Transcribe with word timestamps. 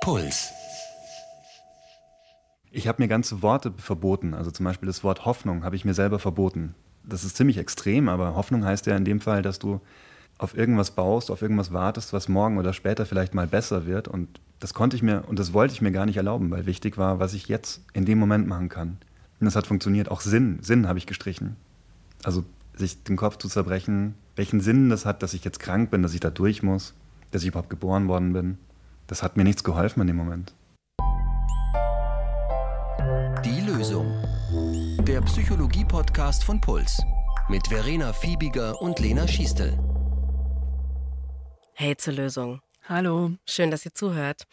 Puls. 0.00 0.50
Ich 2.70 2.88
habe 2.88 3.02
mir 3.02 3.08
ganze 3.08 3.42
Worte 3.42 3.72
verboten. 3.76 4.32
Also 4.32 4.50
zum 4.50 4.64
Beispiel 4.64 4.86
das 4.86 5.04
Wort 5.04 5.26
Hoffnung 5.26 5.62
habe 5.62 5.76
ich 5.76 5.84
mir 5.84 5.92
selber 5.92 6.18
verboten. 6.18 6.74
Das 7.04 7.22
ist 7.22 7.36
ziemlich 7.36 7.58
extrem, 7.58 8.08
aber 8.08 8.34
Hoffnung 8.34 8.64
heißt 8.64 8.86
ja 8.86 8.96
in 8.96 9.04
dem 9.04 9.20
Fall, 9.20 9.42
dass 9.42 9.58
du 9.58 9.80
auf 10.38 10.56
irgendwas 10.56 10.92
baust, 10.92 11.30
auf 11.30 11.42
irgendwas 11.42 11.72
wartest, 11.72 12.14
was 12.14 12.28
morgen 12.28 12.56
oder 12.56 12.72
später 12.72 13.04
vielleicht 13.04 13.34
mal 13.34 13.46
besser 13.46 13.84
wird. 13.84 14.08
Und 14.08 14.40
das 14.58 14.72
konnte 14.72 14.96
ich 14.96 15.02
mir 15.02 15.24
und 15.26 15.38
das 15.38 15.52
wollte 15.52 15.74
ich 15.74 15.82
mir 15.82 15.92
gar 15.92 16.06
nicht 16.06 16.16
erlauben, 16.16 16.50
weil 16.50 16.64
wichtig 16.64 16.96
war, 16.96 17.18
was 17.18 17.34
ich 17.34 17.48
jetzt 17.48 17.82
in 17.92 18.06
dem 18.06 18.18
Moment 18.18 18.46
machen 18.46 18.70
kann. 18.70 18.96
Und 19.38 19.44
das 19.44 19.56
hat 19.56 19.66
funktioniert. 19.66 20.10
Auch 20.10 20.22
Sinn, 20.22 20.60
Sinn 20.62 20.88
habe 20.88 20.98
ich 20.98 21.06
gestrichen. 21.06 21.56
Also 22.22 22.44
sich 22.74 23.02
den 23.02 23.16
Kopf 23.16 23.36
zu 23.36 23.48
zerbrechen, 23.48 24.14
welchen 24.36 24.60
Sinn 24.60 24.88
das 24.88 25.04
hat, 25.04 25.22
dass 25.22 25.34
ich 25.34 25.44
jetzt 25.44 25.60
krank 25.60 25.90
bin, 25.90 26.02
dass 26.02 26.14
ich 26.14 26.20
da 26.20 26.30
durch 26.30 26.62
muss, 26.62 26.94
dass 27.32 27.42
ich 27.42 27.48
überhaupt 27.48 27.68
geboren 27.68 28.08
worden 28.08 28.32
bin. 28.32 28.58
Das 29.10 29.24
hat 29.24 29.36
mir 29.36 29.42
nichts 29.42 29.64
geholfen 29.64 30.02
in 30.02 30.06
dem 30.06 30.14
Moment. 30.14 30.54
Die 33.44 33.60
Lösung. 33.60 34.06
Der 35.04 35.20
Psychologie-Podcast 35.22 36.44
von 36.44 36.60
Puls. 36.60 37.02
Mit 37.48 37.66
Verena 37.66 38.12
Fiebiger 38.12 38.80
und 38.80 39.00
Lena 39.00 39.26
Schiestel. 39.26 39.76
Hey 41.74 41.96
zur 41.96 42.12
Lösung. 42.12 42.62
Hallo. 42.88 43.32
Schön, 43.46 43.72
dass 43.72 43.84
ihr 43.84 43.92
zuhört. 43.92 44.46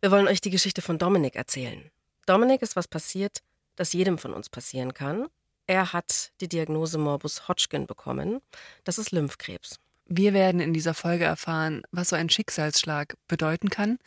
Wir 0.00 0.10
wollen 0.10 0.26
euch 0.26 0.40
die 0.40 0.48
Geschichte 0.48 0.80
von 0.80 0.96
Dominik 0.96 1.36
erzählen. 1.36 1.90
Dominik 2.24 2.62
ist 2.62 2.76
was 2.76 2.88
passiert, 2.88 3.42
das 3.76 3.92
jedem 3.92 4.16
von 4.16 4.32
uns 4.32 4.48
passieren 4.48 4.94
kann. 4.94 5.26
Er 5.66 5.92
hat 5.92 6.32
die 6.40 6.48
Diagnose 6.48 6.96
Morbus 6.96 7.46
Hodgkin 7.46 7.86
bekommen. 7.86 8.40
Das 8.84 8.96
ist 8.96 9.12
Lymphkrebs. 9.12 9.78
Wir 10.10 10.32
werden 10.32 10.60
in 10.60 10.72
dieser 10.72 10.94
Folge 10.94 11.24
erfahren, 11.24 11.82
was 11.90 12.08
so 12.08 12.16
ein 12.16 12.30
Schicksalsschlag 12.30 13.14
bedeuten 13.28 13.68
kann, 13.68 13.98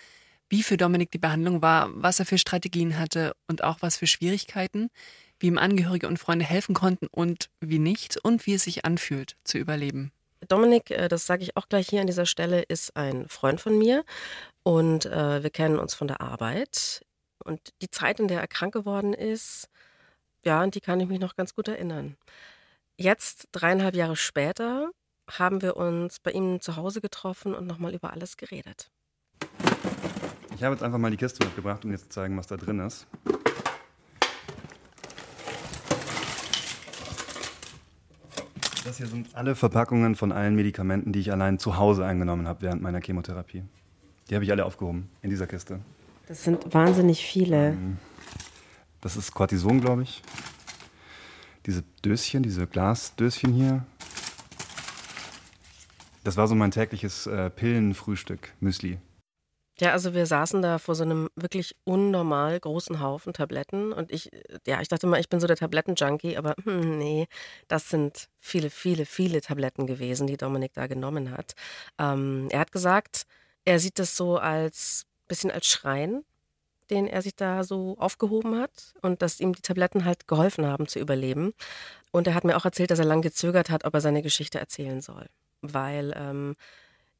wie 0.50 0.64
für 0.64 0.76
Dominik 0.76 1.12
die 1.12 1.20
Behandlung 1.20 1.62
war, 1.62 1.90
was 1.94 2.20
er 2.20 2.26
für 2.26 2.40
Strategien 2.40 2.98
hatte 2.98 3.34
und 3.48 3.63
auch 3.63 3.77
was 3.82 3.98
für 3.98 4.08
Schwierigkeiten, 4.08 4.90
wie 5.40 5.48
ihm 5.48 5.60
Angehörige 5.60 6.08
und 6.08 6.18
Freunde 6.18 6.43
helfen 6.43 6.74
konnten 6.74 7.05
und 7.12 7.49
wie 7.60 7.77
nicht 7.77 8.18
und 8.18 8.48
wie 8.48 8.55
es 8.55 8.63
sich 8.63 8.84
anfühlt 8.84 9.35
zu 9.43 9.60
überleben. 9.60 10.12
Dominik, 10.48 10.90
äh, 10.90 11.08
das 11.08 11.27
sage 11.27 11.43
ich 11.43 11.55
auch 11.55 11.70
gleich 11.70 11.88
hier 11.90 12.02
an 12.02 12.08
dieser 12.08 12.26
Stelle, 12.26 12.63
ist 12.63 12.96
ein 12.98 13.30
Freund 13.30 13.62
von 13.62 13.77
mir 13.77 14.04
und 14.63 15.05
äh, 15.05 15.43
wir 15.43 15.52
kennen 15.52 15.77
uns 15.77 15.93
von 15.93 16.08
der 16.08 16.20
Arbeit. 16.20 17.05
Und 17.43 17.74
die 17.84 17.91
Zeit, 17.91 18.20
in 18.20 18.27
der 18.27 18.41
er 18.41 18.48
krank 18.48 18.74
geworden 18.74 19.13
ist, 19.13 19.70
ja, 20.43 20.62
an 20.62 20.71
die 20.71 20.82
kann 20.82 20.99
ich 20.99 21.08
mich 21.08 21.20
noch 21.20 21.36
ganz 21.36 21.54
gut 21.54 21.68
erinnern. 21.68 22.18
Jetzt, 22.98 23.49
dreieinhalb 23.52 23.96
Jahre 23.96 24.15
später, 24.15 24.91
haben 25.40 25.62
wir 25.62 25.77
uns 25.77 26.20
bei 26.20 26.32
ihm 26.32 26.62
zu 26.62 26.76
Hause 26.76 27.01
getroffen 27.01 27.54
und 27.54 27.68
nochmal 27.68 27.93
über 27.93 28.12
alles 28.12 28.37
geredet. 28.37 28.91
Ich 30.55 30.63
habe 30.63 30.76
jetzt 30.76 30.84
einfach 30.84 30.99
mal 30.99 31.12
die 31.12 31.18
Kiste 31.18 31.46
mitgebracht, 31.46 31.84
um 31.85 31.91
dir 31.91 31.98
zu 31.98 32.10
zeigen, 32.10 32.37
was 32.37 32.48
da 32.48 32.57
drin 32.57 32.79
ist. 32.79 33.07
Das 38.84 38.98
hier 38.98 39.07
sind 39.07 39.35
alle 39.35 39.55
Verpackungen 39.55 40.15
von 40.15 40.32
allen 40.32 40.55
Medikamenten, 40.55 41.13
die 41.13 41.20
ich 41.20 41.32
allein 41.32 41.59
zu 41.59 41.77
Hause 41.77 42.05
eingenommen 42.05 42.48
habe 42.48 42.62
während 42.63 42.82
meiner 42.82 42.99
Chemotherapie. 42.99 43.63
Die 44.29 44.35
habe 44.35 44.43
ich 44.43 44.52
alle 44.52 44.65
aufgehoben 44.65 45.09
in 45.21 45.29
dieser 45.29 45.48
Kiste. 45.48 45.79
Das 46.27 46.43
sind 46.43 46.74
wahnsinnig 46.74 47.26
viele. 47.26 47.77
Das 49.02 49.18
ist 49.18 49.34
Cortison, 49.34 49.82
glaube 49.82 50.04
ich. 50.04 50.21
Diese 51.65 51.84
Döschen, 52.04 52.43
diese 52.43 52.68
Glasdöschen 52.68 53.54
hier. 53.54 53.85
Das 56.24 56.38
war 56.38 56.48
so 56.48 56.55
mein 56.55 56.72
tägliches 56.72 57.27
äh, 57.27 57.50
Pillenfrühstück, 57.50 58.54
Müsli. 58.60 59.00
Ja, 59.80 59.94
also 59.94 60.14
wir 60.14 60.27
saßen 60.27 60.62
da 60.62 60.77
vor 60.77 60.94
so 60.94 61.04
einem 61.04 61.30
wirklich 61.36 61.76
unnormal 61.86 62.60
großen 62.60 63.00
Haufen 63.02 63.34
Tabletten 63.34 63.94
und 63.94 64.12
ich, 64.12 64.30
ja, 64.68 64.80
ich 64.80 64.90
dachte 64.90 65.08
mal, 65.08 65.19
ich 65.19 65.30
bin 65.30 65.40
so 65.40 65.47
der 65.47 65.56
Tablettenjunkie, 65.56 66.38
aber 66.38 66.56
hm, 66.64 66.98
nee, 67.00 67.28
das 67.68 67.90
sind 67.90 68.28
viele, 68.40 68.70
viele, 68.70 69.06
viele 69.06 69.42
Tabletten 69.42 69.88
gewesen, 69.88 70.28
die 70.28 70.38
Dominik 70.38 70.74
da 70.74 70.86
genommen 70.88 71.31
hat. 71.31 71.54
Ähm, 71.98 72.48
er 72.52 72.60
hat 72.60 72.72
gesagt, 72.72 73.24
er 73.66 73.80
sieht 73.80 73.98
das 73.98 74.16
so 74.16 74.38
als 74.38 75.08
bisschen 75.28 75.50
als 75.50 75.66
Schrein, 75.66 76.24
den 76.92 77.08
er 77.08 77.22
sich 77.22 77.36
da 77.36 77.64
so 77.64 77.96
aufgehoben 77.98 78.60
hat 78.60 78.94
und 79.02 79.22
dass 79.22 79.40
ihm 79.40 79.54
die 79.54 79.62
Tabletten 79.62 80.06
halt 80.06 80.28
geholfen 80.28 80.66
haben 80.68 80.88
zu 80.88 81.00
überleben. 81.00 81.54
Und 82.12 82.28
er 82.28 82.36
hat 82.36 82.44
mir 82.44 82.58
auch 82.58 82.66
erzählt, 82.66 82.92
dass 82.92 83.00
er 83.00 83.06
lange 83.06 83.22
gezögert 83.24 83.70
hat, 83.70 83.86
ob 83.86 83.94
er 83.94 84.02
seine 84.02 84.22
Geschichte 84.22 84.60
erzählen 84.60 85.02
soll, 85.02 85.28
weil 85.62 86.14
ähm, 86.16 86.56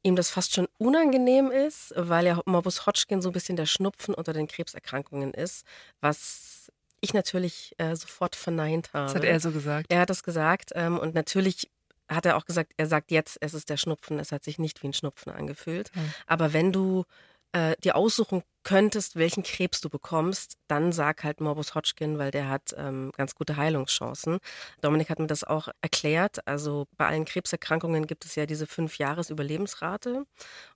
ihm 0.02 0.16
das 0.16 0.30
fast 0.30 0.54
schon 0.54 0.68
unangenehm 0.78 1.50
ist, 1.50 1.92
weil 1.96 2.26
ja 2.26 2.40
Morbus 2.44 2.86
Hodgkin 2.86 3.22
so 3.22 3.30
ein 3.30 3.32
bisschen 3.32 3.56
der 3.56 3.66
Schnupfen 3.66 4.14
unter 4.14 4.32
den 4.32 4.48
Krebserkrankungen 4.48 5.32
ist, 5.32 5.64
was 6.00 6.72
ich 7.00 7.14
natürlich 7.14 7.74
äh, 7.78 7.96
sofort 7.96 8.36
verneint 8.36 8.92
habe. 8.92 9.06
Das 9.06 9.14
hat 9.14 9.24
er 9.24 9.40
so 9.40 9.50
gesagt. 9.50 9.86
Er 9.92 10.00
hat 10.00 10.10
das 10.10 10.22
gesagt 10.22 10.70
ähm, 10.74 10.98
und 10.98 11.14
natürlich 11.14 11.70
hat 12.08 12.26
er 12.26 12.36
auch 12.36 12.44
gesagt, 12.44 12.72
er 12.76 12.86
sagt 12.86 13.10
jetzt, 13.10 13.38
es 13.40 13.54
ist 13.54 13.70
der 13.70 13.76
Schnupfen, 13.76 14.18
es 14.18 14.32
hat 14.32 14.44
sich 14.44 14.58
nicht 14.58 14.82
wie 14.82 14.88
ein 14.88 14.92
Schnupfen 14.92 15.32
angefühlt. 15.32 15.94
Mhm. 15.94 16.14
Aber 16.26 16.52
wenn 16.52 16.72
du 16.72 17.04
äh, 17.52 17.76
dir 17.82 17.96
aussuchen 17.96 18.42
könntest, 18.64 19.16
welchen 19.16 19.42
Krebs 19.42 19.80
du 19.80 19.88
bekommst, 19.88 20.56
dann 20.68 20.92
sag 20.92 21.24
halt 21.24 21.40
Morbus 21.40 21.74
Hodgkin, 21.74 22.18
weil 22.18 22.30
der 22.30 22.48
hat 22.48 22.74
ähm, 22.76 23.12
ganz 23.16 23.34
gute 23.34 23.56
Heilungschancen. 23.56 24.38
Dominik 24.80 25.10
hat 25.10 25.18
mir 25.18 25.26
das 25.26 25.44
auch 25.44 25.68
erklärt. 25.80 26.46
Also 26.46 26.86
bei 26.96 27.06
allen 27.06 27.24
Krebserkrankungen 27.24 28.06
gibt 28.06 28.24
es 28.24 28.36
ja 28.36 28.46
diese 28.46 28.66
fünf 28.66 28.98
Jahres 28.98 29.30
Überlebensrate 29.30 30.24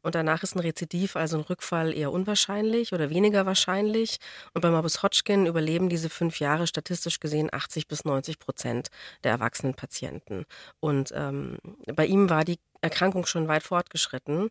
und 0.03 0.15
danach 0.15 0.43
ist 0.43 0.57
ein 0.57 0.61
Rezidiv, 0.61 1.17
also 1.17 1.39
ein 1.39 1.45
Rückfall 1.45 1.97
eher 1.97 2.13
unwahrscheinlich 2.13 2.93
oder 2.93 3.11
weniger 3.11 3.47
wahrscheinlich. 3.47 4.19
Und 4.53 4.63
bei 4.63 4.71
Morbus 4.71 5.03
Hodgkin 5.03 5.47
überleben 5.47 5.89
diese 5.89 6.11
fünf 6.11 6.41
Jahre 6.41 6.67
statistisch 6.67 7.21
gesehen 7.21 7.51
80 7.53 7.87
bis 7.87 8.05
90 8.05 8.39
Prozent 8.39 8.89
der 9.23 9.33
erwachsenen 9.33 9.75
Patienten. 9.75 10.45
Und 10.81 11.13
ähm, 11.15 11.59
bei 11.95 12.07
ihm 12.07 12.29
war 12.31 12.45
die 12.45 12.59
Erkrankung 12.81 13.27
schon 13.27 13.49
weit 13.49 13.63
fortgeschritten. 13.63 14.51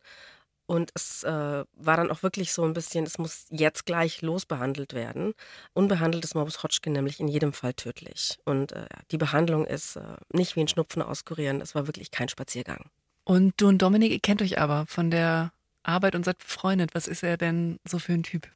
Und 0.68 0.92
es 0.96 1.24
äh, 1.24 1.64
war 1.74 1.98
dann 1.98 2.10
auch 2.12 2.24
wirklich 2.24 2.52
so 2.52 2.64
ein 2.64 2.74
bisschen, 2.74 3.06
es 3.06 3.18
muss 3.18 3.46
jetzt 3.52 3.86
gleich 3.86 4.22
losbehandelt 4.22 4.94
werden. 4.94 5.34
Unbehandelt 5.74 6.24
ist 6.24 6.34
Morbus 6.34 6.64
Hodgkin 6.64 6.94
nämlich 6.94 7.20
in 7.20 7.28
jedem 7.28 7.54
Fall 7.54 7.74
tödlich. 7.74 8.40
Und 8.46 8.72
äh, 8.72 8.88
die 9.12 9.18
Behandlung 9.18 9.66
ist 9.66 9.96
äh, 9.96 10.02
nicht 10.34 10.56
wie 10.56 10.62
ein 10.62 10.68
Schnupfen 10.68 11.02
auskurieren, 11.02 11.62
es 11.62 11.76
war 11.76 11.88
wirklich 11.88 12.10
kein 12.10 12.30
Spaziergang. 12.30 12.90
Und 13.26 13.54
du 13.58 13.68
und 13.68 13.82
Dominik, 13.82 14.12
ihr 14.12 14.20
kennt 14.20 14.42
euch 14.42 14.60
aber 14.60 14.86
von 14.88 15.12
der 15.12 15.52
Arbeit 15.84 16.16
und 16.16 16.26
seid 16.26 16.40
befreundet. 16.40 16.94
Was 16.94 17.08
ist 17.08 17.24
er 17.24 17.38
denn 17.38 17.80
so 17.88 18.00
für 18.00 18.14
ein 18.14 18.24
Typ? 18.24 18.48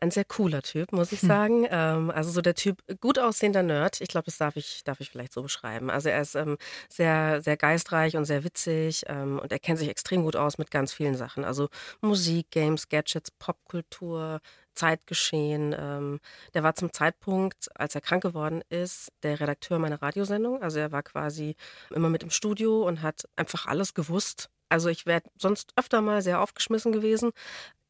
Ein 0.00 0.10
sehr 0.10 0.24
cooler 0.24 0.62
Typ, 0.62 0.92
muss 0.92 1.12
ich 1.12 1.20
sagen. 1.20 1.66
Ähm, 1.70 2.10
also 2.10 2.30
so 2.30 2.40
der 2.40 2.54
Typ 2.54 2.82
gut 3.00 3.18
aussehender 3.18 3.62
Nerd. 3.62 4.00
Ich 4.00 4.08
glaube, 4.08 4.26
das 4.26 4.38
darf 4.38 4.56
ich, 4.56 4.82
darf 4.84 5.00
ich 5.00 5.10
vielleicht 5.10 5.32
so 5.32 5.42
beschreiben. 5.42 5.90
Also 5.90 6.08
er 6.08 6.20
ist 6.20 6.34
ähm, 6.34 6.56
sehr, 6.88 7.42
sehr 7.42 7.56
geistreich 7.56 8.16
und 8.16 8.24
sehr 8.24 8.44
witzig 8.44 9.04
ähm, 9.06 9.38
und 9.38 9.52
er 9.52 9.58
kennt 9.58 9.78
sich 9.78 9.88
extrem 9.88 10.22
gut 10.22 10.36
aus 10.36 10.58
mit 10.58 10.70
ganz 10.70 10.92
vielen 10.92 11.16
Sachen. 11.16 11.44
Also 11.44 11.68
Musik, 12.00 12.50
Games, 12.50 12.88
Gadgets, 12.88 13.30
Popkultur, 13.30 14.40
Zeitgeschehen. 14.74 15.74
Ähm, 15.78 16.20
der 16.54 16.62
war 16.62 16.74
zum 16.74 16.92
Zeitpunkt, 16.92 17.68
als 17.74 17.94
er 17.94 18.00
krank 18.00 18.22
geworden 18.22 18.62
ist, 18.68 19.12
der 19.22 19.40
Redakteur 19.40 19.78
meiner 19.78 20.00
Radiosendung. 20.00 20.62
Also 20.62 20.78
er 20.78 20.92
war 20.92 21.02
quasi 21.02 21.56
immer 21.90 22.08
mit 22.08 22.22
im 22.22 22.30
Studio 22.30 22.86
und 22.86 23.02
hat 23.02 23.28
einfach 23.36 23.66
alles 23.66 23.94
gewusst. 23.94 24.48
Also 24.70 24.88
ich 24.88 25.04
wäre 25.04 25.22
sonst 25.36 25.72
öfter 25.76 26.00
mal 26.00 26.22
sehr 26.22 26.40
aufgeschmissen 26.40 26.92
gewesen, 26.92 27.32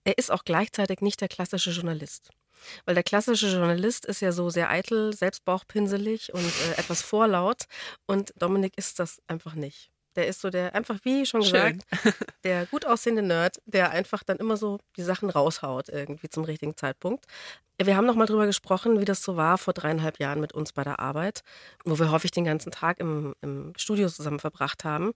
er 0.05 0.19
ist 0.19 0.31
auch 0.31 0.45
gleichzeitig 0.45 1.01
nicht 1.01 1.21
der 1.21 1.29
klassische 1.29 1.71
Journalist. 1.71 2.31
Weil 2.85 2.95
der 2.95 3.05
klassische 3.05 3.49
Journalist 3.49 4.05
ist 4.05 4.21
ja 4.21 4.33
so 4.33 4.51
sehr 4.51 4.71
eitel, 4.71 5.15
selbstbauchpinselig 5.15 6.33
und 6.35 6.45
äh, 6.45 6.79
etwas 6.79 7.03
vorlaut. 7.03 7.65
Und 8.07 8.33
Dominik 8.37 8.75
ist 8.77 8.99
das 8.99 9.21
einfach 9.27 9.55
nicht. 9.55 9.91
Der 10.17 10.27
ist 10.27 10.41
so 10.41 10.51
der, 10.51 10.75
einfach 10.75 10.99
wie 11.05 11.25
schon 11.25 11.41
gesagt, 11.41 11.83
der 12.45 12.67
gut 12.67 12.85
aussehende 12.85 13.23
Nerd, 13.23 13.59
der 13.65 13.91
einfach 13.91 14.25
dann 14.25 14.39
immer 14.39 14.57
so 14.57 14.79
die 14.97 15.03
Sachen 15.03 15.31
raushaut, 15.31 15.89
irgendwie 15.89 16.29
zum 16.29 16.45
richtigen 16.45 16.77
Zeitpunkt. 16.77 17.27
Wir 17.81 17.97
haben 17.97 18.07
nochmal 18.07 18.27
drüber 18.27 18.47
gesprochen, 18.47 19.01
wie 19.01 19.05
das 19.05 19.23
so 19.23 19.37
war 19.37 19.57
vor 19.57 19.73
dreieinhalb 19.73 20.19
Jahren 20.19 20.41
mit 20.41 20.53
uns 20.53 20.73
bei 20.73 20.83
der 20.83 20.99
Arbeit, 20.99 21.43
wo 21.85 21.99
wir 21.99 22.11
häufig 22.11 22.33
den 22.33 22.45
ganzen 22.45 22.73
Tag 22.73 22.99
im, 22.99 23.35
im 23.41 23.73
Studio 23.77 24.09
zusammen 24.09 24.41
verbracht 24.41 24.85
haben. 24.85 25.13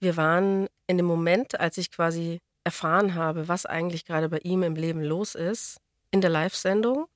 Wir 0.00 0.16
waren 0.16 0.68
in 0.86 0.96
dem 0.96 1.06
Moment, 1.06 1.60
als 1.60 1.76
ich 1.76 1.92
quasi 1.92 2.40
erfahren 2.64 3.14
habe, 3.14 3.48
was 3.48 3.66
eigentlich 3.66 4.04
gerade 4.04 4.28
bei 4.28 4.38
ihm 4.38 4.62
im 4.62 4.76
Leben 4.76 5.02
los 5.02 5.34
ist, 5.34 5.80
in 6.10 6.20
der 6.20 6.30
Live-Sendung. 6.30 7.06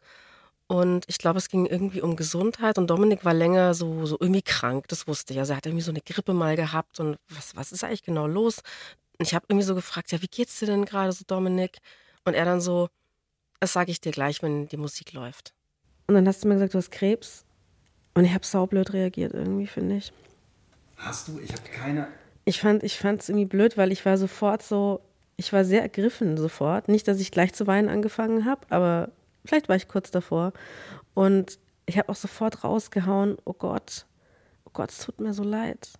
Und 0.66 1.04
ich 1.08 1.18
glaube, 1.18 1.38
es 1.38 1.48
ging 1.48 1.66
irgendwie 1.66 2.00
um 2.00 2.16
Gesundheit 2.16 2.78
und 2.78 2.88
Dominik 2.88 3.24
war 3.24 3.34
länger 3.34 3.74
so, 3.74 4.06
so 4.06 4.16
irgendwie 4.18 4.42
krank, 4.42 4.88
das 4.88 5.06
wusste 5.06 5.34
ich. 5.34 5.38
Also 5.38 5.52
er 5.52 5.58
hat 5.58 5.66
irgendwie 5.66 5.84
so 5.84 5.90
eine 5.90 6.00
Grippe 6.00 6.32
mal 6.32 6.56
gehabt 6.56 7.00
und 7.00 7.18
was, 7.28 7.54
was 7.54 7.70
ist 7.70 7.84
eigentlich 7.84 8.02
genau 8.02 8.26
los? 8.26 8.60
Und 9.18 9.26
ich 9.26 9.34
habe 9.34 9.44
irgendwie 9.48 9.66
so 9.66 9.74
gefragt, 9.74 10.10
ja, 10.12 10.22
wie 10.22 10.26
geht's 10.26 10.58
dir 10.58 10.66
denn 10.66 10.86
gerade 10.86 11.12
so, 11.12 11.24
Dominik? 11.26 11.78
Und 12.24 12.34
er 12.34 12.46
dann 12.46 12.60
so, 12.60 12.88
das 13.60 13.74
sage 13.74 13.90
ich 13.90 14.00
dir 14.00 14.12
gleich, 14.12 14.42
wenn 14.42 14.66
die 14.68 14.76
Musik 14.78 15.12
läuft. 15.12 15.52
Und 16.06 16.14
dann 16.14 16.26
hast 16.26 16.42
du 16.42 16.48
mir 16.48 16.54
gesagt, 16.54 16.74
du 16.74 16.78
hast 16.78 16.90
Krebs. 16.90 17.44
Und 18.14 18.24
ich 18.24 18.32
habe 18.32 18.46
saublöd 18.46 18.92
reagiert 18.92 19.34
irgendwie, 19.34 19.66
finde 19.66 19.96
ich. 19.96 20.12
Hast 20.96 21.28
du? 21.28 21.38
Ich 21.40 21.52
habe 21.52 21.62
keine. 21.62 22.08
Ich 22.46 22.60
fand 22.60 22.82
es 22.82 23.28
irgendwie 23.28 23.46
blöd, 23.46 23.76
weil 23.76 23.92
ich 23.92 24.04
war 24.06 24.16
sofort 24.18 24.62
so, 24.62 25.00
ich 25.36 25.52
war 25.52 25.64
sehr 25.64 25.82
ergriffen 25.82 26.36
sofort. 26.36 26.88
Nicht, 26.88 27.08
dass 27.08 27.20
ich 27.20 27.30
gleich 27.30 27.52
zu 27.52 27.66
weinen 27.66 27.88
angefangen 27.88 28.44
habe, 28.44 28.62
aber 28.70 29.10
vielleicht 29.44 29.68
war 29.68 29.76
ich 29.76 29.88
kurz 29.88 30.10
davor. 30.10 30.52
Und 31.14 31.58
ich 31.86 31.98
habe 31.98 32.08
auch 32.08 32.16
sofort 32.16 32.64
rausgehauen, 32.64 33.36
oh 33.44 33.52
Gott, 33.52 34.06
oh 34.64 34.70
Gott, 34.72 34.90
es 34.90 34.98
tut 34.98 35.20
mir 35.20 35.34
so 35.34 35.42
leid. 35.42 35.90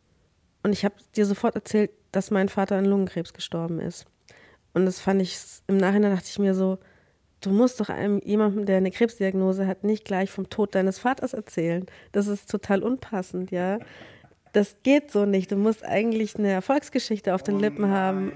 Und 0.63 0.73
ich 0.73 0.85
habe 0.85 0.95
dir 1.15 1.27
sofort 1.27 1.55
erzählt, 1.55 1.91
dass 2.13 2.31
mein 2.31 2.49
Vater 2.49 2.77
an 2.77 2.87
Lungenkrebs 2.87 3.35
gestorben 3.35 3.81
ist. 3.81 4.07
Und 4.73 4.87
das 4.87 5.01
fand 5.01 5.21
ich, 5.21 5.37
im 5.67 5.77
Nachhinein 5.77 6.15
dachte 6.15 6.29
ich 6.29 6.39
mir 6.39 6.55
so, 6.55 6.79
du 7.41 7.51
musst 7.51 7.81
doch 7.81 7.91
einem 7.91 8.21
jemandem, 8.25 8.65
der 8.65 8.79
eine 8.79 8.91
Krebsdiagnose 8.91 9.67
hat, 9.67 9.85
nicht 9.85 10.05
gleich 10.05 10.31
vom 10.31 10.49
Tod 10.49 10.75
deines 10.75 10.99
Vaters 10.99 11.35
erzählen. 11.35 11.85
Das 12.13 12.27
ist 12.27 12.51
total 12.51 12.83
unpassend, 12.83 13.51
ja. 13.51 13.79
Das 14.55 14.77
geht 14.85 15.11
so 15.11 15.27
nicht. 15.27 15.51
Du 15.51 15.57
musst 15.57 15.85
eigentlich 15.85 16.37
eine 16.39 16.49
Erfolgsgeschichte 16.49 17.35
auf 17.35 17.43
den 17.43 17.57
oh 17.57 17.59
Lippen 17.59 17.91
haben. 17.91 18.33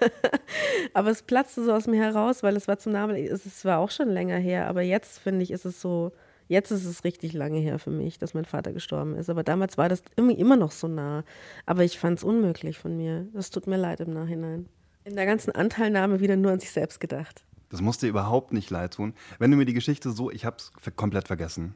aber 0.94 1.10
es 1.10 1.22
platzte 1.22 1.64
so 1.64 1.72
aus 1.72 1.88
mir 1.88 2.00
heraus, 2.00 2.44
weil 2.44 2.56
es 2.56 2.68
war 2.68 2.78
zum 2.78 2.92
Namen, 2.92 3.16
es 3.16 3.64
war 3.64 3.80
auch 3.80 3.90
schon 3.90 4.08
länger 4.08 4.38
her, 4.38 4.68
aber 4.68 4.82
jetzt 4.82 5.18
finde 5.18 5.42
ich, 5.42 5.50
ist 5.50 5.64
es 5.64 5.80
so, 5.80 6.12
jetzt 6.46 6.70
ist 6.70 6.84
es 6.84 7.02
richtig 7.02 7.32
lange 7.32 7.58
her 7.58 7.80
für 7.80 7.90
mich, 7.90 8.20
dass 8.20 8.32
mein 8.32 8.44
Vater 8.44 8.72
gestorben 8.72 9.16
ist. 9.16 9.28
Aber 9.28 9.42
damals 9.42 9.76
war 9.76 9.88
das 9.88 10.04
immer 10.14 10.54
noch 10.54 10.70
so 10.70 10.86
nah. 10.86 11.24
Aber 11.66 11.82
ich 11.82 11.98
fand 11.98 12.18
es 12.18 12.24
unmöglich 12.24 12.78
von 12.78 12.96
mir. 12.96 13.26
Das 13.32 13.50
tut 13.50 13.66
mir 13.66 13.76
leid 13.76 13.98
im 13.98 14.12
Nachhinein. 14.12 14.68
In 15.02 15.16
der 15.16 15.26
ganzen 15.26 15.50
Anteilnahme 15.50 16.20
wieder 16.20 16.36
nur 16.36 16.52
an 16.52 16.60
sich 16.60 16.70
selbst 16.70 17.00
gedacht. 17.00 17.44
Das 17.70 17.80
musste 17.80 18.06
überhaupt 18.06 18.52
nicht 18.52 18.70
leid 18.70 18.94
tun. 18.94 19.14
Wenn 19.40 19.50
du 19.50 19.56
mir 19.56 19.64
die 19.64 19.74
Geschichte 19.74 20.12
so, 20.12 20.30
ich 20.30 20.44
habe 20.44 20.58
es 20.58 20.70
komplett 20.94 21.26
vergessen. 21.26 21.74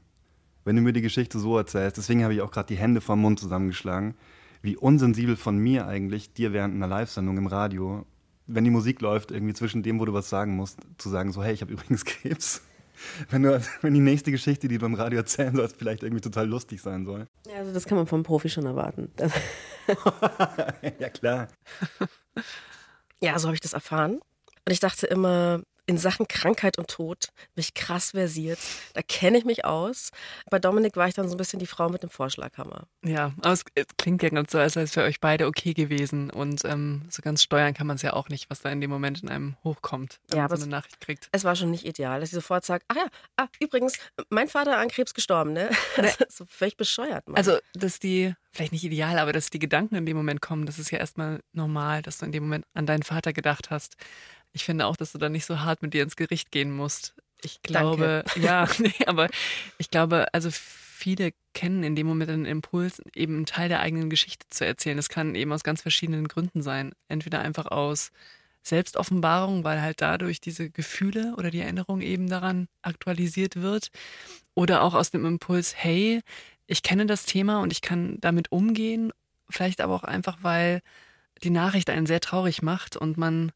Wenn 0.68 0.76
du 0.76 0.82
mir 0.82 0.92
die 0.92 1.00
Geschichte 1.00 1.38
so 1.38 1.56
erzählst, 1.56 1.96
deswegen 1.96 2.22
habe 2.24 2.34
ich 2.34 2.42
auch 2.42 2.50
gerade 2.50 2.66
die 2.66 2.76
Hände 2.76 3.00
vom 3.00 3.22
Mund 3.22 3.40
zusammengeschlagen, 3.40 4.14
wie 4.60 4.76
unsensibel 4.76 5.34
von 5.34 5.56
mir 5.56 5.86
eigentlich 5.86 6.34
dir 6.34 6.52
während 6.52 6.74
einer 6.74 6.86
Live-Sendung 6.86 7.38
im 7.38 7.46
Radio, 7.46 8.04
wenn 8.46 8.64
die 8.64 8.70
Musik 8.70 9.00
läuft, 9.00 9.30
irgendwie 9.30 9.54
zwischen 9.54 9.82
dem, 9.82 9.98
wo 9.98 10.04
du 10.04 10.12
was 10.12 10.28
sagen 10.28 10.56
musst, 10.56 10.80
zu 10.98 11.08
sagen 11.08 11.32
so, 11.32 11.42
hey, 11.42 11.54
ich 11.54 11.62
habe 11.62 11.72
übrigens 11.72 12.04
Krebs. 12.04 12.60
Wenn, 13.30 13.44
du, 13.44 13.62
wenn 13.80 13.94
die 13.94 14.00
nächste 14.00 14.30
Geschichte, 14.30 14.68
die 14.68 14.76
du 14.76 14.84
im 14.84 14.92
Radio 14.92 15.20
erzählen 15.20 15.56
sollst, 15.56 15.76
vielleicht 15.78 16.02
irgendwie 16.02 16.20
total 16.20 16.46
lustig 16.46 16.82
sein 16.82 17.06
soll. 17.06 17.26
Ja, 17.46 17.60
also 17.60 17.72
das 17.72 17.86
kann 17.86 17.96
man 17.96 18.06
vom 18.06 18.22
Profi 18.22 18.50
schon 18.50 18.66
erwarten. 18.66 19.10
ja, 20.98 21.08
klar. 21.08 21.48
Ja, 23.20 23.36
so 23.38 23.48
habe 23.48 23.54
ich 23.56 23.60
das 23.60 23.72
erfahren. 23.72 24.20
Und 24.64 24.72
ich 24.72 24.78
dachte 24.78 25.06
immer, 25.06 25.62
in 25.88 25.96
Sachen 25.96 26.28
Krankheit 26.28 26.78
und 26.78 26.88
Tod 26.88 27.28
mich 27.56 27.72
krass 27.72 28.10
versiert. 28.10 28.58
Da 28.92 29.00
kenne 29.00 29.38
ich 29.38 29.44
mich 29.46 29.64
aus. 29.64 30.10
Bei 30.50 30.58
Dominik 30.58 30.96
war 30.96 31.08
ich 31.08 31.14
dann 31.14 31.28
so 31.28 31.34
ein 31.34 31.38
bisschen 31.38 31.58
die 31.58 31.66
Frau 31.66 31.88
mit 31.88 32.02
dem 32.02 32.10
Vorschlaghammer. 32.10 32.86
Ja, 33.02 33.32
aber 33.40 33.52
es, 33.52 33.64
klingt 33.96 34.22
ja 34.22 34.28
ganz 34.28 34.52
so, 34.52 34.58
als 34.58 34.76
wäre 34.76 34.84
es 34.84 34.92
für 34.92 35.02
euch 35.02 35.18
beide 35.18 35.46
okay 35.46 35.72
gewesen. 35.72 36.28
Und 36.30 36.62
ähm, 36.66 37.06
so 37.08 37.22
ganz 37.22 37.42
steuern 37.42 37.72
kann 37.72 37.86
man 37.86 37.96
es 37.96 38.02
ja 38.02 38.12
auch 38.12 38.28
nicht, 38.28 38.50
was 38.50 38.60
da 38.60 38.70
in 38.70 38.82
dem 38.82 38.90
Moment 38.90 39.22
in 39.22 39.30
einem 39.30 39.56
hochkommt, 39.64 40.20
wenn 40.28 40.38
ja, 40.38 40.48
man 40.48 40.58
so 40.58 40.64
eine 40.64 40.70
Nachricht 40.70 41.00
kriegt. 41.00 41.30
Es 41.32 41.44
war 41.44 41.56
schon 41.56 41.70
nicht 41.70 41.86
ideal, 41.86 42.20
dass 42.20 42.30
sie 42.30 42.36
sofort 42.36 42.66
sagt, 42.66 42.84
ach 42.88 42.96
ja, 42.96 43.06
ah, 43.36 43.46
übrigens, 43.58 43.94
mein 44.28 44.48
Vater 44.48 44.76
an 44.76 44.88
Krebs 44.88 45.14
gestorben, 45.14 45.54
ne? 45.54 45.70
Nee. 46.00 46.10
so 46.28 46.44
völlig 46.44 46.76
bescheuert. 46.76 47.26
Mann. 47.26 47.36
Also, 47.36 47.58
dass 47.72 47.98
die, 47.98 48.34
vielleicht 48.52 48.72
nicht 48.72 48.84
ideal, 48.84 49.18
aber 49.18 49.32
dass 49.32 49.48
die 49.48 49.58
Gedanken 49.58 49.94
in 49.94 50.04
dem 50.04 50.16
Moment 50.16 50.42
kommen, 50.42 50.66
das 50.66 50.78
ist 50.78 50.90
ja 50.90 50.98
erstmal 50.98 51.40
normal, 51.52 52.02
dass 52.02 52.18
du 52.18 52.26
in 52.26 52.32
dem 52.32 52.42
Moment 52.42 52.66
an 52.74 52.84
deinen 52.84 53.02
Vater 53.02 53.32
gedacht 53.32 53.70
hast. 53.70 53.96
Ich 54.52 54.64
finde 54.64 54.86
auch, 54.86 54.96
dass 54.96 55.12
du 55.12 55.18
da 55.18 55.28
nicht 55.28 55.46
so 55.46 55.60
hart 55.60 55.82
mit 55.82 55.94
dir 55.94 56.02
ins 56.02 56.16
Gericht 56.16 56.50
gehen 56.50 56.74
musst. 56.74 57.14
Ich 57.42 57.62
glaube, 57.62 58.24
Danke. 58.26 58.40
ja, 58.46 58.68
nee, 58.78 58.94
aber 59.06 59.28
ich 59.78 59.90
glaube, 59.90 60.26
also 60.32 60.50
viele 60.50 61.32
kennen 61.54 61.84
in 61.84 61.94
dem 61.94 62.06
Moment 62.06 62.30
einen 62.30 62.44
Impuls, 62.44 63.00
eben 63.14 63.36
einen 63.36 63.46
Teil 63.46 63.68
der 63.68 63.80
eigenen 63.80 64.10
Geschichte 64.10 64.46
zu 64.50 64.66
erzählen. 64.66 64.96
Das 64.96 65.08
kann 65.08 65.34
eben 65.34 65.52
aus 65.52 65.62
ganz 65.62 65.82
verschiedenen 65.82 66.26
Gründen 66.26 66.62
sein. 66.62 66.92
Entweder 67.08 67.40
einfach 67.40 67.66
aus 67.66 68.10
Selbstoffenbarung, 68.62 69.64
weil 69.64 69.80
halt 69.80 70.00
dadurch 70.00 70.40
diese 70.40 70.70
Gefühle 70.70 71.34
oder 71.36 71.50
die 71.50 71.60
Erinnerung 71.60 72.00
eben 72.00 72.28
daran 72.28 72.68
aktualisiert 72.82 73.56
wird. 73.56 73.88
Oder 74.54 74.82
auch 74.82 74.94
aus 74.94 75.10
dem 75.10 75.24
Impuls, 75.24 75.74
hey, 75.76 76.20
ich 76.66 76.82
kenne 76.82 77.06
das 77.06 77.24
Thema 77.24 77.60
und 77.60 77.72
ich 77.72 77.80
kann 77.80 78.18
damit 78.20 78.50
umgehen. 78.50 79.12
Vielleicht 79.48 79.80
aber 79.80 79.94
auch 79.94 80.04
einfach, 80.04 80.38
weil 80.42 80.82
die 81.42 81.50
Nachricht 81.50 81.90
einen 81.90 82.06
sehr 82.06 82.20
traurig 82.20 82.62
macht 82.62 82.96
und 82.96 83.16
man 83.16 83.52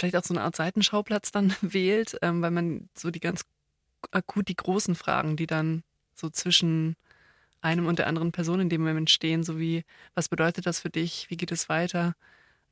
vielleicht 0.00 0.16
auch 0.16 0.24
so 0.24 0.34
eine 0.34 0.42
Art 0.42 0.56
Seitenschauplatz 0.56 1.30
dann 1.30 1.54
wählt, 1.60 2.16
ähm, 2.22 2.42
weil 2.42 2.50
man 2.50 2.88
so 2.96 3.10
die 3.10 3.20
ganz 3.20 3.42
akut 4.10 4.48
die 4.48 4.56
großen 4.56 4.94
Fragen, 4.94 5.36
die 5.36 5.46
dann 5.46 5.82
so 6.14 6.30
zwischen 6.30 6.96
einem 7.60 7.86
und 7.86 7.98
der 7.98 8.06
anderen 8.06 8.32
Person 8.32 8.60
in 8.60 8.68
dem 8.68 8.82
Moment 8.82 9.10
stehen, 9.10 9.42
so 9.42 9.58
wie, 9.58 9.84
was 10.14 10.28
bedeutet 10.28 10.66
das 10.66 10.80
für 10.80 10.90
dich, 10.90 11.28
wie 11.28 11.36
geht 11.36 11.52
es 11.52 11.68
weiter, 11.68 12.14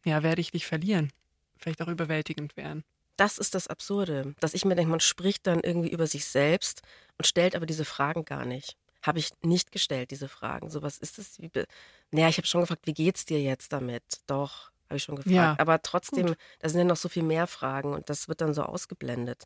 ja, 0.05 0.23
werde 0.23 0.41
ich 0.41 0.51
dich 0.51 0.67
verlieren, 0.67 1.13
vielleicht 1.59 1.83
auch 1.83 1.89
überwältigend 1.89 2.57
werden. 2.57 2.85
Das 3.17 3.37
ist 3.37 3.55
das 3.55 3.69
Absurde, 3.69 4.35
dass 4.41 4.55
ich 4.55 4.65
mir 4.65 4.77
denke, 4.77 4.91
man 4.91 5.01
spricht 5.01 5.47
dann 5.47 5.61
irgendwie 5.61 5.91
über 5.91 6.07
sich 6.07 6.25
selbst 6.25 6.83
und 7.19 7.27
stellt 7.27 7.57
aber 7.57 7.67
diese 7.67 7.85
Fragen 7.85 8.25
gar 8.25 8.45
nicht. 8.45 8.77
Habe 9.03 9.19
ich 9.19 9.31
nicht 9.43 9.73
gestellt, 9.73 10.11
diese 10.11 10.29
Fragen. 10.29 10.71
So, 10.71 10.83
was 10.83 10.99
ist 10.99 11.41
be- 11.53 11.67
naja, 12.11 12.29
ich 12.29 12.37
habe 12.37 12.47
schon 12.47 12.61
gefragt, 12.63 12.87
wie 12.87 12.95
geht's 12.95 13.25
dir 13.25 13.41
jetzt 13.41 13.73
damit? 13.73 14.03
Doch, 14.27 14.71
habe 14.89 14.97
ich 14.97 15.03
schon 15.03 15.17
gefragt. 15.17 15.35
Ja, 15.35 15.57
aber 15.59 15.81
trotzdem, 15.83 16.29
gut. 16.29 16.39
da 16.61 16.69
sind 16.69 16.79
ja 16.79 16.85
noch 16.85 16.97
so 16.97 17.09
viel 17.09 17.23
mehr 17.23 17.47
Fragen 17.47 17.93
und 17.93 18.09
das 18.09 18.29
wird 18.29 18.41
dann 18.41 18.55
so 18.55 18.63
ausgeblendet. 18.63 19.45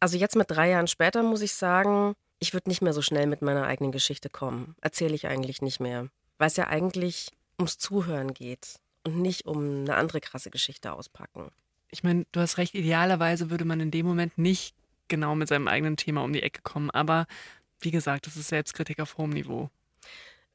Also 0.00 0.16
jetzt 0.16 0.36
mit 0.36 0.50
drei 0.50 0.70
Jahren 0.70 0.86
später 0.86 1.22
muss 1.22 1.42
ich 1.42 1.54
sagen, 1.54 2.14
ich 2.38 2.52
würde 2.52 2.68
nicht 2.68 2.82
mehr 2.82 2.92
so 2.92 3.02
schnell 3.02 3.26
mit 3.26 3.42
meiner 3.42 3.66
eigenen 3.66 3.92
Geschichte 3.92 4.30
kommen. 4.30 4.74
Erzähle 4.80 5.14
ich 5.14 5.26
eigentlich 5.26 5.60
nicht 5.60 5.80
mehr. 5.80 6.08
Weil 6.38 6.48
es 6.48 6.56
ja 6.56 6.68
eigentlich 6.68 7.30
ums 7.58 7.78
Zuhören 7.78 8.32
geht 8.32 8.76
und 9.04 9.20
nicht 9.20 9.46
um 9.46 9.80
eine 9.80 9.96
andere 9.96 10.20
krasse 10.20 10.50
Geschichte 10.50 10.92
auspacken. 10.92 11.50
Ich 11.90 12.04
meine, 12.04 12.26
du 12.32 12.40
hast 12.40 12.58
recht, 12.58 12.74
idealerweise 12.74 13.50
würde 13.50 13.64
man 13.64 13.80
in 13.80 13.90
dem 13.90 14.06
Moment 14.06 14.38
nicht 14.38 14.74
genau 15.08 15.34
mit 15.34 15.48
seinem 15.48 15.68
eigenen 15.68 15.96
Thema 15.96 16.22
um 16.22 16.32
die 16.32 16.42
Ecke 16.42 16.60
kommen, 16.62 16.90
aber 16.90 17.26
wie 17.80 17.90
gesagt, 17.90 18.26
das 18.26 18.36
ist 18.36 18.48
Selbstkritik 18.48 19.00
auf 19.00 19.16
hohem 19.18 19.30
Niveau. 19.30 19.70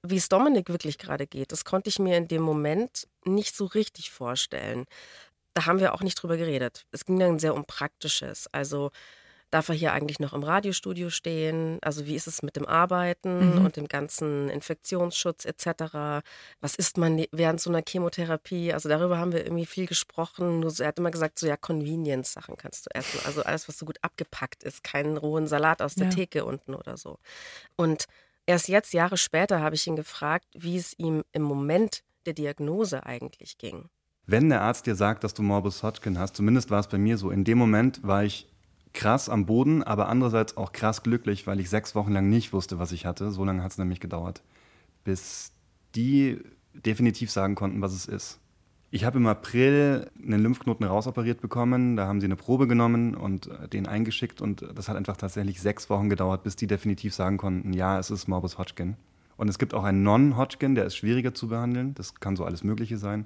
Wie 0.05 0.17
es 0.17 0.27
Dominik 0.29 0.69
wirklich 0.69 0.97
gerade 0.97 1.27
geht, 1.27 1.51
das 1.51 1.63
konnte 1.65 1.89
ich 1.89 1.97
mir 1.99 2.17
in 2.17 2.27
dem 2.27 2.41
Moment 2.41 3.07
nicht 3.25 3.55
so 3.55 3.65
richtig 3.65 4.11
vorstellen. 4.11 4.85
Da 5.53 5.65
haben 5.65 5.79
wir 5.79 5.93
auch 5.93 6.01
nicht 6.01 6.15
drüber 6.21 6.35
geredet. 6.35 6.85
Es 6.91 7.05
ging 7.05 7.19
dann 7.19 7.39
sehr 7.39 7.53
um 7.55 7.63
Praktisches. 7.65 8.47
Also 8.51 8.91
darf 9.49 9.69
er 9.69 9.75
hier 9.75 9.93
eigentlich 9.93 10.19
noch 10.19 10.33
im 10.33 10.43
Radiostudio 10.43 11.09
stehen? 11.11 11.77
Also 11.83 12.05
wie 12.07 12.15
ist 12.15 12.25
es 12.27 12.41
mit 12.41 12.55
dem 12.55 12.65
Arbeiten 12.65 13.59
Mhm. 13.59 13.65
und 13.65 13.75
dem 13.77 13.87
ganzen 13.87 14.49
Infektionsschutz 14.49 15.45
etc.? 15.45 16.23
Was 16.59 16.75
isst 16.75 16.97
man 16.97 17.15
ne- 17.15 17.29
während 17.31 17.61
so 17.61 17.69
einer 17.69 17.83
Chemotherapie? 17.87 18.73
Also 18.73 18.89
darüber 18.89 19.19
haben 19.19 19.31
wir 19.31 19.45
irgendwie 19.45 19.67
viel 19.67 19.85
gesprochen. 19.85 20.59
Nur 20.59 20.71
so, 20.71 20.83
er 20.83 20.87
hat 20.89 20.97
immer 20.99 21.11
gesagt, 21.11 21.37
so 21.39 21.45
ja, 21.47 21.55
Convenience-Sachen 21.55 22.57
kannst 22.57 22.87
du 22.87 22.89
essen. 22.95 23.19
Also 23.25 23.43
alles, 23.43 23.69
was 23.69 23.77
so 23.77 23.85
gut 23.85 23.99
abgepackt 24.01 24.63
ist. 24.63 24.83
Keinen 24.83 25.15
rohen 25.17 25.47
Salat 25.47 25.81
aus 25.83 25.95
der 25.95 26.07
Ja. 26.07 26.13
Theke 26.13 26.43
unten 26.45 26.73
oder 26.73 26.97
so. 26.97 27.19
Und 27.77 28.05
erst 28.45 28.67
jetzt, 28.67 28.93
Jahre 28.93 29.17
später, 29.17 29.61
habe 29.61 29.75
ich 29.75 29.87
ihn 29.87 29.95
gefragt, 29.95 30.45
wie 30.53 30.77
es 30.77 30.93
ihm 30.97 31.23
im 31.31 31.43
Moment 31.43 32.03
der 32.25 32.33
Diagnose 32.33 33.05
eigentlich 33.05 33.57
ging. 33.57 33.89
Wenn 34.25 34.49
der 34.49 34.61
Arzt 34.61 34.85
dir 34.85 34.95
sagt, 34.95 35.23
dass 35.23 35.33
du 35.33 35.43
Morbus 35.43 35.83
Hodgkin 35.83 36.17
hast, 36.17 36.35
zumindest 36.35 36.71
war 36.71 36.79
es 36.79 36.87
bei 36.87 36.97
mir 36.97 37.17
so, 37.17 37.29
in 37.29 37.43
dem 37.43 37.57
Moment 37.57 38.03
war 38.03 38.23
ich 38.23 38.47
krass 38.93 39.27
am 39.27 39.45
Boden, 39.45 39.83
aber 39.83 40.07
andererseits 40.07 40.55
auch 40.55 40.71
krass 40.71 41.03
glücklich, 41.03 41.45
weil 41.47 41.59
ich 41.59 41.69
sechs 41.69 41.95
Wochen 41.95 42.13
lang 42.13 42.29
nicht 42.29 42.53
wusste, 42.53 42.79
was 42.79 42.91
ich 42.91 43.05
hatte. 43.05 43.31
So 43.31 43.43
lange 43.43 43.63
hat 43.63 43.71
es 43.71 43.77
nämlich 43.77 43.99
gedauert, 43.99 44.43
bis 45.03 45.51
die 45.95 46.39
definitiv 46.73 47.31
sagen 47.31 47.55
konnten, 47.55 47.81
was 47.81 47.93
es 47.93 48.05
ist. 48.05 48.39
Ich 48.95 49.05
habe 49.05 49.17
im 49.17 49.25
April 49.25 50.11
einen 50.23 50.43
Lymphknoten 50.43 50.85
rausoperiert 50.85 51.41
bekommen, 51.41 51.95
da 51.95 52.05
haben 52.05 52.21
sie 52.21 52.27
eine 52.27 52.35
Probe 52.35 52.67
genommen 52.67 53.15
und 53.15 53.47
äh, 53.47 53.67
den 53.67 53.87
eingeschickt 53.87 54.39
und 54.39 54.63
das 54.75 54.87
hat 54.87 54.95
einfach 54.95 55.17
tatsächlich 55.17 55.59
sechs 55.59 55.89
Wochen 55.89 56.11
gedauert, 56.11 56.43
bis 56.43 56.55
die 56.55 56.67
definitiv 56.67 57.15
sagen 57.15 57.37
konnten, 57.37 57.73
ja, 57.73 57.97
es 57.97 58.11
ist 58.11 58.27
Morbus 58.27 58.59
Hodgkin. 58.59 58.95
Und 59.35 59.47
es 59.47 59.57
gibt 59.57 59.73
auch 59.73 59.83
einen 59.83 60.03
Non-Hodgkin, 60.03 60.75
der 60.75 60.85
ist 60.85 60.95
schwieriger 60.95 61.33
zu 61.33 61.47
behandeln, 61.47 61.95
das 61.95 62.13
kann 62.19 62.35
so 62.35 62.45
alles 62.45 62.63
Mögliche 62.63 62.99
sein. 62.99 63.25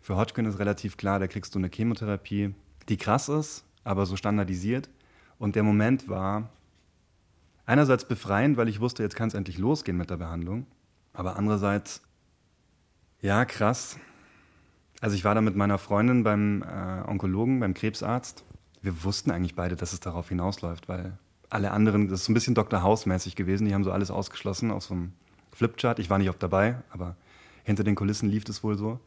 Für 0.00 0.14
Hodgkin 0.14 0.44
ist 0.44 0.60
relativ 0.60 0.96
klar, 0.96 1.18
da 1.18 1.26
kriegst 1.26 1.56
du 1.56 1.58
eine 1.58 1.70
Chemotherapie, 1.74 2.54
die 2.88 2.96
krass 2.96 3.28
ist, 3.28 3.64
aber 3.82 4.06
so 4.06 4.14
standardisiert. 4.14 4.90
Und 5.38 5.56
der 5.56 5.64
Moment 5.64 6.08
war 6.08 6.50
einerseits 7.66 8.04
befreiend, 8.04 8.56
weil 8.56 8.68
ich 8.68 8.78
wusste, 8.78 9.02
jetzt 9.02 9.16
kann 9.16 9.26
es 9.26 9.34
endlich 9.34 9.58
losgehen 9.58 9.98
mit 9.98 10.08
der 10.08 10.18
Behandlung. 10.18 10.66
Aber 11.12 11.34
andererseits, 11.34 12.00
ja, 13.20 13.44
krass. 13.44 13.98
Also 15.00 15.16
ich 15.16 15.24
war 15.24 15.34
da 15.34 15.40
mit 15.40 15.56
meiner 15.56 15.78
Freundin 15.78 16.22
beim 16.24 16.62
äh, 16.62 17.08
Onkologen, 17.08 17.60
beim 17.60 17.74
Krebsarzt. 17.74 18.44
Wir 18.82 19.02
wussten 19.04 19.30
eigentlich 19.30 19.54
beide, 19.54 19.76
dass 19.76 19.92
es 19.92 20.00
darauf 20.00 20.28
hinausläuft, 20.28 20.88
weil 20.88 21.18
alle 21.48 21.70
anderen, 21.72 22.08
das 22.08 22.20
ist 22.20 22.26
so 22.26 22.32
ein 22.32 22.34
bisschen 22.34 22.54
Dr. 22.54 22.82
House-mäßig 22.82 23.34
gewesen, 23.34 23.66
die 23.66 23.74
haben 23.74 23.84
so 23.84 23.92
alles 23.92 24.10
ausgeschlossen 24.10 24.70
auf 24.70 24.84
so 24.84 24.94
einem 24.94 25.12
Flipchart. 25.52 25.98
Ich 25.98 26.10
war 26.10 26.18
nicht 26.18 26.30
oft 26.30 26.42
dabei, 26.42 26.76
aber 26.90 27.16
hinter 27.64 27.84
den 27.84 27.94
Kulissen 27.94 28.28
lief 28.28 28.48
es 28.48 28.62
wohl 28.62 28.76
so. 28.76 29.00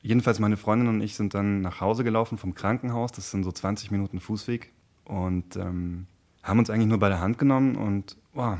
Jedenfalls 0.00 0.40
meine 0.40 0.56
Freundin 0.56 0.88
und 0.88 1.00
ich 1.00 1.14
sind 1.14 1.34
dann 1.34 1.60
nach 1.60 1.80
Hause 1.80 2.02
gelaufen 2.02 2.38
vom 2.38 2.54
Krankenhaus. 2.54 3.12
Das 3.12 3.30
sind 3.30 3.44
so 3.44 3.52
20 3.52 3.90
Minuten 3.90 4.18
Fußweg. 4.18 4.72
Und 5.04 5.56
ähm, 5.56 6.06
haben 6.42 6.58
uns 6.58 6.70
eigentlich 6.70 6.88
nur 6.88 6.98
bei 6.98 7.08
der 7.08 7.20
Hand 7.20 7.38
genommen 7.38 7.76
und 7.76 8.16
wow, 8.32 8.58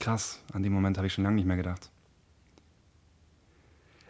krass, 0.00 0.40
an 0.52 0.62
dem 0.62 0.72
Moment 0.72 0.96
habe 0.96 1.06
ich 1.06 1.12
schon 1.12 1.24
lange 1.24 1.36
nicht 1.36 1.46
mehr 1.46 1.56
gedacht. 1.56 1.90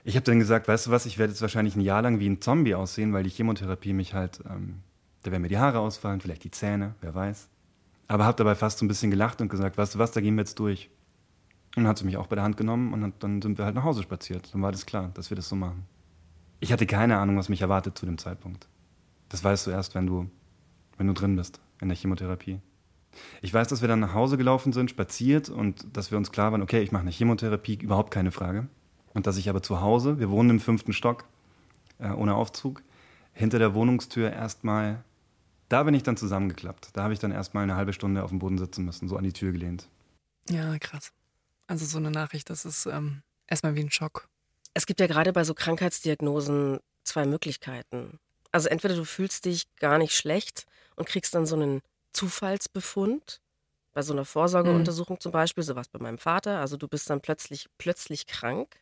Ich 0.04 0.16
habe 0.16 0.24
dann 0.24 0.38
gesagt, 0.38 0.68
weißt 0.68 0.86
du 0.86 0.90
was, 0.90 1.06
ich 1.06 1.18
werde 1.18 1.32
jetzt 1.32 1.42
wahrscheinlich 1.42 1.76
ein 1.76 1.80
Jahr 1.80 2.02
lang 2.02 2.18
wie 2.20 2.28
ein 2.28 2.40
Zombie 2.40 2.74
aussehen, 2.74 3.12
weil 3.12 3.24
die 3.24 3.30
Chemotherapie 3.30 3.92
mich 3.92 4.14
halt, 4.14 4.40
ähm, 4.48 4.80
da 5.22 5.30
werden 5.30 5.42
mir 5.42 5.48
die 5.48 5.58
Haare 5.58 5.80
ausfallen, 5.80 6.20
vielleicht 6.20 6.44
die 6.44 6.50
Zähne, 6.50 6.94
wer 7.00 7.14
weiß. 7.14 7.48
Aber 8.06 8.24
habe 8.24 8.36
dabei 8.36 8.54
fast 8.54 8.78
so 8.78 8.84
ein 8.84 8.88
bisschen 8.88 9.10
gelacht 9.10 9.40
und 9.40 9.48
gesagt, 9.48 9.76
weißt 9.76 9.94
du 9.94 9.98
was, 9.98 10.12
da 10.12 10.20
gehen 10.20 10.34
wir 10.36 10.42
jetzt 10.42 10.58
durch. 10.58 10.88
Und 11.76 11.84
dann 11.84 11.88
hat 11.88 11.98
sie 11.98 12.04
mich 12.04 12.16
auch 12.16 12.26
bei 12.26 12.36
der 12.36 12.44
Hand 12.44 12.56
genommen 12.56 12.92
und 12.92 13.14
dann 13.22 13.42
sind 13.42 13.58
wir 13.58 13.64
halt 13.64 13.74
nach 13.74 13.84
Hause 13.84 14.02
spaziert. 14.02 14.52
Dann 14.52 14.62
war 14.62 14.72
das 14.72 14.86
klar, 14.86 15.10
dass 15.14 15.30
wir 15.30 15.36
das 15.36 15.48
so 15.48 15.56
machen. 15.56 15.84
Ich 16.60 16.72
hatte 16.72 16.86
keine 16.86 17.18
Ahnung, 17.18 17.36
was 17.36 17.48
mich 17.48 17.60
erwartet 17.60 17.98
zu 17.98 18.06
dem 18.06 18.18
Zeitpunkt. 18.18 18.66
Das 19.28 19.44
weißt 19.44 19.66
du 19.66 19.70
erst, 19.70 19.94
wenn 19.94 20.06
du, 20.06 20.30
wenn 20.96 21.06
du 21.06 21.12
drin 21.12 21.36
bist 21.36 21.60
in 21.80 21.88
der 21.88 21.96
Chemotherapie. 21.96 22.60
Ich 23.42 23.52
weiß, 23.52 23.68
dass 23.68 23.80
wir 23.80 23.88
dann 23.88 24.00
nach 24.00 24.14
Hause 24.14 24.36
gelaufen 24.36 24.72
sind, 24.72 24.90
spaziert 24.90 25.48
und 25.50 25.96
dass 25.96 26.10
wir 26.10 26.18
uns 26.18 26.32
klar 26.32 26.52
waren, 26.52 26.62
okay, 26.62 26.80
ich 26.80 26.92
mache 26.92 27.02
eine 27.02 27.10
Chemotherapie, 27.10 27.78
überhaupt 27.80 28.12
keine 28.12 28.30
Frage. 28.30 28.68
Und 29.14 29.26
dass 29.26 29.36
ich 29.36 29.48
aber 29.48 29.62
zu 29.62 29.80
Hause, 29.80 30.18
wir 30.18 30.30
wohnen 30.30 30.50
im 30.50 30.60
fünften 30.60 30.92
Stock, 30.92 31.24
äh, 31.98 32.10
ohne 32.10 32.34
Aufzug, 32.34 32.82
hinter 33.32 33.58
der 33.58 33.74
Wohnungstür 33.74 34.32
erstmal, 34.32 35.02
da 35.68 35.82
bin 35.82 35.94
ich 35.94 36.02
dann 36.02 36.16
zusammengeklappt. 36.16 36.90
Da 36.94 37.02
habe 37.04 37.12
ich 37.12 37.18
dann 37.18 37.30
erstmal 37.30 37.62
eine 37.62 37.76
halbe 37.76 37.92
Stunde 37.92 38.22
auf 38.22 38.30
dem 38.30 38.38
Boden 38.38 38.58
sitzen 38.58 38.84
müssen, 38.84 39.08
so 39.08 39.16
an 39.16 39.24
die 39.24 39.32
Tür 39.32 39.52
gelehnt. 39.52 39.88
Ja, 40.48 40.78
krass. 40.78 41.12
Also 41.66 41.84
so 41.84 41.98
eine 41.98 42.10
Nachricht, 42.10 42.48
das 42.50 42.64
ist 42.64 42.86
ähm, 42.86 43.22
erstmal 43.46 43.74
wie 43.74 43.80
ein 43.80 43.90
Schock. 43.90 44.28
Es 44.74 44.86
gibt 44.86 45.00
ja 45.00 45.06
gerade 45.06 45.32
bei 45.32 45.44
so 45.44 45.54
Krankheitsdiagnosen 45.54 46.78
zwei 47.04 47.26
Möglichkeiten. 47.26 48.18
Also 48.52 48.68
entweder 48.68 48.96
du 48.96 49.04
fühlst 49.04 49.44
dich 49.44 49.66
gar 49.76 49.98
nicht 49.98 50.14
schlecht 50.14 50.66
und 50.96 51.06
kriegst 51.06 51.34
dann 51.34 51.46
so 51.46 51.56
einen 51.56 51.82
Zufallsbefund, 52.12 53.40
bei 53.98 54.02
so 54.02 54.12
einer 54.12 54.24
Vorsorgeuntersuchung 54.24 55.16
mhm. 55.16 55.20
zum 55.20 55.32
Beispiel, 55.32 55.64
sowas 55.64 55.88
bei 55.88 55.98
meinem 55.98 56.18
Vater, 56.18 56.60
also 56.60 56.76
du 56.76 56.86
bist 56.86 57.10
dann 57.10 57.20
plötzlich, 57.20 57.68
plötzlich 57.78 58.28
krank. 58.28 58.76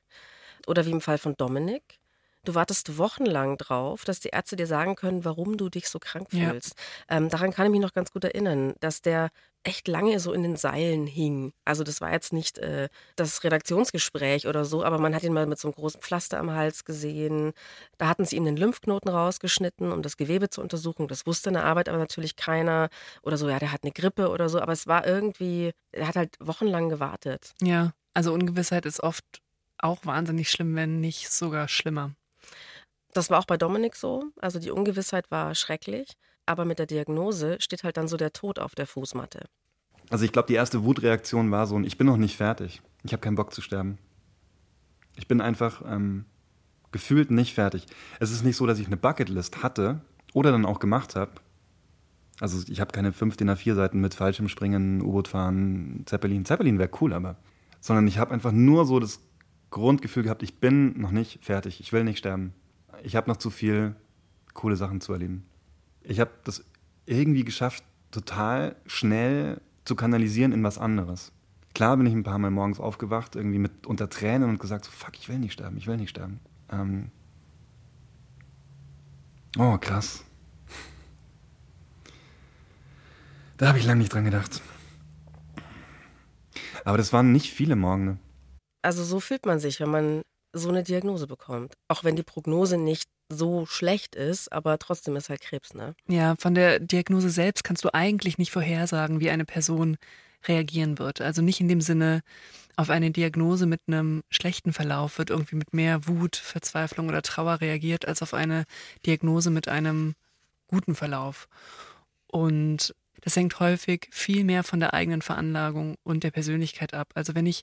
Oder 0.66 0.84
wie 0.84 0.90
im 0.90 1.00
Fall 1.00 1.16
von 1.16 1.34
Dominik, 1.38 2.00
Du 2.46 2.54
wartest 2.54 2.96
wochenlang 2.96 3.58
drauf, 3.58 4.04
dass 4.04 4.20
die 4.20 4.28
Ärzte 4.28 4.54
dir 4.54 4.68
sagen 4.68 4.94
können, 4.94 5.24
warum 5.24 5.56
du 5.56 5.68
dich 5.68 5.88
so 5.88 5.98
krank 5.98 6.30
fühlst. 6.30 6.74
Ja. 7.10 7.16
Ähm, 7.16 7.28
daran 7.28 7.52
kann 7.52 7.66
ich 7.66 7.72
mich 7.72 7.80
noch 7.80 7.92
ganz 7.92 8.12
gut 8.12 8.22
erinnern, 8.22 8.74
dass 8.78 9.02
der 9.02 9.30
echt 9.64 9.88
lange 9.88 10.20
so 10.20 10.32
in 10.32 10.44
den 10.44 10.54
Seilen 10.54 11.08
hing. 11.08 11.52
Also 11.64 11.82
das 11.82 12.00
war 12.00 12.12
jetzt 12.12 12.32
nicht 12.32 12.58
äh, 12.58 12.88
das 13.16 13.42
Redaktionsgespräch 13.42 14.46
oder 14.46 14.64
so, 14.64 14.84
aber 14.84 14.98
man 14.98 15.12
hat 15.12 15.24
ihn 15.24 15.32
mal 15.32 15.46
mit 15.46 15.58
so 15.58 15.66
einem 15.66 15.74
großen 15.74 16.00
Pflaster 16.00 16.38
am 16.38 16.52
Hals 16.52 16.84
gesehen. 16.84 17.52
Da 17.98 18.06
hatten 18.06 18.24
sie 18.24 18.36
ihm 18.36 18.44
den 18.44 18.56
Lymphknoten 18.56 19.10
rausgeschnitten, 19.10 19.90
um 19.90 20.02
das 20.02 20.16
Gewebe 20.16 20.48
zu 20.48 20.60
untersuchen. 20.60 21.08
Das 21.08 21.26
wusste 21.26 21.50
in 21.50 21.54
der 21.54 21.64
Arbeit 21.64 21.88
aber 21.88 21.98
natürlich 21.98 22.36
keiner. 22.36 22.90
Oder 23.22 23.38
so, 23.38 23.48
ja, 23.48 23.58
der 23.58 23.72
hat 23.72 23.82
eine 23.82 23.90
Grippe 23.90 24.30
oder 24.30 24.48
so. 24.48 24.60
Aber 24.60 24.72
es 24.72 24.86
war 24.86 25.04
irgendwie, 25.04 25.72
er 25.90 26.06
hat 26.06 26.14
halt 26.14 26.36
wochenlang 26.38 26.90
gewartet. 26.90 27.54
Ja, 27.60 27.92
also 28.14 28.32
Ungewissheit 28.32 28.86
ist 28.86 29.02
oft 29.02 29.24
auch 29.78 30.06
wahnsinnig 30.06 30.48
schlimm, 30.48 30.76
wenn 30.76 31.00
nicht 31.00 31.28
sogar 31.32 31.66
schlimmer. 31.66 32.14
Das 33.16 33.30
war 33.30 33.38
auch 33.38 33.46
bei 33.46 33.56
Dominik 33.56 33.96
so. 33.96 34.24
Also 34.36 34.58
die 34.58 34.70
Ungewissheit 34.70 35.30
war 35.30 35.54
schrecklich. 35.54 36.18
Aber 36.44 36.66
mit 36.66 36.78
der 36.78 36.84
Diagnose 36.84 37.56
steht 37.60 37.82
halt 37.82 37.96
dann 37.96 38.08
so 38.08 38.18
der 38.18 38.34
Tod 38.34 38.58
auf 38.58 38.74
der 38.74 38.86
Fußmatte. 38.86 39.46
Also 40.10 40.26
ich 40.26 40.32
glaube, 40.32 40.48
die 40.48 40.54
erste 40.54 40.84
Wutreaktion 40.84 41.50
war 41.50 41.66
so, 41.66 41.80
ich 41.80 41.96
bin 41.96 42.06
noch 42.06 42.18
nicht 42.18 42.36
fertig. 42.36 42.82
Ich 43.04 43.12
habe 43.12 43.22
keinen 43.22 43.36
Bock 43.36 43.54
zu 43.54 43.62
sterben. 43.62 43.96
Ich 45.16 45.26
bin 45.26 45.40
einfach 45.40 45.82
ähm, 45.86 46.26
gefühlt 46.92 47.30
nicht 47.30 47.54
fertig. 47.54 47.86
Es 48.20 48.30
ist 48.30 48.44
nicht 48.44 48.56
so, 48.56 48.66
dass 48.66 48.78
ich 48.78 48.86
eine 48.86 48.98
Bucketlist 48.98 49.62
hatte 49.62 50.02
oder 50.34 50.52
dann 50.52 50.66
auch 50.66 50.78
gemacht 50.78 51.16
habe. 51.16 51.32
Also 52.38 52.70
ich 52.70 52.80
habe 52.82 52.92
keine 52.92 53.14
fünf 53.14 53.38
DIN 53.38 53.48
A4 53.48 53.74
Seiten 53.76 54.02
mit 54.02 54.12
Fallschirmspringen, 54.12 55.00
U-Boot 55.00 55.28
fahren, 55.28 56.02
Zeppelin. 56.04 56.44
Zeppelin 56.44 56.78
wäre 56.78 56.90
cool, 57.00 57.14
aber. 57.14 57.36
Sondern 57.80 58.06
ich 58.08 58.18
habe 58.18 58.34
einfach 58.34 58.52
nur 58.52 58.84
so 58.84 59.00
das 59.00 59.20
Grundgefühl 59.70 60.24
gehabt, 60.24 60.42
ich 60.42 60.60
bin 60.60 61.00
noch 61.00 61.12
nicht 61.12 61.42
fertig. 61.42 61.80
Ich 61.80 61.94
will 61.94 62.04
nicht 62.04 62.18
sterben 62.18 62.52
ich 63.02 63.16
habe 63.16 63.30
noch 63.30 63.36
zu 63.36 63.50
viel 63.50 63.94
coole 64.54 64.76
Sachen 64.76 65.00
zu 65.00 65.12
erleben. 65.12 65.46
Ich 66.02 66.20
habe 66.20 66.30
das 66.44 66.64
irgendwie 67.04 67.44
geschafft, 67.44 67.84
total 68.10 68.76
schnell 68.86 69.60
zu 69.84 69.94
kanalisieren 69.94 70.52
in 70.52 70.62
was 70.62 70.78
anderes. 70.78 71.32
Klar 71.74 71.96
bin 71.96 72.06
ich 72.06 72.14
ein 72.14 72.22
paar 72.22 72.38
Mal 72.38 72.50
morgens 72.50 72.80
aufgewacht, 72.80 73.36
irgendwie 73.36 73.58
mit 73.58 73.86
unter 73.86 74.08
Tränen 74.08 74.48
und 74.48 74.58
gesagt, 74.58 74.86
so, 74.86 74.90
fuck, 74.90 75.16
ich 75.18 75.28
will 75.28 75.38
nicht 75.38 75.52
sterben, 75.52 75.76
ich 75.76 75.86
will 75.86 75.98
nicht 75.98 76.10
sterben. 76.10 76.40
Ähm 76.70 77.10
oh, 79.58 79.76
krass. 79.78 80.24
Da 83.58 83.68
habe 83.68 83.78
ich 83.78 83.86
lange 83.86 84.00
nicht 84.00 84.12
dran 84.12 84.24
gedacht. 84.24 84.62
Aber 86.84 86.98
das 86.98 87.12
waren 87.12 87.32
nicht 87.32 87.52
viele 87.52 87.76
Morgen. 87.76 88.20
Also 88.82 89.02
so 89.02 89.18
fühlt 89.18 89.46
man 89.46 89.58
sich, 89.58 89.80
wenn 89.80 89.90
man 89.90 90.22
so 90.56 90.68
eine 90.68 90.82
Diagnose 90.82 91.26
bekommt. 91.26 91.74
Auch 91.88 92.04
wenn 92.04 92.16
die 92.16 92.22
Prognose 92.22 92.76
nicht 92.78 93.08
so 93.28 93.66
schlecht 93.66 94.14
ist, 94.14 94.52
aber 94.52 94.78
trotzdem 94.78 95.16
ist 95.16 95.28
halt 95.28 95.40
Krebs, 95.40 95.74
ne? 95.74 95.94
Ja, 96.08 96.34
von 96.38 96.54
der 96.54 96.78
Diagnose 96.78 97.30
selbst 97.30 97.64
kannst 97.64 97.84
du 97.84 97.92
eigentlich 97.92 98.38
nicht 98.38 98.52
vorhersagen, 98.52 99.20
wie 99.20 99.30
eine 99.30 99.44
Person 99.44 99.96
reagieren 100.46 100.98
wird. 100.98 101.20
Also 101.20 101.42
nicht 101.42 101.60
in 101.60 101.68
dem 101.68 101.80
Sinne, 101.80 102.22
auf 102.76 102.90
eine 102.90 103.10
Diagnose 103.10 103.66
mit 103.66 103.80
einem 103.86 104.22
schlechten 104.30 104.72
Verlauf 104.72 105.18
wird 105.18 105.30
irgendwie 105.30 105.56
mit 105.56 105.72
mehr 105.72 106.06
Wut, 106.06 106.36
Verzweiflung 106.36 107.08
oder 107.08 107.22
Trauer 107.22 107.60
reagiert, 107.60 108.06
als 108.06 108.22
auf 108.22 108.34
eine 108.34 108.64
Diagnose 109.06 109.50
mit 109.50 109.66
einem 109.66 110.14
guten 110.68 110.94
Verlauf. 110.94 111.48
Und 112.26 112.94
das 113.20 113.36
hängt 113.36 113.58
häufig 113.60 114.08
viel 114.10 114.44
mehr 114.44 114.62
von 114.62 114.80
der 114.80 114.94
eigenen 114.94 115.22
Veranlagung 115.22 115.96
und 116.02 116.24
der 116.24 116.30
Persönlichkeit 116.30 116.94
ab. 116.94 117.12
Also 117.14 117.34
wenn 117.34 117.46
ich 117.46 117.62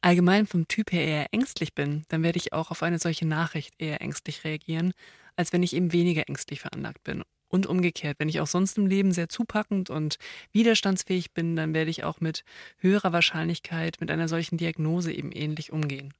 allgemein 0.00 0.46
vom 0.46 0.68
Typ 0.68 0.92
her 0.92 1.04
eher 1.04 1.26
ängstlich 1.32 1.74
bin, 1.74 2.04
dann 2.08 2.22
werde 2.22 2.38
ich 2.38 2.52
auch 2.52 2.70
auf 2.70 2.82
eine 2.82 2.98
solche 2.98 3.26
Nachricht 3.26 3.74
eher 3.78 4.00
ängstlich 4.00 4.44
reagieren, 4.44 4.92
als 5.36 5.52
wenn 5.52 5.62
ich 5.62 5.74
eben 5.74 5.92
weniger 5.92 6.28
ängstlich 6.28 6.60
veranlagt 6.60 7.02
bin. 7.04 7.22
Und 7.48 7.66
umgekehrt, 7.66 8.18
wenn 8.18 8.28
ich 8.28 8.40
auch 8.40 8.48
sonst 8.48 8.78
im 8.78 8.86
Leben 8.86 9.12
sehr 9.12 9.28
zupackend 9.28 9.88
und 9.88 10.16
widerstandsfähig 10.52 11.32
bin, 11.32 11.54
dann 11.54 11.72
werde 11.72 11.90
ich 11.90 12.02
auch 12.02 12.20
mit 12.20 12.44
höherer 12.78 13.12
Wahrscheinlichkeit 13.12 13.98
mit 14.00 14.10
einer 14.10 14.26
solchen 14.26 14.56
Diagnose 14.56 15.12
eben 15.12 15.30
ähnlich 15.30 15.72
umgehen. 15.72 16.12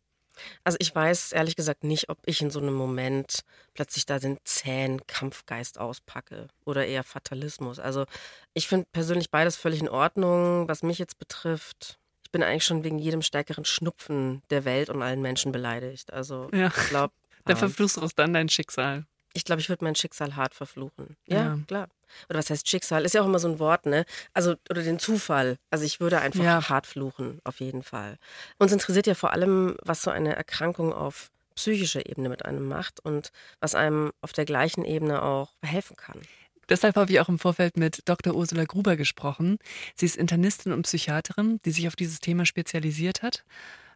Also 0.65 0.77
ich 0.81 0.95
weiß 0.95 1.33
ehrlich 1.33 1.57
gesagt 1.57 1.85
nicht, 1.85 2.09
ob 2.09 2.19
ich 2.27 2.41
in 2.43 2.51
so 2.51 2.61
einem 2.61 2.75
Moment 2.75 3.41
plötzlich 3.75 4.07
da 4.07 4.19
den 4.19 4.39
zähen 4.45 5.07
Kampfgeist 5.07 5.79
auspacke 5.79 6.49
oder 6.65 6.87
eher 6.87 7.05
Fatalismus. 7.05 7.79
Also 7.79 8.07
ich 8.53 8.69
finde 8.69 8.87
persönlich 8.93 9.31
beides 9.31 9.57
völlig 9.57 9.81
in 9.81 9.89
Ordnung. 9.89 10.69
Was 10.69 10.83
mich 10.83 10.99
jetzt 10.99 11.19
betrifft, 11.19 11.99
ich 12.25 12.31
bin 12.31 12.43
eigentlich 12.43 12.65
schon 12.65 12.85
wegen 12.85 12.99
jedem 12.99 13.23
stärkeren 13.23 13.65
Schnupfen 13.65 14.43
der 14.51 14.65
Welt 14.65 14.91
und 14.91 15.03
allen 15.03 15.23
Menschen 15.23 15.53
beleidigt. 15.53 16.13
Also 16.13 16.49
ja. 16.53 16.69
ich 16.69 16.89
glaube. 16.89 17.13
Da 17.47 17.53
ähm, 17.53 17.59
verfluchst 17.59 17.99
du 17.99 18.01
auch 18.01 18.13
dann 18.13 18.33
dein 18.33 18.49
Schicksal. 18.49 19.05
Ich 19.35 19.45
glaube, 19.45 19.61
ich 19.61 19.69
würde 19.69 19.85
mein 19.85 19.95
Schicksal 19.95 20.37
hart 20.37 20.55
verfluchen. 20.55 21.17
Ja, 21.27 21.37
ja, 21.37 21.59
klar. 21.67 21.89
Oder 22.29 22.39
was 22.39 22.51
heißt 22.51 22.69
Schicksal? 22.69 23.05
Ist 23.05 23.15
ja 23.15 23.23
auch 23.23 23.27
immer 23.27 23.41
so 23.41 23.49
ein 23.49 23.59
Wort, 23.59 23.87
ne? 23.87 24.07
Also, 24.33 24.55
oder 24.71 24.83
den 24.83 24.99
Zufall. 24.99 25.59
Also 25.71 25.85
ich 25.85 26.01
würde 26.01 26.21
einfach 26.21 26.45
ja. 26.45 26.69
hart 26.69 26.87
fluchen, 26.87 27.41
auf 27.45 27.61
jeden 27.61 27.83
Fall. 27.83 28.19
Uns 28.59 28.73
interessiert 28.73 29.07
ja 29.07 29.15
vor 29.15 29.33
allem, 29.33 29.77
was 29.83 30.03
so 30.03 30.11
eine 30.11 30.37
Erkrankung 30.37 30.93
auf 30.93 31.31
psychischer 31.57 32.07
Ebene 32.07 32.29
mit 32.29 32.45
einem 32.45 32.67
macht 32.67 33.01
und 33.01 33.31
was 33.61 33.75
einem 33.75 34.13
auf 34.21 34.33
der 34.33 34.45
gleichen 34.45 34.85
Ebene 34.85 35.23
auch 35.23 35.53
helfen 35.63 35.97
kann. 35.97 36.21
Deshalb 36.69 36.97
habe 36.97 37.13
ich 37.13 37.21
auch 37.21 37.29
im 37.29 37.39
Vorfeld 37.39 37.77
mit 37.77 38.03
Dr. 38.07 38.35
Ursula 38.35 38.65
Gruber 38.65 38.97
gesprochen. 38.97 39.59
Sie 39.95 40.07
ist 40.07 40.17
Internistin 40.17 40.73
und 40.73 40.83
Psychiaterin, 40.83 41.61
die 41.65 41.71
sich 41.71 41.87
auf 41.89 41.97
dieses 41.97 42.21
Thema 42.21 42.47
spezialisiert 42.47 43.23
hat. 43.23 43.45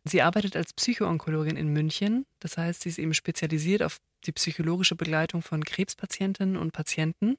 Sie 0.04 0.22
arbeitet 0.22 0.56
als 0.56 0.72
Psychoonkologin 0.72 1.56
in 1.56 1.68
München. 1.68 2.24
Das 2.40 2.56
heißt, 2.56 2.82
sie 2.82 2.88
ist 2.88 2.98
eben 2.98 3.14
spezialisiert 3.14 3.82
auf 3.82 3.98
die 4.26 4.32
psychologische 4.32 4.96
Begleitung 4.96 5.42
von 5.42 5.64
Krebspatientinnen 5.64 6.56
und 6.56 6.72
Patienten. 6.72 7.36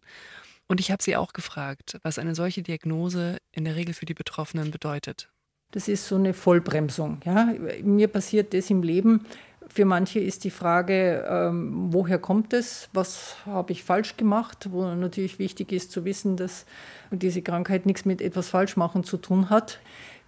Und 0.67 0.79
ich 0.79 0.91
habe 0.91 1.01
sie 1.01 1.15
auch 1.15 1.33
gefragt, 1.33 1.97
was 2.03 2.19
eine 2.19 2.35
solche 2.35 2.61
Diagnose 2.61 3.37
in 3.51 3.65
der 3.65 3.75
Regel 3.75 3.93
für 3.93 4.05
die 4.05 4.13
Betroffenen 4.13 4.71
bedeutet. 4.71 5.29
Das 5.71 5.87
ist 5.87 6.07
so 6.07 6.15
eine 6.15 6.33
Vollbremsung. 6.33 7.21
Ja? 7.25 7.53
Mir 7.83 8.07
passiert 8.07 8.53
das 8.53 8.69
im 8.69 8.83
Leben. 8.83 9.25
Für 9.67 9.85
manche 9.85 10.19
ist 10.19 10.43
die 10.43 10.49
Frage, 10.49 11.25
ähm, 11.29 11.93
woher 11.93 12.17
kommt 12.17 12.53
es, 12.53 12.89
was 12.91 13.35
habe 13.45 13.71
ich 13.71 13.83
falsch 13.83 14.17
gemacht, 14.17 14.69
wo 14.71 14.83
natürlich 14.83 15.37
wichtig 15.37 15.71
ist 15.71 15.91
zu 15.91 16.05
wissen, 16.05 16.37
dass 16.37 16.65
diese 17.11 17.43
Krankheit 17.43 17.85
nichts 17.85 18.03
mit 18.03 18.19
etwas 18.19 18.49
Falschmachen 18.49 19.03
zu 19.03 19.17
tun 19.17 19.51
hat. 19.51 19.79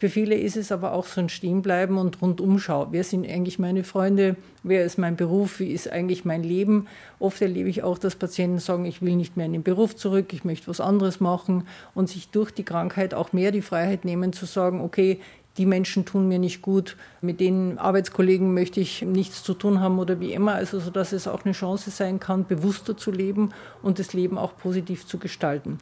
Für 0.01 0.09
viele 0.09 0.33
ist 0.33 0.57
es 0.57 0.71
aber 0.71 0.93
auch 0.93 1.05
so 1.05 1.21
ein 1.21 1.29
Stehenbleiben 1.29 1.99
und 1.99 2.23
Rundumschau. 2.23 2.87
Wer 2.89 3.03
sind 3.03 3.23
eigentlich 3.29 3.59
meine 3.59 3.83
Freunde? 3.83 4.35
Wer 4.63 4.83
ist 4.83 4.97
mein 4.97 5.15
Beruf? 5.15 5.59
Wie 5.59 5.71
ist 5.71 5.91
eigentlich 5.91 6.25
mein 6.25 6.41
Leben? 6.41 6.87
Oft 7.19 7.39
erlebe 7.39 7.69
ich 7.69 7.83
auch, 7.83 7.99
dass 7.99 8.15
Patienten 8.15 8.57
sagen, 8.57 8.85
ich 8.85 9.03
will 9.03 9.15
nicht 9.15 9.37
mehr 9.37 9.45
in 9.45 9.53
den 9.53 9.61
Beruf 9.61 9.95
zurück, 9.95 10.33
ich 10.33 10.43
möchte 10.43 10.69
was 10.69 10.81
anderes 10.81 11.19
machen 11.19 11.67
und 11.93 12.09
sich 12.09 12.29
durch 12.29 12.49
die 12.49 12.63
Krankheit 12.63 13.13
auch 13.13 13.31
mehr 13.31 13.51
die 13.51 13.61
Freiheit 13.61 14.03
nehmen 14.03 14.33
zu 14.33 14.47
sagen, 14.47 14.81
okay, 14.81 15.19
die 15.57 15.67
Menschen 15.67 16.03
tun 16.03 16.27
mir 16.27 16.39
nicht 16.39 16.63
gut, 16.63 16.97
mit 17.21 17.39
den 17.39 17.77
Arbeitskollegen 17.77 18.55
möchte 18.55 18.79
ich 18.79 19.03
nichts 19.03 19.43
zu 19.43 19.53
tun 19.53 19.81
haben 19.81 19.99
oder 19.99 20.19
wie 20.19 20.33
immer. 20.33 20.55
Also 20.55 20.79
so, 20.79 20.89
dass 20.89 21.11
es 21.11 21.27
auch 21.27 21.45
eine 21.45 21.53
Chance 21.53 21.91
sein 21.91 22.19
kann, 22.19 22.47
bewusster 22.47 22.97
zu 22.97 23.11
leben 23.11 23.51
und 23.83 23.99
das 23.99 24.13
Leben 24.13 24.39
auch 24.39 24.57
positiv 24.57 25.05
zu 25.05 25.19
gestalten. 25.19 25.77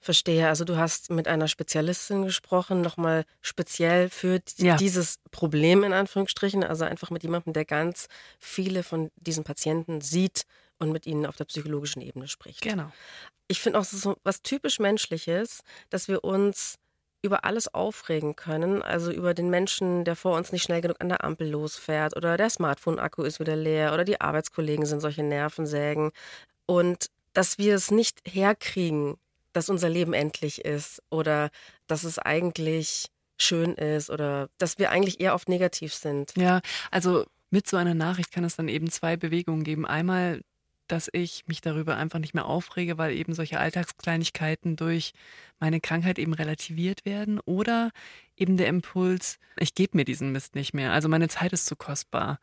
Verstehe. 0.00 0.46
Also 0.48 0.64
du 0.64 0.76
hast 0.76 1.10
mit 1.10 1.26
einer 1.26 1.48
Spezialistin 1.48 2.24
gesprochen, 2.24 2.80
nochmal 2.82 3.24
speziell 3.40 4.08
für 4.08 4.40
Ja. 4.56 4.76
dieses 4.76 5.18
Problem 5.30 5.82
in 5.82 5.92
Anführungsstrichen. 5.92 6.62
Also 6.62 6.84
einfach 6.84 7.10
mit 7.10 7.22
jemandem, 7.22 7.52
der 7.52 7.64
ganz 7.64 8.08
viele 8.38 8.82
von 8.82 9.10
diesen 9.16 9.44
Patienten 9.44 10.00
sieht 10.00 10.44
und 10.78 10.92
mit 10.92 11.06
ihnen 11.06 11.26
auf 11.26 11.36
der 11.36 11.46
psychologischen 11.46 12.00
Ebene 12.00 12.28
spricht. 12.28 12.60
Genau. 12.62 12.92
Ich 13.48 13.60
finde 13.60 13.80
auch, 13.80 13.84
so 13.84 14.16
was 14.22 14.42
typisch 14.42 14.78
Menschliches, 14.78 15.62
dass 15.90 16.06
wir 16.06 16.22
uns 16.22 16.78
über 17.22 17.44
alles 17.44 17.74
aufregen 17.74 18.36
können. 18.36 18.82
Also 18.82 19.10
über 19.10 19.34
den 19.34 19.50
Menschen, 19.50 20.04
der 20.04 20.14
vor 20.14 20.36
uns 20.36 20.52
nicht 20.52 20.62
schnell 20.62 20.80
genug 20.80 20.98
an 21.00 21.08
der 21.08 21.24
Ampel 21.24 21.48
losfährt 21.50 22.16
oder 22.16 22.36
der 22.36 22.50
Smartphone-Akku 22.50 23.22
ist 23.22 23.40
wieder 23.40 23.56
leer 23.56 23.92
oder 23.92 24.04
die 24.04 24.20
Arbeitskollegen 24.20 24.86
sind 24.86 25.00
solche 25.00 25.24
Nervensägen. 25.24 26.12
Und 26.66 27.06
dass 27.32 27.58
wir 27.58 27.74
es 27.74 27.90
nicht 27.90 28.20
herkriegen, 28.24 29.16
dass 29.58 29.68
unser 29.70 29.88
Leben 29.88 30.12
endlich 30.12 30.64
ist 30.64 31.02
oder 31.10 31.50
dass 31.88 32.04
es 32.04 32.20
eigentlich 32.20 33.06
schön 33.38 33.74
ist 33.74 34.08
oder 34.08 34.48
dass 34.56 34.78
wir 34.78 34.92
eigentlich 34.92 35.18
eher 35.18 35.34
oft 35.34 35.48
negativ 35.48 35.92
sind. 35.92 36.32
Ja, 36.36 36.60
also 36.92 37.26
mit 37.50 37.66
so 37.66 37.76
einer 37.76 37.94
Nachricht 37.94 38.30
kann 38.30 38.44
es 38.44 38.54
dann 38.54 38.68
eben 38.68 38.88
zwei 38.88 39.16
Bewegungen 39.16 39.64
geben. 39.64 39.84
Einmal, 39.84 40.42
dass 40.86 41.08
ich 41.12 41.42
mich 41.48 41.60
darüber 41.60 41.96
einfach 41.96 42.20
nicht 42.20 42.34
mehr 42.34 42.44
aufrege, 42.44 42.98
weil 42.98 43.16
eben 43.16 43.34
solche 43.34 43.58
Alltagskleinigkeiten 43.58 44.76
durch 44.76 45.12
meine 45.58 45.80
Krankheit 45.80 46.20
eben 46.20 46.34
relativiert 46.34 47.04
werden. 47.04 47.40
Oder 47.40 47.90
eben 48.36 48.58
der 48.58 48.68
Impuls, 48.68 49.40
ich 49.56 49.74
gebe 49.74 49.96
mir 49.96 50.04
diesen 50.04 50.30
Mist 50.30 50.54
nicht 50.54 50.72
mehr. 50.72 50.92
Also 50.92 51.08
meine 51.08 51.26
Zeit 51.26 51.52
ist 51.52 51.66
zu 51.66 51.74
kostbar. 51.74 52.38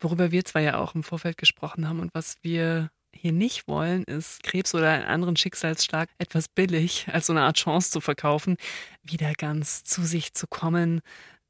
Worüber 0.00 0.32
wir 0.32 0.44
zwar 0.44 0.62
ja 0.62 0.78
auch 0.78 0.96
im 0.96 1.04
Vorfeld 1.04 1.38
gesprochen 1.38 1.88
haben 1.88 2.00
und 2.00 2.12
was 2.14 2.34
wir 2.42 2.90
hier 3.12 3.32
nicht 3.32 3.66
wollen, 3.68 4.04
ist 4.04 4.42
Krebs 4.42 4.74
oder 4.74 4.90
einen 4.90 5.04
anderen 5.04 5.36
Schicksalsschlag 5.36 6.08
etwas 6.18 6.48
billig 6.48 7.06
als 7.12 7.26
so 7.26 7.32
eine 7.32 7.42
Art 7.42 7.56
Chance 7.56 7.90
zu 7.90 8.00
verkaufen, 8.00 8.56
wieder 9.02 9.32
ganz 9.34 9.82
zu 9.84 10.02
sich 10.02 10.34
zu 10.34 10.46
kommen. 10.46 11.00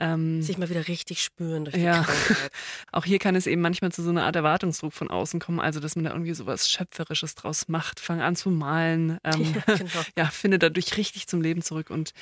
Ähm, 0.00 0.40
Sich 0.42 0.58
mal 0.58 0.70
wieder 0.70 0.86
richtig 0.86 1.22
spüren 1.22 1.64
durch 1.64 1.74
die 1.74 1.82
Ja. 1.82 2.02
Krankheit. 2.04 2.50
auch 2.92 3.04
hier 3.04 3.18
kann 3.18 3.34
es 3.34 3.48
eben 3.48 3.60
manchmal 3.60 3.90
zu 3.90 4.02
so 4.02 4.10
einer 4.10 4.24
Art 4.24 4.36
Erwartungsdruck 4.36 4.92
von 4.92 5.10
außen 5.10 5.40
kommen, 5.40 5.58
also 5.58 5.80
dass 5.80 5.96
man 5.96 6.04
da 6.04 6.12
irgendwie 6.12 6.34
so 6.34 6.46
was 6.46 6.70
Schöpferisches 6.70 7.34
draus 7.34 7.66
macht, 7.66 7.98
fang 7.98 8.20
an 8.20 8.36
zu 8.36 8.50
malen, 8.50 9.18
ähm, 9.24 9.54
Ja, 9.66 9.74
genau. 9.76 10.04
ja, 10.16 10.26
finde 10.26 10.58
dadurch 10.60 10.96
richtig 10.96 11.26
zum 11.26 11.42
Leben 11.42 11.62
zurück 11.62 11.90
und 11.90 12.12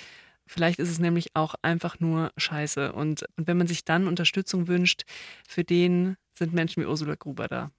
vielleicht 0.47 0.79
ist 0.79 0.89
es 0.91 0.99
nämlich 0.99 1.37
auch 1.37 1.55
einfach 1.61 2.01
nur 2.01 2.33
Scheiße 2.39 2.93
und, 2.93 3.27
und 3.37 3.47
wenn 3.47 3.59
man 3.59 3.67
sich 3.67 3.85
dann 3.85 4.07
Unterstützung 4.09 4.69
wünscht, 4.69 5.03
für 5.47 5.63
den 5.65 6.17
sind 6.39 6.55
Menschen 6.55 6.83
wie 6.83 6.87
Ursula 6.87 7.15
Gruber 7.15 7.47
da. 7.47 7.71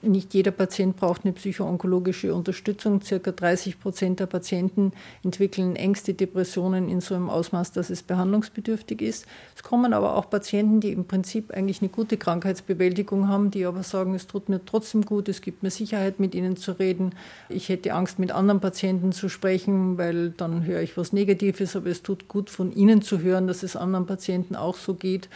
Nicht 0.00 0.32
jeder 0.32 0.52
Patient 0.52 0.94
braucht 0.96 1.24
eine 1.24 1.32
psychoonkologische 1.32 2.32
Unterstützung. 2.32 3.02
Circa 3.02 3.32
30 3.32 3.80
Prozent 3.80 4.20
der 4.20 4.26
Patienten 4.26 4.92
entwickeln 5.24 5.74
Ängste, 5.74 6.14
Depressionen 6.14 6.88
in 6.88 7.00
so 7.00 7.16
einem 7.16 7.28
Ausmaß, 7.28 7.72
dass 7.72 7.90
es 7.90 8.04
behandlungsbedürftig 8.04 9.02
ist. 9.02 9.26
Es 9.56 9.64
kommen 9.64 9.92
aber 9.92 10.14
auch 10.14 10.30
Patienten, 10.30 10.78
die 10.78 10.92
im 10.92 11.04
Prinzip 11.04 11.50
eigentlich 11.50 11.82
eine 11.82 11.88
gute 11.88 12.16
Krankheitsbewältigung 12.16 13.26
haben, 13.26 13.50
die 13.50 13.64
aber 13.64 13.82
sagen, 13.82 14.14
es 14.14 14.28
tut 14.28 14.48
mir 14.48 14.64
trotzdem 14.64 15.02
gut, 15.02 15.28
es 15.28 15.40
gibt 15.40 15.64
mir 15.64 15.70
Sicherheit, 15.70 16.20
mit 16.20 16.32
ihnen 16.36 16.56
zu 16.56 16.78
reden. 16.78 17.12
Ich 17.48 17.68
hätte 17.68 17.92
Angst, 17.92 18.20
mit 18.20 18.30
anderen 18.30 18.60
Patienten 18.60 19.10
zu 19.10 19.28
sprechen, 19.28 19.98
weil 19.98 20.30
dann 20.30 20.64
höre 20.64 20.80
ich 20.80 20.96
was 20.96 21.12
Negatives, 21.12 21.74
aber 21.74 21.88
es 21.88 22.04
tut 22.04 22.28
gut, 22.28 22.50
von 22.50 22.70
ihnen 22.72 23.02
zu 23.02 23.18
hören, 23.18 23.48
dass 23.48 23.64
es 23.64 23.74
anderen 23.74 24.06
Patienten 24.06 24.54
auch 24.54 24.76
so 24.76 24.94
geht. 24.94 25.28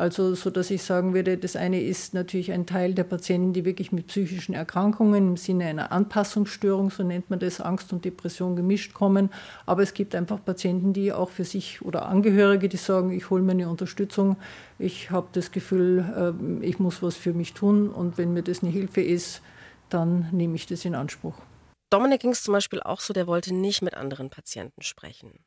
Also, 0.00 0.34
so 0.34 0.48
dass 0.48 0.70
ich 0.70 0.82
sagen 0.82 1.12
würde, 1.12 1.36
das 1.36 1.56
eine 1.56 1.78
ist 1.78 2.14
natürlich 2.14 2.52
ein 2.52 2.64
Teil 2.64 2.94
der 2.94 3.04
Patienten, 3.04 3.52
die 3.52 3.66
wirklich 3.66 3.92
mit 3.92 4.06
psychischen 4.06 4.54
Erkrankungen 4.54 5.28
im 5.28 5.36
Sinne 5.36 5.66
einer 5.66 5.92
Anpassungsstörung, 5.92 6.88
so 6.90 7.02
nennt 7.02 7.28
man 7.28 7.38
das, 7.38 7.60
Angst 7.60 7.92
und 7.92 8.02
Depression 8.06 8.56
gemischt 8.56 8.94
kommen. 8.94 9.28
Aber 9.66 9.82
es 9.82 9.92
gibt 9.92 10.14
einfach 10.14 10.42
Patienten, 10.42 10.94
die 10.94 11.12
auch 11.12 11.28
für 11.28 11.44
sich 11.44 11.82
oder 11.82 12.06
Angehörige, 12.06 12.70
die 12.70 12.78
sagen, 12.78 13.10
ich 13.10 13.28
hole 13.28 13.42
mir 13.42 13.52
eine 13.52 13.68
Unterstützung, 13.68 14.38
ich 14.78 15.10
habe 15.10 15.28
das 15.32 15.52
Gefühl, 15.52 16.10
ähm, 16.16 16.62
ich 16.62 16.78
muss 16.78 17.02
was 17.02 17.16
für 17.16 17.34
mich 17.34 17.52
tun 17.52 17.90
und 17.90 18.16
wenn 18.16 18.32
mir 18.32 18.42
das 18.42 18.62
eine 18.62 18.72
Hilfe 18.72 19.02
ist, 19.02 19.42
dann 19.90 20.30
nehme 20.32 20.54
ich 20.54 20.64
das 20.64 20.86
in 20.86 20.94
Anspruch. 20.94 21.34
Dominik 21.90 22.22
ging 22.22 22.30
es 22.30 22.42
zum 22.42 22.52
Beispiel 22.52 22.80
auch 22.80 23.00
so, 23.00 23.12
der 23.12 23.26
wollte 23.26 23.52
nicht 23.52 23.82
mit 23.82 23.92
anderen 23.92 24.30
Patienten 24.30 24.80
sprechen 24.80 25.44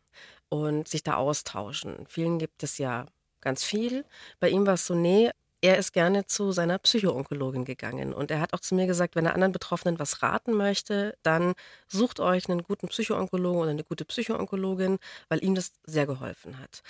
und 0.49 0.87
sich 0.87 1.01
da 1.01 1.15
austauschen. 1.15 2.05
Vielen 2.07 2.37
gibt 2.37 2.61
es 2.61 2.77
ja 2.77 3.07
ganz 3.43 3.63
viel. 3.63 4.05
Bei 4.39 4.49
ihm 4.49 4.65
war 4.65 4.75
es 4.75 4.85
so, 4.85 4.95
nee, 4.95 5.29
er 5.61 5.77
ist 5.77 5.93
gerne 5.93 6.25
zu 6.25 6.51
seiner 6.51 6.77
Psychoonkologin 6.77 7.63
gegangen. 7.63 8.13
Und 8.13 8.31
er 8.31 8.41
hat 8.41 8.53
auch 8.53 8.59
zu 8.59 8.75
mir 8.75 8.85
gesagt, 8.85 9.15
wenn 9.15 9.25
er 9.25 9.33
anderen 9.33 9.53
Betroffenen 9.53 9.97
was 9.97 10.21
raten 10.21 10.53
möchte, 10.53 11.17
dann 11.23 11.53
sucht 11.87 12.19
euch 12.19 12.49
einen 12.49 12.63
guten 12.63 12.89
Psychoonkologen 12.89 13.61
oder 13.61 13.71
eine 13.71 13.85
gute 13.85 14.03
Psychoonkologin, 14.03 14.99
weil 15.29 15.41
ihm 15.41 15.55
das 15.55 15.71
sehr 15.85 16.05
geholfen 16.05 16.59
hat. 16.59 16.81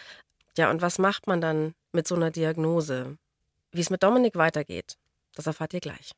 Ja, 0.57 0.71
und 0.71 0.81
was 0.81 0.97
macht 0.97 1.27
man 1.27 1.39
dann 1.39 1.75
mit 1.91 2.07
so 2.07 2.15
einer 2.15 2.31
Diagnose? 2.31 3.17
Wie 3.71 3.81
es 3.81 3.91
mit 3.91 4.01
Dominik 4.01 4.35
weitergeht, 4.35 4.97
das 5.35 5.45
erfahrt 5.45 5.73
ihr 5.75 5.79
gleich. 5.79 6.11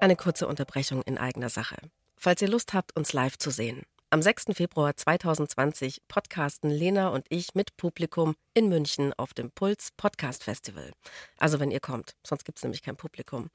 Eine 0.00 0.16
kurze 0.16 0.48
Unterbrechung 0.48 1.02
in 1.02 1.16
eigener 1.18 1.48
Sache. 1.48 1.76
Falls 2.16 2.42
ihr 2.42 2.48
Lust 2.48 2.74
habt, 2.74 2.96
uns 2.96 3.12
live 3.12 3.38
zu 3.38 3.50
sehen. 3.50 3.82
Am 4.12 4.22
6. 4.22 4.46
Februar 4.54 4.96
2020 4.96 6.02
podcasten 6.08 6.68
Lena 6.68 7.10
und 7.10 7.26
ich 7.28 7.54
mit 7.54 7.76
Publikum 7.76 8.34
in 8.54 8.68
München 8.68 9.12
auf 9.16 9.34
dem 9.34 9.52
Puls 9.52 9.90
Podcast 9.96 10.42
Festival. 10.42 10.90
Also 11.38 11.60
wenn 11.60 11.70
ihr 11.70 11.78
kommt, 11.78 12.16
sonst 12.26 12.44
gibt 12.44 12.58
es 12.58 12.64
nämlich 12.64 12.82
kein 12.82 12.96
Publikum. 12.96 13.50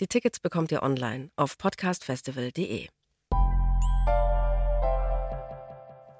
Die 0.00 0.06
Tickets 0.06 0.40
bekommt 0.40 0.72
ihr 0.72 0.82
online 0.82 1.30
auf 1.36 1.58
podcastfestival.de. 1.58 2.88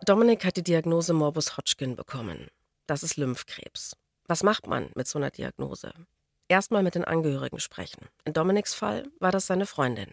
Dominik 0.05 0.45
hat 0.45 0.59
die 0.59 0.63
Diagnose 0.63 1.15
Morbus 1.15 1.57
Hodgkin 1.57 1.97
bekommen. 1.97 2.49
Das 2.87 3.03
ist 3.03 3.17
Lymphkrebs. 3.17 3.97
Was 4.27 4.43
macht 4.43 4.67
man 4.67 4.91
mit 4.97 5.09
so 5.09 5.19
einer 5.19 5.31
Diagnose? 5.31 5.95
Erstmal 6.47 6.83
mit 6.83 6.95
den 6.95 7.07
Angehörigen 7.07 7.59
sprechen. 7.59 8.11
In 8.27 8.35
Dominiks 8.35 8.75
Fall 8.75 9.09
war 9.19 9.33
das 9.33 9.47
seine 9.47 9.65
Freundin. 9.65 10.13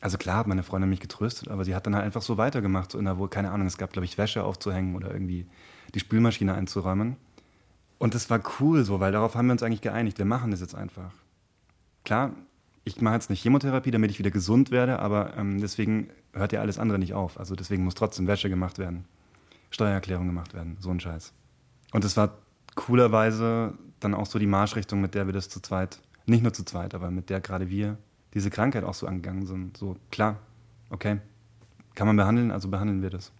Also 0.00 0.16
klar 0.16 0.38
hat 0.38 0.46
meine 0.46 0.62
Freundin 0.62 0.88
mich 0.88 1.00
getröstet, 1.00 1.48
aber 1.48 1.64
sie 1.64 1.74
hat 1.74 1.86
dann 1.86 1.94
halt 1.94 2.04
einfach 2.04 2.22
so 2.22 2.38
weitergemacht, 2.38 2.92
so 2.92 2.98
in 2.98 3.04
der 3.04 3.18
Wohl, 3.18 3.28
keine 3.28 3.50
Ahnung, 3.50 3.66
es 3.66 3.76
gab, 3.76 3.92
glaube 3.92 4.06
ich, 4.06 4.16
Wäsche 4.16 4.44
aufzuhängen 4.44 4.96
oder 4.96 5.12
irgendwie 5.12 5.46
die 5.94 6.00
Spülmaschine 6.00 6.54
einzuräumen. 6.54 7.16
Und 7.98 8.14
das 8.14 8.30
war 8.30 8.40
cool 8.60 8.84
so, 8.84 8.98
weil 9.00 9.12
darauf 9.12 9.34
haben 9.34 9.46
wir 9.46 9.52
uns 9.52 9.62
eigentlich 9.62 9.82
geeinigt, 9.82 10.16
wir 10.16 10.24
machen 10.24 10.52
das 10.52 10.60
jetzt 10.60 10.74
einfach. 10.74 11.12
Klar, 12.04 12.32
ich 12.84 13.02
mache 13.02 13.14
jetzt 13.14 13.28
nicht 13.28 13.42
Chemotherapie, 13.42 13.90
damit 13.90 14.10
ich 14.10 14.18
wieder 14.18 14.30
gesund 14.30 14.70
werde, 14.70 15.00
aber 15.00 15.36
ähm, 15.36 15.60
deswegen 15.60 16.08
hört 16.32 16.52
ja 16.52 16.60
alles 16.60 16.78
andere 16.78 16.98
nicht 16.98 17.12
auf. 17.12 17.38
Also 17.38 17.54
deswegen 17.54 17.84
muss 17.84 17.94
trotzdem 17.94 18.26
Wäsche 18.26 18.48
gemacht 18.48 18.78
werden, 18.78 19.04
Steuererklärung 19.70 20.26
gemacht 20.26 20.54
werden, 20.54 20.78
so 20.80 20.90
ein 20.90 21.00
Scheiß. 21.00 21.34
Und 21.92 22.04
es 22.06 22.16
war 22.16 22.38
coolerweise 22.74 23.74
dann 23.98 24.14
auch 24.14 24.26
so 24.26 24.38
die 24.38 24.46
Marschrichtung, 24.46 25.02
mit 25.02 25.14
der 25.14 25.26
wir 25.26 25.34
das 25.34 25.50
zu 25.50 25.60
zweit, 25.60 26.00
nicht 26.24 26.42
nur 26.42 26.54
zu 26.54 26.64
zweit, 26.64 26.94
aber 26.94 27.10
mit 27.10 27.28
der 27.28 27.40
gerade 27.40 27.68
wir 27.68 27.98
diese 28.34 28.50
Krankheit 28.50 28.84
auch 28.84 28.94
so 28.94 29.06
angegangen 29.06 29.46
sind. 29.46 29.76
So, 29.76 29.96
klar, 30.10 30.38
okay, 30.90 31.20
kann 31.94 32.06
man 32.06 32.16
behandeln, 32.16 32.50
also 32.50 32.68
behandeln 32.68 33.02
wir 33.02 33.10
das. 33.10 33.32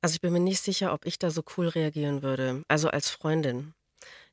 Also 0.00 0.14
ich 0.14 0.20
bin 0.20 0.32
mir 0.32 0.40
nicht 0.40 0.62
sicher, 0.62 0.92
ob 0.92 1.06
ich 1.06 1.18
da 1.18 1.30
so 1.30 1.42
cool 1.56 1.68
reagieren 1.68 2.22
würde. 2.22 2.62
Also 2.68 2.88
als 2.88 3.10
Freundin. 3.10 3.74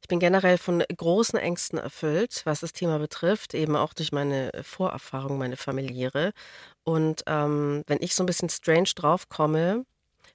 Ich 0.01 0.07
bin 0.07 0.19
generell 0.19 0.59
von 0.59 0.83
großen 0.95 1.39
Ängsten 1.39 1.79
erfüllt, 1.79 2.43
was 2.45 2.59
das 2.59 2.73
Thema 2.73 2.99
betrifft, 2.99 3.55
eben 3.55 3.75
auch 3.75 3.93
durch 3.93 4.11
meine 4.11 4.51
Vorerfahrung, 4.61 5.39
meine 5.39 5.57
familiäre. 5.57 6.31
Und 6.83 7.23
ähm, 7.25 7.83
wenn 7.87 7.97
ich 8.01 8.13
so 8.13 8.21
ein 8.21 8.27
bisschen 8.27 8.49
strange 8.49 8.91
draufkomme, 8.95 9.83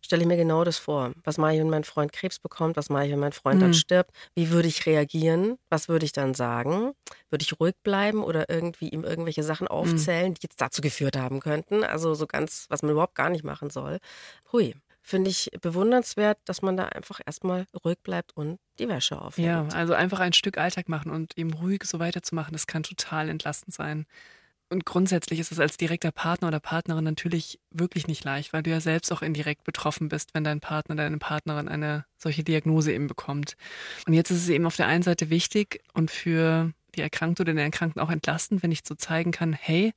stelle 0.03 0.23
ich 0.23 0.29
mir 0.29 0.37
genau 0.37 0.65
das 0.65 0.79
vor. 0.79 1.13
Was 1.25 1.39
mache 1.39 1.55
ich, 1.55 1.61
wenn 1.61 1.71
mein 1.71 1.85
Freund 1.85 2.13
Krebs 2.13 2.39
bekommt? 2.39 2.77
Was 2.77 2.89
mache 2.91 3.07
ich, 3.07 3.13
wenn 3.13 3.19
mein 3.21 3.33
Freund 3.33 3.63
dann 3.63 3.71
Mhm. 3.71 3.75
stirbt? 3.75 4.11
Wie 4.35 4.51
würde 4.51 4.69
ich 4.69 4.87
reagieren? 4.87 5.57
Was 5.69 5.89
würde 5.89 6.05
ich 6.07 6.13
dann 6.13 6.35
sagen? 6.35 6.93
Würde 7.31 7.43
ich 7.43 7.59
ruhig 7.61 7.75
bleiben 7.83 8.23
oder 8.25 8.49
irgendwie 8.51 8.89
ihm 8.89 9.05
irgendwelche 9.05 9.43
Sachen 9.43 9.69
aufzählen, 9.69 10.35
die 10.35 10.41
jetzt 10.43 10.61
dazu 10.61 10.81
geführt 10.83 11.17
haben 11.17 11.41
könnten? 11.41 11.85
Also 11.85 12.15
so 12.15 12.27
ganz, 12.27 12.67
was 12.69 12.83
man 12.83 12.93
überhaupt 12.93 13.15
gar 13.15 13.31
nicht 13.31 13.45
machen 13.45 13.71
soll. 13.71 13.99
Hui. 14.53 14.75
Finde 15.03 15.31
ich 15.31 15.51
bewundernswert, 15.63 16.39
dass 16.45 16.61
man 16.61 16.77
da 16.77 16.85
einfach 16.85 17.21
erstmal 17.25 17.65
ruhig 17.85 17.99
bleibt 18.03 18.37
und 18.37 18.59
die 18.79 18.87
Wäsche 18.87 19.21
aufhängt. 19.21 19.47
Ja, 19.49 19.67
also 19.75 19.95
einfach 19.95 20.21
ein 20.21 20.35
Stück 20.35 20.59
Alltag 20.59 20.89
machen 20.91 21.11
und 21.11 21.37
eben 21.39 21.55
ruhig 21.55 21.85
so 21.85 21.99
weiterzumachen, 21.99 22.53
das 22.53 22.67
kann 22.67 22.83
total 22.83 23.31
entlastend 23.31 23.75
sein. 23.75 24.07
Und 24.73 24.87
grundsätzlich 24.87 25.41
ist 25.41 25.51
es 25.51 25.59
als 25.59 25.77
direkter 25.77 26.13
Partner 26.13 26.47
oder 26.47 26.61
Partnerin 26.61 27.03
natürlich 27.03 27.59
wirklich 27.73 28.07
nicht 28.07 28.23
leicht, 28.25 28.53
weil 28.53 28.63
du 28.63 28.71
ja 28.71 28.81
selbst 28.81 29.13
auch 29.13 29.21
indirekt 29.21 29.65
betroffen 29.65 30.09
bist, 30.09 30.33
wenn 30.33 30.45
dein 30.45 30.61
Partner, 30.61 30.95
deine 30.95 31.19
Partnerin 31.19 31.69
eine 31.69 32.05
solche 32.17 32.45
Diagnose 32.45 32.93
eben 32.93 33.09
bekommt. 33.09 33.57
Und 34.07 34.13
jetzt 34.13 34.31
ist 34.31 34.45
es 34.45 34.49
eben 34.49 34.67
auf 34.67 34.77
der 34.77 34.87
einen 34.87 35.03
Seite 35.03 35.29
wichtig 35.29 35.83
und 35.93 36.13
für 36.13 36.73
die 36.95 37.01
Erkrankte 37.01 37.43
oder 37.43 37.53
den 37.53 37.59
Erkrankten 37.59 38.01
auch 38.01 38.11
entlastend, 38.11 38.63
wenn 38.63 38.71
ich 38.71 38.83
so 38.87 38.95
zeigen 38.95 39.33
kann, 39.33 39.53
hey, 39.53 39.93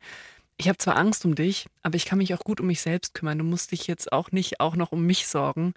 ich 0.58 0.68
habe 0.68 0.78
zwar 0.80 0.98
Angst 0.98 1.24
um 1.26 1.36
dich, 1.36 1.68
aber 1.84 1.96
ich 1.96 2.06
kann 2.06 2.18
mich 2.18 2.34
auch 2.34 2.40
gut 2.40 2.60
um 2.60 2.68
mich 2.68 2.82
selbst 2.82 3.14
kümmern. 3.14 3.38
Du 3.38 3.44
musst 3.44 3.72
dich 3.72 3.86
jetzt 3.86 4.12
auch 4.12 4.32
nicht 4.32 4.60
auch 4.60 4.76
noch 4.76 4.92
um 4.92 5.06
mich 5.06 5.28
sorgen. 5.28 5.74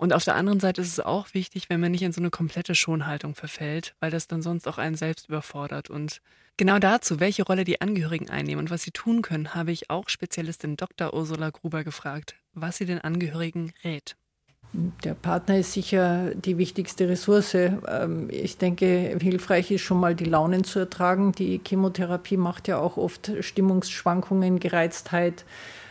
Und 0.00 0.14
auf 0.14 0.24
der 0.24 0.34
anderen 0.34 0.60
Seite 0.60 0.80
ist 0.80 0.88
es 0.88 1.00
auch 1.00 1.34
wichtig, 1.34 1.68
wenn 1.68 1.78
man 1.78 1.92
nicht 1.92 2.00
in 2.00 2.12
so 2.12 2.22
eine 2.22 2.30
komplette 2.30 2.74
Schonhaltung 2.74 3.34
verfällt, 3.34 3.94
weil 4.00 4.10
das 4.10 4.26
dann 4.26 4.40
sonst 4.40 4.66
auch 4.66 4.78
einen 4.78 4.96
selbst 4.96 5.28
überfordert. 5.28 5.90
Und 5.90 6.22
genau 6.56 6.78
dazu, 6.78 7.20
welche 7.20 7.42
Rolle 7.42 7.64
die 7.64 7.82
Angehörigen 7.82 8.30
einnehmen 8.30 8.60
und 8.64 8.70
was 8.70 8.82
sie 8.82 8.92
tun 8.92 9.20
können, 9.20 9.54
habe 9.54 9.72
ich 9.72 9.90
auch 9.90 10.08
Spezialistin 10.08 10.78
Dr. 10.78 11.12
Ursula 11.12 11.50
Gruber 11.50 11.84
gefragt, 11.84 12.36
was 12.54 12.78
sie 12.78 12.86
den 12.86 13.02
Angehörigen 13.02 13.74
rät. 13.84 14.16
Der 14.72 15.12
Partner 15.12 15.58
ist 15.58 15.74
sicher 15.74 16.34
die 16.34 16.56
wichtigste 16.56 17.06
Ressource. 17.06 17.52
Ähm, 17.52 18.28
ich 18.30 18.56
denke, 18.56 19.18
hilfreich 19.20 19.70
ist 19.70 19.82
schon 19.82 20.00
mal 20.00 20.14
die 20.14 20.24
Launen 20.24 20.64
zu 20.64 20.78
ertragen. 20.78 21.32
Die 21.32 21.60
Chemotherapie 21.62 22.38
macht 22.38 22.68
ja 22.68 22.78
auch 22.78 22.96
oft 22.96 23.32
Stimmungsschwankungen, 23.40 24.60
Gereiztheit. 24.60 25.44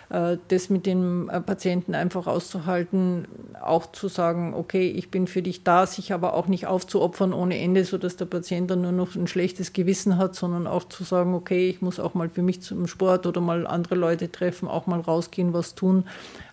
Äh, 0.10 0.38
das 0.48 0.70
mit 0.70 0.86
dem 0.86 1.30
äh, 1.30 1.40
Patienten 1.40 1.94
einfach 1.94 2.26
auszuhalten, 2.26 3.28
auch 3.62 3.92
zu 3.92 4.08
sagen, 4.08 4.54
okay, 4.56 4.90
ich 4.90 5.12
bin 5.12 5.28
für 5.28 5.42
dich 5.42 5.64
da, 5.64 5.86
sich 5.86 6.14
aber 6.14 6.34
auch 6.34 6.48
nicht 6.48 6.66
aufzuopfern 6.66 7.32
ohne 7.32 7.60
Ende, 7.60 7.86
sodass 7.86 8.16
der 8.18 8.26
Patient 8.26 8.72
dann 8.72 8.82
nur 8.82 8.92
noch 8.92 9.16
ein 9.16 9.28
schlechtes 9.28 9.72
Gewissen 9.72 10.18
hat, 10.18 10.36
sondern 10.36 10.66
auch 10.66 10.86
zu 10.86 11.04
sagen, 11.04 11.34
okay, 11.36 11.70
ich 11.70 11.82
muss 11.82 12.00
auch 12.00 12.16
mal 12.16 12.30
für 12.30 12.42
mich 12.42 12.62
zum 12.62 12.88
Sport 12.88 13.28
oder 13.28 13.40
mal 13.40 13.68
andere 13.68 13.96
Leute 13.96 14.32
treffen, 14.32 14.68
auch 14.68 14.88
mal 14.88 15.00
rausgehen, 15.00 15.54
was 15.54 15.76
tun. 15.76 16.06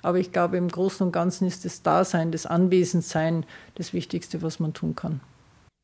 Aber 0.02 0.18
ich 0.18 0.32
glaube, 0.32 0.58
im 0.58 0.68
Großen 0.68 1.06
und 1.06 1.12
Ganzen 1.12 1.46
ist 1.46 1.64
das 1.64 1.82
Dasein, 1.82 2.32
das 2.32 2.44
Anwesendsein 2.44 3.46
das 3.76 3.94
Wichtigste, 3.94 4.42
was 4.42 4.60
man 4.60 4.74
tun 4.74 4.94
kann. 4.94 5.20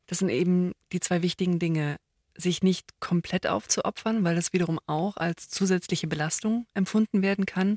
Das 0.09 0.19
sind 0.19 0.29
eben 0.29 0.73
die 0.93 1.01
zwei 1.01 1.23
wichtigen 1.23 1.59
Dinge 1.59 1.97
sich 2.37 2.63
nicht 2.63 3.01
komplett 3.01 3.47
aufzuopfern, 3.47 4.25
weil 4.25 4.35
das 4.35 4.53
wiederum 4.53 4.79
auch 4.87 5.17
als 5.17 5.49
zusätzliche 5.49 6.07
Belastung 6.07 6.67
empfunden 6.75 7.23
werden 7.23 7.47
kann. 7.47 7.77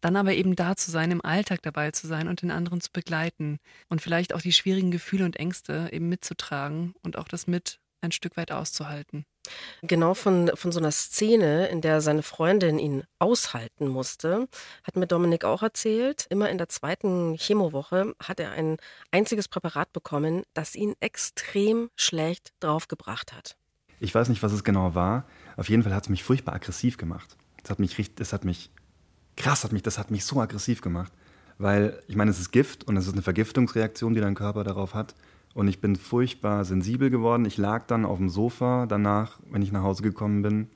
Dann 0.00 0.16
aber 0.16 0.34
eben 0.34 0.54
da 0.54 0.76
zu 0.76 0.90
sein, 0.90 1.10
im 1.10 1.24
Alltag 1.24 1.62
dabei 1.62 1.90
zu 1.90 2.06
sein 2.06 2.28
und 2.28 2.42
den 2.42 2.50
anderen 2.50 2.80
zu 2.80 2.90
begleiten 2.92 3.58
und 3.88 4.02
vielleicht 4.02 4.34
auch 4.34 4.42
die 4.42 4.52
schwierigen 4.52 4.90
Gefühle 4.90 5.24
und 5.24 5.36
Ängste 5.36 5.88
eben 5.92 6.08
mitzutragen 6.08 6.94
und 7.02 7.16
auch 7.16 7.28
das 7.28 7.46
mit 7.46 7.80
ein 8.02 8.12
Stück 8.12 8.36
weit 8.36 8.52
auszuhalten. 8.52 9.24
Genau 9.82 10.14
von, 10.14 10.50
von 10.54 10.72
so 10.72 10.78
einer 10.78 10.92
Szene, 10.92 11.66
in 11.68 11.80
der 11.80 12.00
seine 12.00 12.22
Freundin 12.22 12.78
ihn 12.78 13.04
aushalten 13.18 13.88
musste, 13.88 14.48
hat 14.84 14.96
mir 14.96 15.06
Dominik 15.06 15.44
auch 15.44 15.62
erzählt. 15.62 16.26
Immer 16.30 16.50
in 16.50 16.58
der 16.58 16.68
zweiten 16.68 17.34
Chemowoche 17.36 18.14
hat 18.22 18.40
er 18.40 18.52
ein 18.52 18.78
einziges 19.10 19.48
Präparat 19.48 19.92
bekommen, 19.92 20.44
das 20.54 20.74
ihn 20.74 20.94
extrem 21.00 21.90
schlecht 21.96 22.52
draufgebracht 22.60 23.32
hat. 23.32 23.56
Ich 24.00 24.14
weiß 24.14 24.28
nicht, 24.28 24.42
was 24.42 24.52
es 24.52 24.64
genau 24.64 24.94
war. 24.94 25.24
Auf 25.56 25.68
jeden 25.68 25.82
Fall 25.82 25.94
hat 25.94 26.04
es 26.04 26.08
mich 26.08 26.24
furchtbar 26.24 26.54
aggressiv 26.54 26.96
gemacht. 26.96 27.36
Das 27.62 27.70
hat 27.70 27.78
mich 27.78 27.96
richtig, 27.98 28.16
das 28.16 28.32
hat 28.32 28.44
mich 28.44 28.70
krass, 29.36 29.64
hat 29.64 29.72
mich, 29.72 29.82
das 29.82 29.98
hat 29.98 30.10
mich 30.10 30.24
so 30.24 30.40
aggressiv 30.40 30.80
gemacht. 30.80 31.12
Weil, 31.58 32.02
ich 32.08 32.16
meine, 32.16 32.30
es 32.30 32.40
ist 32.40 32.50
Gift 32.50 32.84
und 32.84 32.96
es 32.96 33.06
ist 33.06 33.12
eine 33.12 33.22
Vergiftungsreaktion, 33.22 34.14
die 34.14 34.20
dein 34.20 34.34
Körper 34.34 34.64
darauf 34.64 34.94
hat. 34.94 35.14
Und 35.54 35.68
ich 35.68 35.80
bin 35.80 35.94
furchtbar 35.94 36.64
sensibel 36.64 37.10
geworden. 37.10 37.44
Ich 37.44 37.56
lag 37.56 37.86
dann 37.86 38.04
auf 38.04 38.18
dem 38.18 38.28
Sofa 38.28 38.86
danach, 38.86 39.38
wenn 39.50 39.62
ich 39.62 39.70
nach 39.70 39.82
Hause 39.82 40.02
gekommen 40.02 40.42
bin. 40.42 40.68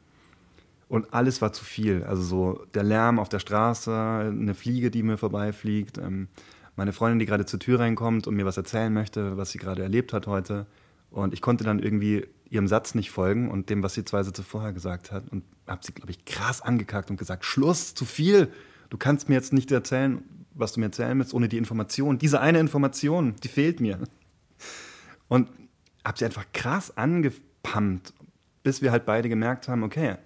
Und 0.89 1.13
alles 1.13 1.43
war 1.43 1.53
zu 1.53 1.65
viel. 1.65 2.05
Also 2.05 2.23
so 2.23 2.67
der 2.75 2.85
Lärm 2.85 3.19
auf 3.19 3.29
der 3.29 3.41
Straße, 3.41 3.93
eine 3.93 4.55
Fliege, 4.55 4.91
die 4.91 5.03
mir 5.03 5.19
vorbeifliegt, 5.19 5.99
ähm, 5.99 6.29
meine 6.77 6.93
Freundin, 6.93 7.19
die 7.19 7.27
gerade 7.27 7.45
zur 7.45 7.59
Tür 7.59 7.81
reinkommt 7.81 8.29
und 8.29 8.37
mir 8.37 8.47
was 8.47 8.57
erzählen 8.57 8.93
möchte, 8.93 9.37
was 9.37 9.51
sie 9.51 9.59
gerade 9.59 9.83
erlebt 9.83 10.13
hat 10.13 10.29
heute. 10.29 10.67
Und 11.11 11.33
ich 11.33 11.41
konnte 11.41 11.65
dann 11.65 11.79
irgendwie 11.79 12.27
ihrem 12.51 12.69
Satz 12.69 12.95
nicht 12.95 13.11
folgen 13.11 13.51
und 13.51 13.71
dem, 13.71 13.83
was 13.83 13.95
sie 13.95 14.05
zwei 14.05 14.23
Sätze 14.23 14.43
vorher 14.43 14.73
gesagt 14.73 15.13
hat. 15.13 15.29
Und 15.31 15.45
habe 15.67 15.85
sie, 15.85 15.93
glaube 15.93 16.11
ich, 16.11 16.25
krass 16.25 16.63
angekackt 16.63 17.11
und 17.11 17.17
gesagt, 17.17 17.45
Schluss, 17.45 17.95
zu 17.95 18.05
viel. 18.05 18.49
Du 18.91 18.97
kannst 18.97 19.29
mir 19.29 19.35
jetzt 19.35 19.53
nicht 19.53 19.71
erzählen, 19.71 20.23
was 20.55 20.73
du 20.73 20.81
mir 20.81 20.87
erzählen 20.87 21.19
willst, 21.19 21.35
ohne 21.35 21.49
die 21.49 21.59
Information. 21.59 22.19
Diese 22.19 22.41
eine 22.41 22.59
Information, 22.59 23.37
die 23.43 23.49
fehlt 23.49 23.81
mir. 23.81 23.99
Und 25.29 25.51
habe 26.05 26.19
sie 26.19 26.25
einfach 26.25 26.47
krass 26.53 26.97
angepammt, 26.97 28.15
bis 28.63 28.81
wir 28.81 28.93
halt 28.93 29.05
beide 29.05 29.29
gemerkt 29.29 29.69
haben, 29.69 29.83
okay, 29.83 30.17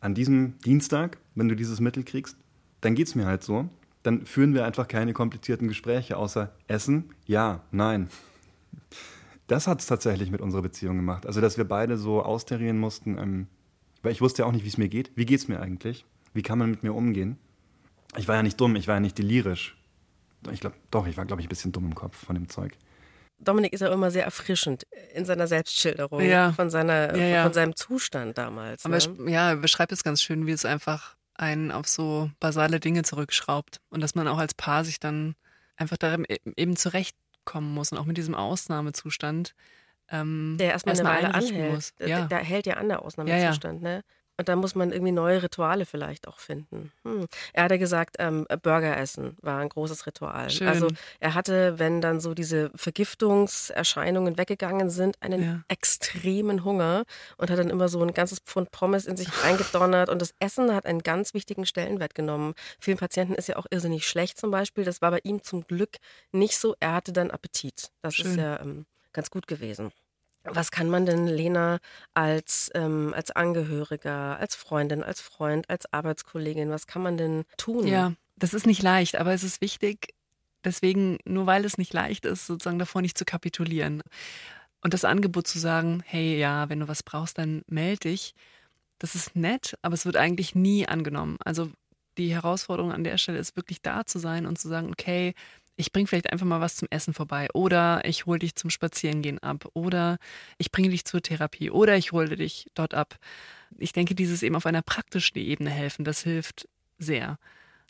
an 0.00 0.14
diesem 0.14 0.58
Dienstag, 0.58 1.18
wenn 1.34 1.48
du 1.48 1.56
dieses 1.56 1.80
Mittel 1.80 2.04
kriegst, 2.04 2.36
dann 2.80 2.94
geht 2.94 3.06
es 3.06 3.14
mir 3.14 3.26
halt 3.26 3.42
so. 3.42 3.68
Dann 4.02 4.26
führen 4.26 4.52
wir 4.52 4.66
einfach 4.66 4.88
keine 4.88 5.12
komplizierten 5.12 5.68
Gespräche, 5.68 6.16
außer 6.16 6.52
Essen, 6.66 7.14
ja, 7.24 7.62
nein 7.70 8.08
das 9.52 9.66
hat 9.66 9.80
es 9.80 9.86
tatsächlich 9.86 10.30
mit 10.30 10.40
unserer 10.40 10.62
Beziehung 10.62 10.96
gemacht. 10.96 11.26
Also, 11.26 11.40
dass 11.40 11.58
wir 11.58 11.64
beide 11.64 11.98
so 11.98 12.22
austarieren 12.22 12.78
mussten, 12.78 13.18
ähm, 13.18 13.46
weil 14.02 14.12
ich 14.12 14.22
wusste 14.22 14.42
ja 14.42 14.48
auch 14.48 14.52
nicht, 14.52 14.64
wie 14.64 14.68
es 14.68 14.78
mir 14.78 14.88
geht. 14.88 15.12
Wie 15.14 15.26
geht 15.26 15.40
es 15.40 15.48
mir 15.48 15.60
eigentlich? 15.60 16.06
Wie 16.32 16.42
kann 16.42 16.58
man 16.58 16.70
mit 16.70 16.82
mir 16.82 16.94
umgehen? 16.94 17.38
Ich 18.16 18.28
war 18.28 18.36
ja 18.36 18.42
nicht 18.42 18.58
dumm, 18.58 18.76
ich 18.76 18.88
war 18.88 18.94
ja 18.94 19.00
nicht 19.00 19.18
delirisch. 19.18 19.76
Ich 20.50 20.60
glaube, 20.60 20.76
doch, 20.90 21.06
ich 21.06 21.16
war, 21.18 21.26
glaube 21.26 21.42
ich, 21.42 21.46
ein 21.46 21.50
bisschen 21.50 21.70
dumm 21.70 21.84
im 21.84 21.94
Kopf 21.94 22.16
von 22.16 22.34
dem 22.34 22.48
Zeug. 22.48 22.76
Dominik 23.38 23.72
ist 23.72 23.80
ja 23.80 23.92
immer 23.92 24.10
sehr 24.10 24.24
erfrischend 24.24 24.86
in 25.14 25.24
seiner 25.24 25.46
Selbstschilderung 25.46 26.22
ja. 26.22 26.52
von, 26.52 26.70
seiner, 26.70 27.16
ja, 27.16 27.24
ja. 27.24 27.42
von 27.42 27.52
seinem 27.52 27.76
Zustand 27.76 28.38
damals. 28.38 28.84
Aber 28.84 28.96
ne? 28.96 29.30
ja, 29.30 29.50
er 29.50 29.56
beschreibt 29.56 29.92
es 29.92 30.02
ganz 30.02 30.22
schön, 30.22 30.46
wie 30.46 30.52
es 30.52 30.64
einfach 30.64 31.16
einen 31.34 31.70
auf 31.70 31.88
so 31.88 32.30
basale 32.40 32.80
Dinge 32.80 33.02
zurückschraubt 33.02 33.80
und 33.90 34.00
dass 34.00 34.14
man 34.14 34.28
auch 34.28 34.38
als 34.38 34.54
Paar 34.54 34.84
sich 34.84 35.00
dann 35.00 35.34
einfach 35.76 35.96
darin 35.96 36.24
e-, 36.28 36.38
eben 36.56 36.76
zurecht 36.76 37.16
kommen 37.44 37.72
muss 37.72 37.92
und 37.92 37.98
auch 37.98 38.04
mit 38.04 38.16
diesem 38.16 38.34
Ausnahmezustand. 38.34 39.54
Ähm, 40.08 40.56
der 40.58 40.72
erstmal 40.72 40.94
erst 40.94 41.06
eine 41.06 41.16
Weile 41.16 41.34
anhält. 41.34 41.74
Muss. 41.74 41.94
Ja. 41.98 42.26
Der, 42.26 42.38
hält 42.38 42.66
ja 42.66 42.74
an, 42.74 42.88
der 42.88 43.02
Ausnahmezustand. 43.02 43.82
Ja, 43.82 43.88
ja. 43.88 43.96
Ne? 43.96 44.04
Und 44.42 44.48
da 44.48 44.56
muss 44.56 44.74
man 44.74 44.90
irgendwie 44.90 45.12
neue 45.12 45.40
Rituale 45.40 45.86
vielleicht 45.86 46.26
auch 46.26 46.40
finden. 46.40 46.90
Hm. 47.04 47.28
Er 47.52 47.62
hatte 47.62 47.78
gesagt, 47.78 48.16
ähm, 48.18 48.44
Burger 48.64 48.96
essen 48.96 49.36
war 49.40 49.60
ein 49.60 49.68
großes 49.68 50.04
Ritual. 50.04 50.50
Schön. 50.50 50.66
Also 50.66 50.88
er 51.20 51.34
hatte, 51.34 51.78
wenn 51.78 52.00
dann 52.00 52.18
so 52.18 52.34
diese 52.34 52.72
Vergiftungserscheinungen 52.74 54.38
weggegangen 54.38 54.90
sind, 54.90 55.14
einen 55.22 55.42
ja. 55.44 55.60
extremen 55.68 56.64
Hunger 56.64 57.04
und 57.36 57.52
hat 57.52 57.58
dann 57.60 57.70
immer 57.70 57.88
so 57.88 58.02
ein 58.02 58.14
ganzes 58.14 58.40
Pfund 58.40 58.72
Pommes 58.72 59.06
in 59.06 59.16
sich 59.16 59.28
reingedonnert. 59.44 60.08
Und 60.08 60.20
das 60.20 60.34
Essen 60.40 60.74
hat 60.74 60.86
einen 60.86 61.04
ganz 61.04 61.34
wichtigen 61.34 61.64
Stellenwert 61.64 62.16
genommen. 62.16 62.54
Vielen 62.80 62.98
Patienten 62.98 63.36
ist 63.36 63.46
ja 63.46 63.58
auch 63.58 63.66
irrsinnig 63.70 64.08
schlecht 64.08 64.40
zum 64.40 64.50
Beispiel. 64.50 64.82
Das 64.82 65.00
war 65.00 65.12
bei 65.12 65.20
ihm 65.22 65.44
zum 65.44 65.64
Glück 65.68 65.98
nicht 66.32 66.58
so. 66.58 66.74
Er 66.80 66.94
hatte 66.94 67.12
dann 67.12 67.30
Appetit. 67.30 67.92
Das 68.02 68.16
Schön. 68.16 68.26
ist 68.26 68.36
ja 68.38 68.58
ähm, 68.58 68.86
ganz 69.12 69.30
gut 69.30 69.46
gewesen. 69.46 69.92
Was 70.44 70.70
kann 70.70 70.90
man 70.90 71.06
denn, 71.06 71.26
Lena, 71.26 71.78
als, 72.14 72.70
ähm, 72.74 73.12
als 73.14 73.30
Angehöriger, 73.30 74.38
als 74.38 74.56
Freundin, 74.56 75.02
als 75.02 75.20
Freund, 75.20 75.70
als 75.70 75.92
Arbeitskollegin, 75.92 76.70
was 76.70 76.86
kann 76.86 77.02
man 77.02 77.16
denn 77.16 77.44
tun? 77.56 77.86
Ja, 77.86 78.12
das 78.36 78.54
ist 78.54 78.66
nicht 78.66 78.82
leicht, 78.82 79.16
aber 79.16 79.32
es 79.32 79.44
ist 79.44 79.60
wichtig, 79.60 80.14
deswegen, 80.64 81.18
nur 81.24 81.46
weil 81.46 81.64
es 81.64 81.78
nicht 81.78 81.92
leicht 81.92 82.24
ist, 82.24 82.46
sozusagen 82.46 82.78
davor 82.78 83.02
nicht 83.02 83.16
zu 83.16 83.24
kapitulieren. 83.24 84.02
Und 84.82 84.94
das 84.94 85.04
Angebot 85.04 85.46
zu 85.46 85.58
sagen, 85.58 86.02
hey, 86.04 86.38
ja, 86.38 86.68
wenn 86.68 86.80
du 86.80 86.88
was 86.88 87.04
brauchst, 87.04 87.38
dann 87.38 87.62
melde 87.68 88.10
dich, 88.10 88.34
das 88.98 89.14
ist 89.14 89.36
nett, 89.36 89.76
aber 89.82 89.94
es 89.94 90.06
wird 90.06 90.16
eigentlich 90.16 90.54
nie 90.54 90.86
angenommen. 90.86 91.36
Also 91.44 91.70
die 92.18 92.32
Herausforderung 92.34 92.92
an 92.92 93.04
der 93.04 93.18
Stelle 93.18 93.38
ist 93.38 93.56
wirklich 93.56 93.80
da 93.80 94.04
zu 94.04 94.18
sein 94.18 94.46
und 94.46 94.58
zu 94.58 94.68
sagen, 94.68 94.90
okay, 94.90 95.34
ich 95.76 95.92
bringe 95.92 96.06
vielleicht 96.06 96.30
einfach 96.30 96.46
mal 96.46 96.60
was 96.60 96.76
zum 96.76 96.88
Essen 96.90 97.14
vorbei 97.14 97.48
oder 97.54 98.04
ich 98.04 98.26
hole 98.26 98.38
dich 98.38 98.54
zum 98.54 98.70
Spazierengehen 98.70 99.38
ab 99.38 99.68
oder 99.74 100.18
ich 100.58 100.70
bringe 100.70 100.90
dich 100.90 101.04
zur 101.04 101.22
Therapie 101.22 101.70
oder 101.70 101.96
ich 101.96 102.12
hole 102.12 102.36
dich 102.36 102.66
dort 102.74 102.94
ab. 102.94 103.16
Ich 103.78 103.92
denke, 103.92 104.14
dieses 104.14 104.42
eben 104.42 104.56
auf 104.56 104.66
einer 104.66 104.82
praktischen 104.82 105.38
Ebene 105.38 105.70
helfen, 105.70 106.04
das 106.04 106.22
hilft 106.22 106.68
sehr. 106.98 107.38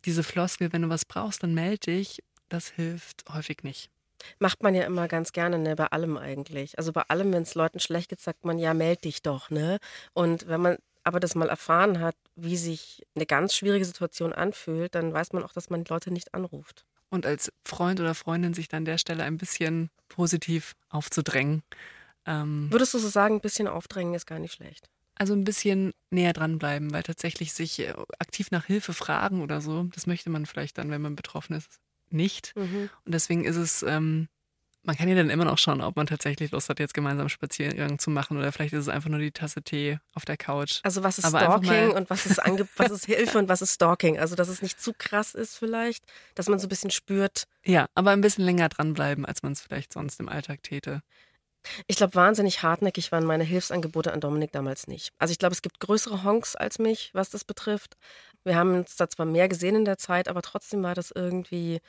Diese 0.05 0.23
Floskel, 0.23 0.73
wenn 0.73 0.83
du 0.83 0.89
was 0.89 1.05
brauchst, 1.05 1.43
dann 1.43 1.55
melde 1.55 1.93
dich, 1.93 2.23
das 2.49 2.69
hilft 2.69 3.25
häufig 3.29 3.63
nicht. 3.63 3.91
Macht 4.39 4.63
man 4.63 4.75
ja 4.75 4.85
immer 4.85 5.09
ganz 5.09 5.33
gerne, 5.33 5.59
ne, 5.59 5.75
bei 5.75 5.87
allem 5.87 6.17
eigentlich. 6.17 6.79
Also 6.79 6.93
bei 6.93 7.03
allem, 7.03 7.33
wenn 7.33 7.43
es 7.43 7.57
Leuten 7.57 7.81
schlecht 7.81 8.11
geht, 8.11 8.21
sagt 8.21 8.45
man, 8.45 8.59
ja, 8.61 8.73
melde 8.73 9.03
dich 9.03 9.23
doch, 9.23 9.51
ne? 9.51 9.79
Und 10.13 10.47
wenn 10.47 10.61
man 10.61 10.77
aber 11.03 11.19
das 11.19 11.35
mal 11.35 11.49
erfahren 11.49 11.99
hat, 11.99 12.15
wie 12.37 12.57
sich 12.57 13.05
eine 13.17 13.27
ganz 13.27 13.57
schwierige 13.57 13.85
Situation 13.85 14.33
anfühlt, 14.33 14.95
dann 14.95 15.13
weiß 15.13 15.33
man 15.33 15.43
auch, 15.43 15.53
dass 15.53 15.71
man 15.71 15.83
die 15.83 15.93
Leute 15.93 16.13
nicht 16.13 16.35
anruft 16.35 16.85
und 17.13 17.27
als 17.27 17.53
Freund 17.63 18.01
oder 18.01 18.15
Freundin 18.15 18.55
sich 18.55 18.69
dann 18.69 18.79
an 18.79 18.85
der 18.87 18.99
Stelle 18.99 19.23
ein 19.25 19.37
bisschen 19.37 19.91
positiv 20.09 20.75
aufzudrängen. 20.89 21.63
Ähm, 22.27 22.69
Würdest 22.71 22.95
du 22.95 22.99
so 22.99 23.09
sagen, 23.09 23.37
ein 23.37 23.41
bisschen 23.41 23.69
aufdrängen 23.69 24.15
ist 24.15 24.27
gar 24.27 24.39
nicht 24.39 24.55
schlecht? 24.55 24.89
Also 25.15 25.35
ein 25.35 25.45
bisschen 25.45 25.93
näher 26.11 26.33
dranbleiben, 26.33 26.91
weil 26.93 27.03
tatsächlich 27.03 27.53
sich 27.53 27.81
äh, 27.81 27.93
aktiv 28.19 28.51
nach 28.51 28.65
Hilfe 28.65 28.95
fragen 28.95 29.43
oder 29.43 29.61
so, 29.61 29.85
das 29.95 30.07
möchte 30.07 30.31
man 30.31 30.47
vielleicht 30.47 30.79
dann, 30.79 30.91
wenn 30.91 31.03
man 31.03 31.15
betroffen 31.15 31.55
ist, 31.55 31.81
nicht. 32.09 32.57
Mhm. 32.57 32.89
Und 33.05 33.15
deswegen 33.15 33.45
ist 33.45 33.57
es 33.57 33.83
ähm, 33.83 34.29
man 34.85 34.97
kann 34.97 35.09
ja 35.09 35.15
dann 35.15 35.31
immer 35.31 35.45
noch 35.45 35.59
schauen, 35.59 35.81
ob 35.81 35.97
man 35.97 36.07
tatsächlich 36.07 36.51
Lust 36.51 36.69
hat, 36.69 36.81
jetzt 36.81 36.95
gemeinsam 36.95 37.29
Spaziergang 37.29 37.99
zu 37.99 38.11
machen 38.11 38.37
oder 38.37 38.51
vielleicht 38.53 38.73
ist 38.73 38.81
es 38.81 38.89
einfach 38.89 39.11
nur 39.11 39.21
die 39.21 39.31
Tasse 39.31 39.63
Tee 39.63 39.99
auf 40.15 40.25
der 40.25 40.37
Couch. 40.37 40.81
Also 40.83 41.03
was 41.05 41.19
ist 41.19 41.25
Aber 41.25 41.41
Stalking 41.41 41.93
und 41.93 42.11
was 42.11 42.27
ist, 42.27 42.39
Ange 42.39 42.67
was 42.77 42.91
ist 42.91 43.07
Hilfe 43.07 43.39
und 43.39 43.49
was 43.49 43.63
ist 43.63 43.75
Stalking? 43.75 44.19
Also 44.19 44.35
dass 44.35 44.49
es 44.49 44.63
nicht 44.63 44.81
zu 44.81 44.93
krass 44.97 45.35
ist 45.35 45.57
vielleicht, 45.57 46.05
dass 46.35 46.49
man 46.49 46.59
so 46.59 46.67
ein 46.67 46.69
bisschen 46.69 46.91
spürt. 46.91 47.45
Ja, 47.65 47.87
aber 47.95 48.11
ein 48.11 48.21
bisschen 48.21 48.45
länger 48.45 48.69
dranbleiben, 48.69 49.25
als 49.25 49.43
man 49.43 49.53
es 49.53 49.61
vielleicht 49.61 49.93
sonst 49.93 50.19
im 50.21 50.29
Alltag 50.29 50.63
täte. 50.63 51.03
Ich 51.87 51.97
glaube, 51.97 52.17
wahnsinnig 52.17 52.65
hartnäckig 52.65 53.13
waren 53.13 53.25
meine 53.25 53.45
Hilfsangebote 53.45 54.13
an 54.13 54.21
Dominik 54.21 54.51
damals 54.51 54.89
nicht. 54.89 55.13
Also 55.19 55.31
ich 55.31 55.39
glaube, 55.39 55.53
es 55.53 55.63
gibt 55.63 55.79
größere 55.79 56.25
Honks 56.25 56.57
als 56.57 56.81
mich, 56.81 57.11
was 57.13 57.31
das 57.31 57.45
betrifft. 57.45 57.97
Wir 58.43 58.57
haben 58.57 58.75
uns 58.75 58.97
da 58.97 59.09
zwar 59.09 59.27
mehr 59.27 59.49
gesehen 59.49 59.77
in 59.77 59.85
der 59.85 59.97
Zeit, 59.97 60.27
aber 60.27 60.43
trotzdem 60.43 60.83
war 60.83 60.97
das 60.97 61.13
irgendwie 61.13 61.81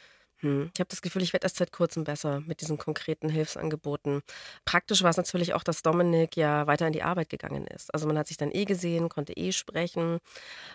Hm. 0.44 0.70
Ich 0.74 0.80
habe 0.82 0.90
das 0.90 1.02
Gefühl, 1.02 1.22
ich 1.22 1.32
werde 1.32 1.46
erst 1.46 1.56
seit 1.56 1.72
kurzem 1.72 2.04
besser 2.04 2.42
mit 2.42 2.60
diesen 2.60 2.78
konkreten 2.78 3.30
Hilfsangeboten. 3.30 4.22
Praktisch 4.66 5.02
war 5.02 5.10
es 5.10 5.16
natürlich 5.18 5.54
auch, 5.54 5.64
dass 5.64 5.82
Dominik 5.84 6.36
ja 6.36 6.68
weiter 6.68 6.86
in 6.86 6.92
die 6.94 7.02
Arbeit 7.04 7.30
gegangen 7.30 7.66
ist. 7.68 7.94
Also 7.94 8.08
man 8.08 8.18
hat 8.18 8.28
sich 8.28 8.36
dann 8.36 8.52
eh 8.52 8.66
gesehen, 8.66 9.08
konnte 9.08 9.32
eh 9.38 9.54
sprechen. 9.54 10.20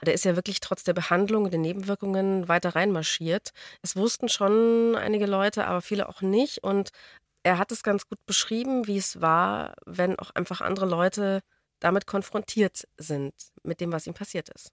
Der 0.04 0.14
ist 0.14 0.24
ja 0.24 0.36
wirklich 0.36 0.60
trotz 0.60 0.84
der 0.84 0.94
Behandlung 0.94 1.44
und 1.44 1.52
den 1.52 1.60
Nebenwirkungen 1.62 2.48
weiter 2.48 2.76
reinmarschiert. 2.76 3.50
Es 3.82 3.94
wussten 3.96 4.28
schon 4.30 4.96
einige 4.96 5.26
Leute, 5.26 5.66
aber 5.66 5.82
viele 5.82 6.08
auch 6.08 6.22
nicht. 6.22 6.64
Und 6.64 6.90
er 7.44 7.58
hat 7.58 7.72
es 7.72 7.82
ganz 7.82 8.06
gut 8.08 8.18
beschrieben, 8.26 8.86
wie 8.86 8.98
es 8.98 9.20
war, 9.20 9.74
wenn 9.86 10.18
auch 10.18 10.30
einfach 10.34 10.62
andere 10.62 10.86
Leute 10.86 11.42
damit 11.80 12.06
konfrontiert 12.06 12.88
sind, 12.98 13.34
mit 13.62 13.80
dem, 13.80 13.92
was 13.92 14.06
ihm 14.06 14.14
passiert 14.14 14.48
ist. 14.50 14.70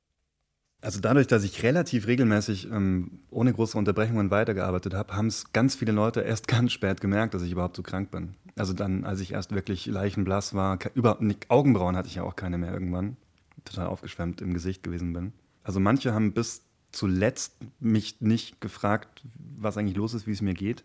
Also 0.85 0.99
dadurch, 0.99 1.25
dass 1.25 1.43
ich 1.43 1.63
relativ 1.63 2.05
regelmäßig 2.05 2.69
ähm, 2.71 3.17
ohne 3.31 3.51
große 3.51 3.75
Unterbrechungen 3.75 4.29
weitergearbeitet 4.29 4.93
habe, 4.93 5.15
haben 5.15 5.25
es 5.25 5.51
ganz 5.51 5.73
viele 5.73 5.91
Leute 5.91 6.21
erst 6.21 6.47
ganz 6.47 6.73
spät 6.73 7.01
gemerkt, 7.01 7.33
dass 7.33 7.41
ich 7.41 7.51
überhaupt 7.51 7.75
so 7.75 7.81
krank 7.81 8.11
bin. 8.11 8.35
Also 8.55 8.71
dann, 8.71 9.03
als 9.03 9.19
ich 9.19 9.31
erst 9.31 9.51
wirklich 9.51 9.87
leichenblass 9.87 10.53
war, 10.53 10.77
überhaupt 10.93 11.23
nicht, 11.23 11.49
Augenbrauen 11.49 11.97
hatte 11.97 12.07
ich 12.07 12.13
ja 12.13 12.21
auch 12.21 12.35
keine 12.35 12.59
mehr 12.59 12.71
irgendwann, 12.71 13.17
total 13.63 13.87
aufgeschwemmt 13.87 14.41
im 14.41 14.53
Gesicht 14.53 14.83
gewesen 14.83 15.11
bin. 15.11 15.33
Also 15.63 15.79
manche 15.79 16.13
haben 16.13 16.33
bis 16.33 16.61
zuletzt 16.91 17.55
mich 17.79 18.21
nicht 18.21 18.61
gefragt, 18.61 19.25
was 19.57 19.77
eigentlich 19.77 19.97
los 19.97 20.13
ist, 20.13 20.27
wie 20.27 20.33
es 20.33 20.43
mir 20.43 20.53
geht. 20.53 20.83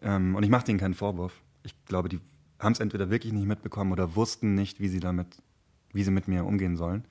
Ähm, 0.00 0.36
und 0.36 0.42
ich 0.42 0.48
mache 0.48 0.64
denen 0.64 0.80
keinen 0.80 0.94
Vorwurf. 0.94 1.34
Ich 1.64 1.74
glaube, 1.84 2.08
die 2.08 2.20
haben 2.58 2.72
es 2.72 2.80
entweder 2.80 3.10
wirklich 3.10 3.34
nicht 3.34 3.46
mitbekommen 3.46 3.92
oder 3.92 4.16
wussten 4.16 4.54
nicht, 4.54 4.80
wie 4.80 4.88
sie 4.88 5.00
damit, 5.00 5.26
wie 5.92 6.02
sie 6.02 6.10
mit 6.10 6.28
mir 6.28 6.46
umgehen 6.46 6.78
sollen. 6.78 7.04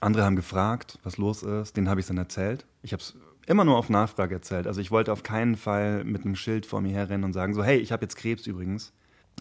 Andere 0.00 0.24
haben 0.24 0.36
gefragt, 0.36 0.98
was 1.02 1.16
los 1.16 1.42
ist. 1.42 1.76
Denen 1.76 1.88
habe 1.88 2.00
ich 2.00 2.06
dann 2.06 2.18
erzählt. 2.18 2.66
Ich 2.82 2.92
habe 2.92 3.02
es 3.02 3.14
immer 3.46 3.64
nur 3.64 3.76
auf 3.76 3.88
Nachfrage 3.88 4.34
erzählt. 4.34 4.66
Also 4.66 4.80
ich 4.80 4.90
wollte 4.90 5.12
auf 5.12 5.22
keinen 5.22 5.56
Fall 5.56 6.04
mit 6.04 6.24
einem 6.24 6.36
Schild 6.36 6.66
vor 6.66 6.80
mir 6.80 6.92
herrennen 6.92 7.24
und 7.24 7.32
sagen 7.32 7.54
so, 7.54 7.64
hey, 7.64 7.78
ich 7.78 7.92
habe 7.92 8.04
jetzt 8.04 8.16
Krebs 8.16 8.46
übrigens. 8.46 8.92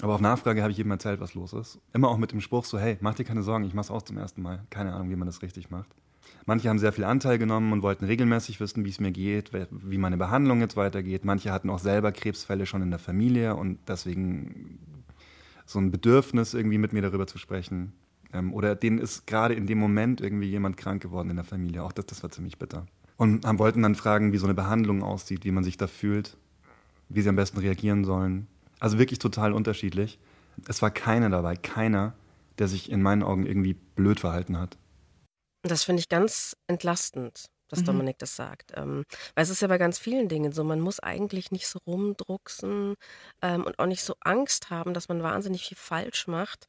Aber 0.02 0.14
auf 0.14 0.22
Nachfrage 0.22 0.62
habe 0.62 0.72
ich 0.72 0.78
jedem 0.78 0.92
erzählt, 0.92 1.20
was 1.20 1.34
los 1.34 1.54
ist. 1.54 1.80
Immer 1.94 2.10
auch 2.10 2.18
mit 2.18 2.32
dem 2.32 2.42
Spruch 2.42 2.66
so, 2.66 2.80
hey, 2.80 2.98
mach 3.02 3.16
dir 3.16 3.24
keine 3.24 3.44
Sorgen, 3.44 3.66
ich 3.66 3.74
mache 3.74 3.86
es 3.86 3.92
auch 3.92 4.04
zum 4.04 4.18
ersten 4.18 4.42
Mal. 4.42 4.64
Keine 4.70 4.94
Ahnung, 4.94 5.10
wie 5.10 5.16
man 5.16 5.26
das 5.26 5.42
richtig 5.42 5.70
macht. 5.70 5.90
Manche 6.46 6.70
haben 6.70 6.80
sehr 6.80 6.94
viel 6.94 7.04
Anteil 7.04 7.38
genommen 7.38 7.74
und 7.74 7.82
wollten 7.82 8.06
regelmäßig 8.06 8.60
wissen, 8.60 8.86
wie 8.86 8.90
es 8.90 9.00
mir 9.00 9.12
geht, 9.12 9.52
wie 9.70 9.98
meine 9.98 10.18
Behandlung 10.18 10.62
jetzt 10.62 10.78
weitergeht. 10.78 11.26
Manche 11.26 11.52
hatten 11.52 11.70
auch 11.70 11.80
selber 11.80 12.12
Krebsfälle 12.12 12.66
schon 12.66 12.82
in 12.82 12.90
der 12.90 13.00
Familie 13.00 13.56
und 13.56 13.80
deswegen 13.88 14.80
so 15.66 15.80
ein 15.80 15.92
Bedürfnis, 15.92 16.54
irgendwie 16.54 16.78
mit 16.78 16.94
mir 16.94 17.02
darüber 17.02 17.28
zu 17.28 17.38
sprechen. 17.38 17.94
Ähm, 18.34 18.54
oder 18.54 18.76
denen 18.76 19.00
ist 19.00 19.28
gerade 19.28 19.54
in 19.54 19.68
dem 19.68 19.78
Moment 19.78 20.22
irgendwie 20.22 20.50
jemand 20.50 20.78
krank 20.78 21.02
geworden 21.02 21.30
in 21.30 21.36
der 21.36 21.46
Familie. 21.46 21.84
Auch 21.84 21.92
das, 21.92 22.06
das 22.08 22.24
war 22.24 22.30
ziemlich 22.30 22.58
bitter. 22.58 22.86
Und 23.16 23.46
haben, 23.46 23.60
wollten 23.60 23.82
dann 23.82 23.96
fragen, 23.96 24.32
wie 24.34 24.38
so 24.38 24.46
eine 24.46 24.54
Behandlung 24.54 25.04
aussieht, 25.04 25.44
wie 25.44 25.52
man 25.52 25.64
sich 25.64 25.78
da 25.78 25.88
fühlt, 25.88 26.38
wie 27.10 27.22
sie 27.22 27.30
am 27.30 27.36
besten 27.36 27.60
reagieren 27.60 28.06
sollen. 28.06 28.48
Also 28.80 29.00
wirklich 29.00 29.20
total 29.20 29.54
unterschiedlich. 29.54 30.20
Es 30.68 30.82
war 30.82 30.92
keiner 30.92 31.30
dabei, 31.30 31.56
keiner, 31.56 32.14
der 32.60 32.68
sich 32.68 32.92
in 32.92 33.02
meinen 33.02 33.24
Augen 33.24 33.46
irgendwie 33.46 33.74
blöd 33.74 34.20
verhalten 34.20 34.58
hat. 34.58 34.78
Das 35.64 35.84
finde 35.84 36.00
ich 36.02 36.10
ganz 36.10 36.56
entlastend, 36.68 37.48
dass 37.70 37.82
mhm. 37.82 37.86
Dominik 37.86 38.20
das 38.20 38.36
sagt. 38.36 38.74
Ähm, 38.76 39.04
weil 39.36 39.44
es 39.44 39.50
ist 39.50 39.62
ja 39.62 39.68
bei 39.68 39.78
ganz 39.78 39.98
vielen 39.98 40.30
Dingen 40.30 40.52
so, 40.52 40.64
man 40.64 40.80
muss 40.80 41.00
eigentlich 41.00 41.52
nicht 41.52 41.68
so 41.68 41.80
rumdrucksen 41.86 42.96
ähm, 43.42 43.64
und 43.64 43.80
auch 43.80 43.88
nicht 43.88 44.04
so 44.04 44.16
Angst 44.22 44.70
haben, 44.70 44.94
dass 44.94 45.10
man 45.10 45.24
wahnsinnig 45.24 45.64
viel 45.64 45.78
falsch 45.78 46.28
macht 46.28 46.68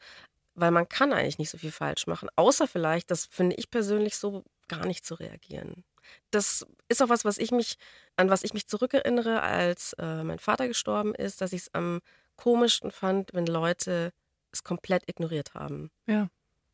weil 0.58 0.70
man 0.70 0.88
kann 0.88 1.12
eigentlich 1.12 1.38
nicht 1.38 1.50
so 1.50 1.58
viel 1.58 1.72
falsch 1.72 2.06
machen, 2.06 2.28
außer 2.36 2.66
vielleicht, 2.66 3.10
das 3.10 3.26
finde 3.26 3.56
ich 3.56 3.70
persönlich 3.70 4.16
so, 4.16 4.44
gar 4.68 4.86
nicht 4.86 5.04
zu 5.04 5.14
reagieren. 5.14 5.84
Das 6.30 6.66
ist 6.88 7.02
auch 7.02 7.08
was, 7.08 7.24
was 7.24 7.38
ich 7.38 7.50
mich, 7.50 7.76
an 8.16 8.30
was 8.30 8.44
ich 8.44 8.54
mich 8.54 8.66
zurückerinnere, 8.66 9.42
als 9.42 9.94
äh, 9.94 10.22
mein 10.24 10.38
Vater 10.38 10.68
gestorben 10.68 11.14
ist, 11.14 11.40
dass 11.40 11.52
ich 11.52 11.62
es 11.62 11.74
am 11.74 12.00
komischsten 12.36 12.90
fand, 12.90 13.32
wenn 13.34 13.46
Leute 13.46 14.12
es 14.52 14.64
komplett 14.64 15.08
ignoriert 15.08 15.54
haben. 15.54 15.90
Ja. 16.06 16.28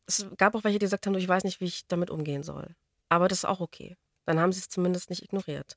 Es 0.07 0.25
gab 0.37 0.55
auch 0.55 0.63
welche, 0.63 0.79
die 0.79 0.85
gesagt 0.85 1.07
haben, 1.07 1.15
ich 1.15 1.27
weiß 1.27 1.43
nicht, 1.43 1.59
wie 1.59 1.65
ich 1.65 1.87
damit 1.87 2.09
umgehen 2.09 2.43
soll. 2.43 2.75
Aber 3.09 3.27
das 3.27 3.39
ist 3.39 3.45
auch 3.45 3.59
okay. 3.59 3.97
Dann 4.25 4.39
haben 4.39 4.51
sie 4.51 4.59
es 4.59 4.69
zumindest 4.69 5.09
nicht 5.09 5.23
ignoriert. 5.23 5.75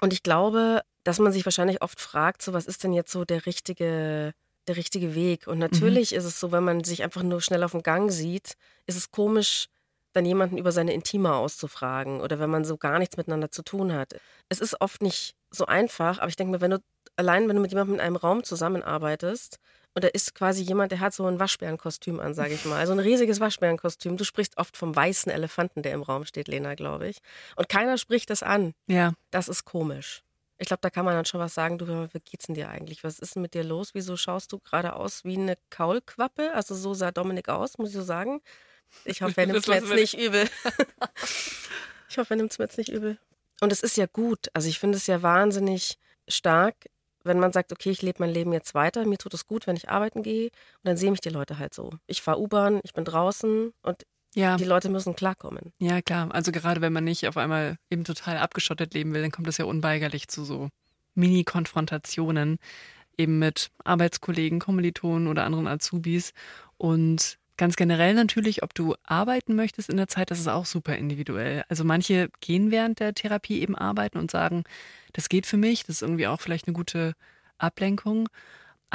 Und 0.00 0.12
ich 0.12 0.22
glaube, 0.22 0.82
dass 1.04 1.18
man 1.18 1.32
sich 1.32 1.44
wahrscheinlich 1.44 1.82
oft 1.82 2.00
fragt, 2.00 2.42
so 2.42 2.52
was 2.52 2.66
ist 2.66 2.82
denn 2.84 2.92
jetzt 2.92 3.12
so 3.12 3.24
der 3.24 3.46
richtige 3.46 4.34
der 4.66 4.76
richtige 4.76 5.14
Weg. 5.14 5.46
Und 5.46 5.56
mhm. 5.56 5.60
natürlich 5.60 6.12
mhm. 6.12 6.18
ist 6.18 6.24
es 6.24 6.40
so, 6.40 6.52
wenn 6.52 6.64
man 6.64 6.84
sich 6.84 7.02
einfach 7.02 7.22
nur 7.22 7.40
schnell 7.40 7.62
auf 7.62 7.72
dem 7.72 7.82
Gang 7.82 8.10
sieht, 8.10 8.54
ist 8.86 8.96
es 8.96 9.10
komisch, 9.10 9.68
dann 10.12 10.24
jemanden 10.24 10.58
über 10.58 10.72
seine 10.72 10.92
Intime 10.92 11.34
auszufragen 11.34 12.20
oder 12.20 12.38
wenn 12.38 12.50
man 12.50 12.64
so 12.64 12.76
gar 12.76 12.98
nichts 12.98 13.16
miteinander 13.16 13.50
zu 13.50 13.62
tun 13.62 13.92
hat. 13.92 14.14
Es 14.48 14.60
ist 14.60 14.80
oft 14.80 15.02
nicht 15.02 15.34
so 15.50 15.66
einfach, 15.66 16.18
aber 16.18 16.28
ich 16.28 16.36
denke 16.36 16.52
mir, 16.52 16.60
wenn 16.60 16.70
du 16.70 16.78
allein, 17.16 17.48
wenn 17.48 17.56
du 17.56 17.62
mit 17.62 17.72
jemandem 17.72 17.96
in 17.96 18.00
einem 18.00 18.16
Raum 18.16 18.44
zusammenarbeitest 18.44 19.58
und 19.94 20.04
da 20.04 20.08
ist 20.08 20.34
quasi 20.34 20.62
jemand, 20.62 20.92
der 20.92 21.00
hat 21.00 21.14
so 21.14 21.26
ein 21.26 21.38
Waschbärenkostüm 21.38 22.20
an, 22.20 22.34
sage 22.34 22.54
ich 22.54 22.64
mal. 22.64 22.78
Also 22.78 22.92
ein 22.92 22.98
riesiges 22.98 23.38
Waschbärenkostüm. 23.38 24.16
Du 24.16 24.24
sprichst 24.24 24.58
oft 24.58 24.76
vom 24.76 24.94
weißen 24.94 25.30
Elefanten, 25.30 25.82
der 25.82 25.92
im 25.92 26.02
Raum 26.02 26.24
steht, 26.24 26.48
Lena, 26.48 26.74
glaube 26.74 27.08
ich. 27.08 27.18
Und 27.56 27.68
keiner 27.68 27.96
spricht 27.98 28.30
das 28.30 28.42
an. 28.42 28.72
Ja. 28.88 29.12
Das 29.30 29.48
ist 29.48 29.64
komisch. 29.64 30.24
Ich 30.58 30.68
glaube, 30.68 30.80
da 30.82 30.90
kann 30.90 31.04
man 31.04 31.14
dann 31.14 31.24
schon 31.24 31.40
was 31.40 31.54
sagen. 31.54 31.78
Du, 31.78 31.86
wie 31.86 32.20
geht's 32.20 32.46
denn 32.46 32.54
dir 32.54 32.68
eigentlich? 32.68 33.02
Was 33.02 33.18
ist 33.18 33.34
denn 33.34 33.42
mit 33.42 33.54
dir 33.54 33.64
los? 33.64 33.90
Wieso 33.94 34.16
schaust 34.16 34.52
du 34.52 34.58
gerade 34.58 34.94
aus 34.94 35.24
wie 35.24 35.36
eine 35.36 35.56
Kaulquappe? 35.70 36.54
Also 36.54 36.74
so 36.74 36.94
sah 36.94 37.10
Dominik 37.10 37.48
aus, 37.48 37.78
muss 37.78 37.88
ich 37.88 37.94
so 37.96 38.02
sagen. 38.02 38.40
Ich 39.04 39.22
hoffe, 39.22 39.40
er 39.40 39.46
nimmt 39.46 39.58
es 39.58 39.66
mir 39.66 39.76
jetzt 39.76 39.92
nicht 39.92 40.16
übel. 40.16 40.48
ich 42.08 42.18
hoffe, 42.18 42.34
er 42.34 42.36
nimmt 42.36 42.52
es 42.52 42.58
mir 42.58 42.66
jetzt 42.66 42.78
nicht 42.78 42.90
übel. 42.90 43.18
Und 43.60 43.72
es 43.72 43.82
ist 43.82 43.96
ja 43.96 44.06
gut. 44.06 44.48
Also 44.52 44.68
ich 44.68 44.78
finde 44.78 44.98
es 44.98 45.06
ja 45.06 45.22
wahnsinnig 45.22 45.98
stark, 46.28 46.76
wenn 47.24 47.40
man 47.40 47.52
sagt, 47.52 47.72
okay, 47.72 47.90
ich 47.90 48.02
lebe 48.02 48.20
mein 48.20 48.30
Leben 48.30 48.52
jetzt 48.52 48.74
weiter, 48.74 49.04
mir 49.06 49.18
tut 49.18 49.34
es 49.34 49.46
gut, 49.46 49.66
wenn 49.66 49.76
ich 49.76 49.88
arbeiten 49.88 50.22
gehe 50.22 50.46
und 50.46 50.84
dann 50.84 50.96
sehen 50.96 51.12
mich 51.12 51.20
die 51.20 51.30
Leute 51.30 51.58
halt 51.58 51.74
so. 51.74 51.90
Ich 52.06 52.22
fahre 52.22 52.40
U-Bahn, 52.40 52.80
ich 52.84 52.92
bin 52.92 53.04
draußen 53.04 53.72
und 53.82 54.06
ja. 54.34 54.56
Die 54.56 54.64
Leute 54.64 54.88
müssen 54.88 55.16
klarkommen. 55.16 55.72
Ja, 55.78 56.02
klar. 56.02 56.28
Also 56.32 56.52
gerade 56.52 56.80
wenn 56.80 56.92
man 56.92 57.04
nicht 57.04 57.26
auf 57.28 57.36
einmal 57.36 57.76
eben 57.90 58.04
total 58.04 58.38
abgeschottet 58.38 58.94
leben 58.94 59.14
will, 59.14 59.22
dann 59.22 59.30
kommt 59.30 59.48
es 59.48 59.58
ja 59.58 59.64
unweigerlich 59.64 60.28
zu 60.28 60.44
so 60.44 60.68
Mini-Konfrontationen 61.14 62.58
eben 63.16 63.38
mit 63.38 63.70
Arbeitskollegen, 63.84 64.58
Kommilitonen 64.58 65.28
oder 65.28 65.44
anderen 65.44 65.68
Azubis. 65.68 66.32
Und 66.76 67.38
ganz 67.56 67.76
generell 67.76 68.14
natürlich, 68.14 68.62
ob 68.62 68.74
du 68.74 68.94
arbeiten 69.04 69.54
möchtest 69.54 69.88
in 69.88 69.96
der 69.96 70.08
Zeit, 70.08 70.30
das 70.30 70.40
ist 70.40 70.48
auch 70.48 70.66
super 70.66 70.96
individuell. 70.96 71.64
Also 71.68 71.84
manche 71.84 72.28
gehen 72.40 72.70
während 72.70 73.00
der 73.00 73.14
Therapie 73.14 73.60
eben 73.60 73.76
arbeiten 73.76 74.18
und 74.18 74.30
sagen, 74.30 74.64
das 75.12 75.28
geht 75.28 75.46
für 75.46 75.56
mich, 75.56 75.84
das 75.84 75.96
ist 75.96 76.02
irgendwie 76.02 76.26
auch 76.26 76.40
vielleicht 76.40 76.66
eine 76.66 76.74
gute 76.74 77.14
Ablenkung. 77.58 78.28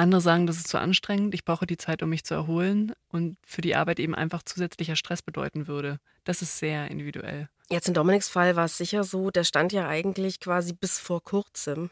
Andere 0.00 0.22
sagen, 0.22 0.46
das 0.46 0.56
ist 0.56 0.68
zu 0.68 0.78
anstrengend, 0.78 1.34
ich 1.34 1.44
brauche 1.44 1.66
die 1.66 1.76
Zeit, 1.76 2.02
um 2.02 2.08
mich 2.08 2.24
zu 2.24 2.32
erholen 2.32 2.94
und 3.08 3.36
für 3.46 3.60
die 3.60 3.76
Arbeit 3.76 4.00
eben 4.00 4.14
einfach 4.14 4.42
zusätzlicher 4.42 4.96
Stress 4.96 5.20
bedeuten 5.20 5.66
würde. 5.66 5.98
Das 6.24 6.40
ist 6.40 6.56
sehr 6.56 6.90
individuell. 6.90 7.50
Jetzt 7.68 7.86
in 7.86 7.92
Dominiks 7.92 8.30
Fall 8.30 8.56
war 8.56 8.64
es 8.64 8.78
sicher 8.78 9.04
so, 9.04 9.30
der 9.30 9.44
stand 9.44 9.72
ja 9.72 9.86
eigentlich 9.86 10.40
quasi 10.40 10.72
bis 10.72 10.98
vor 10.98 11.22
kurzem 11.22 11.90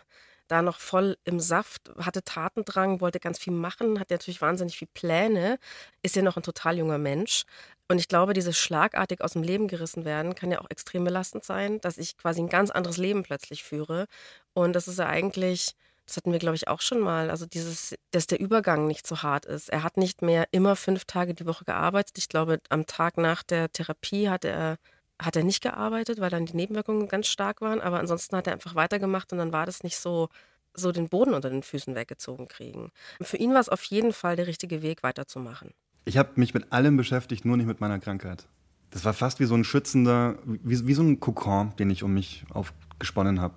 da 0.48 0.62
noch 0.62 0.80
voll 0.80 1.18
im 1.24 1.38
Saft, 1.38 1.90
hatte 1.98 2.24
Tatendrang, 2.24 3.02
wollte 3.02 3.20
ganz 3.20 3.38
viel 3.38 3.52
machen, 3.52 4.00
hat 4.00 4.08
natürlich 4.08 4.40
wahnsinnig 4.40 4.78
viele 4.78 4.90
Pläne, 4.94 5.58
ist 6.02 6.16
ja 6.16 6.22
noch 6.22 6.38
ein 6.38 6.42
total 6.42 6.78
junger 6.78 6.96
Mensch. 6.96 7.44
Und 7.90 7.98
ich 7.98 8.08
glaube, 8.08 8.32
dieses 8.32 8.58
schlagartig 8.58 9.22
aus 9.22 9.32
dem 9.32 9.42
Leben 9.42 9.68
gerissen 9.68 10.06
werden 10.06 10.34
kann 10.34 10.50
ja 10.50 10.60
auch 10.60 10.70
extrem 10.70 11.04
belastend 11.04 11.44
sein, 11.44 11.80
dass 11.82 11.98
ich 11.98 12.16
quasi 12.16 12.40
ein 12.40 12.48
ganz 12.48 12.70
anderes 12.70 12.96
Leben 12.96 13.22
plötzlich 13.22 13.62
führe. 13.62 14.06
Und 14.54 14.72
das 14.72 14.88
ist 14.88 14.98
ja 14.98 15.06
eigentlich 15.06 15.74
das 16.08 16.16
hatten 16.16 16.32
wir, 16.32 16.38
glaube 16.38 16.56
ich, 16.56 16.68
auch 16.68 16.80
schon 16.80 17.00
mal. 17.00 17.28
Also 17.28 17.44
dieses, 17.44 17.94
dass 18.12 18.26
der 18.26 18.40
Übergang 18.40 18.86
nicht 18.86 19.06
so 19.06 19.22
hart 19.22 19.44
ist. 19.44 19.68
Er 19.68 19.82
hat 19.82 19.98
nicht 19.98 20.22
mehr 20.22 20.48
immer 20.52 20.74
fünf 20.74 21.04
Tage 21.04 21.34
die 21.34 21.44
Woche 21.44 21.66
gearbeitet. 21.66 22.16
Ich 22.16 22.30
glaube, 22.30 22.60
am 22.70 22.86
Tag 22.86 23.18
nach 23.18 23.42
der 23.42 23.70
Therapie 23.70 24.30
hat 24.30 24.46
er, 24.46 24.78
hat 25.20 25.36
er 25.36 25.44
nicht 25.44 25.62
gearbeitet, 25.62 26.18
weil 26.18 26.30
dann 26.30 26.46
die 26.46 26.56
Nebenwirkungen 26.56 27.08
ganz 27.08 27.26
stark 27.26 27.60
waren. 27.60 27.82
Aber 27.82 28.00
ansonsten 28.00 28.36
hat 28.36 28.46
er 28.46 28.54
einfach 28.54 28.74
weitergemacht 28.74 29.32
und 29.32 29.38
dann 29.38 29.52
war 29.52 29.66
das 29.66 29.82
nicht 29.82 29.98
so, 29.98 30.30
so 30.72 30.92
den 30.92 31.10
Boden 31.10 31.34
unter 31.34 31.50
den 31.50 31.62
Füßen 31.62 31.94
weggezogen 31.94 32.48
kriegen. 32.48 32.90
Für 33.20 33.36
ihn 33.36 33.52
war 33.52 33.60
es 33.60 33.68
auf 33.68 33.84
jeden 33.84 34.14
Fall 34.14 34.34
der 34.34 34.46
richtige 34.46 34.80
Weg, 34.80 35.02
weiterzumachen. 35.02 35.74
Ich 36.06 36.16
habe 36.16 36.30
mich 36.36 36.54
mit 36.54 36.72
allem 36.72 36.96
beschäftigt, 36.96 37.44
nur 37.44 37.58
nicht 37.58 37.66
mit 37.66 37.80
meiner 37.80 37.98
Krankheit. 37.98 38.46
Das 38.88 39.04
war 39.04 39.12
fast 39.12 39.40
wie 39.40 39.44
so 39.44 39.54
ein 39.54 39.64
schützender, 39.64 40.38
wie, 40.46 40.86
wie 40.86 40.94
so 40.94 41.02
ein 41.02 41.20
Kokon, 41.20 41.76
den 41.76 41.90
ich 41.90 42.02
um 42.02 42.14
mich 42.14 42.44
aufgesponnen 42.50 43.42
habe. 43.42 43.56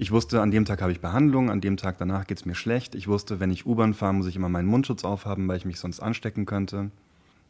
Ich 0.00 0.12
wusste, 0.12 0.40
an 0.40 0.52
dem 0.52 0.64
Tag 0.64 0.80
habe 0.80 0.92
ich 0.92 1.00
Behandlung, 1.00 1.50
an 1.50 1.60
dem 1.60 1.76
Tag 1.76 1.98
danach 1.98 2.28
geht 2.28 2.38
es 2.38 2.44
mir 2.44 2.54
schlecht. 2.54 2.94
Ich 2.94 3.08
wusste, 3.08 3.40
wenn 3.40 3.50
ich 3.50 3.66
U-Bahn 3.66 3.94
fahre, 3.94 4.14
muss 4.14 4.28
ich 4.28 4.36
immer 4.36 4.48
meinen 4.48 4.68
Mundschutz 4.68 5.04
aufhaben, 5.04 5.48
weil 5.48 5.56
ich 5.56 5.64
mich 5.64 5.80
sonst 5.80 5.98
anstecken 5.98 6.46
könnte. 6.46 6.92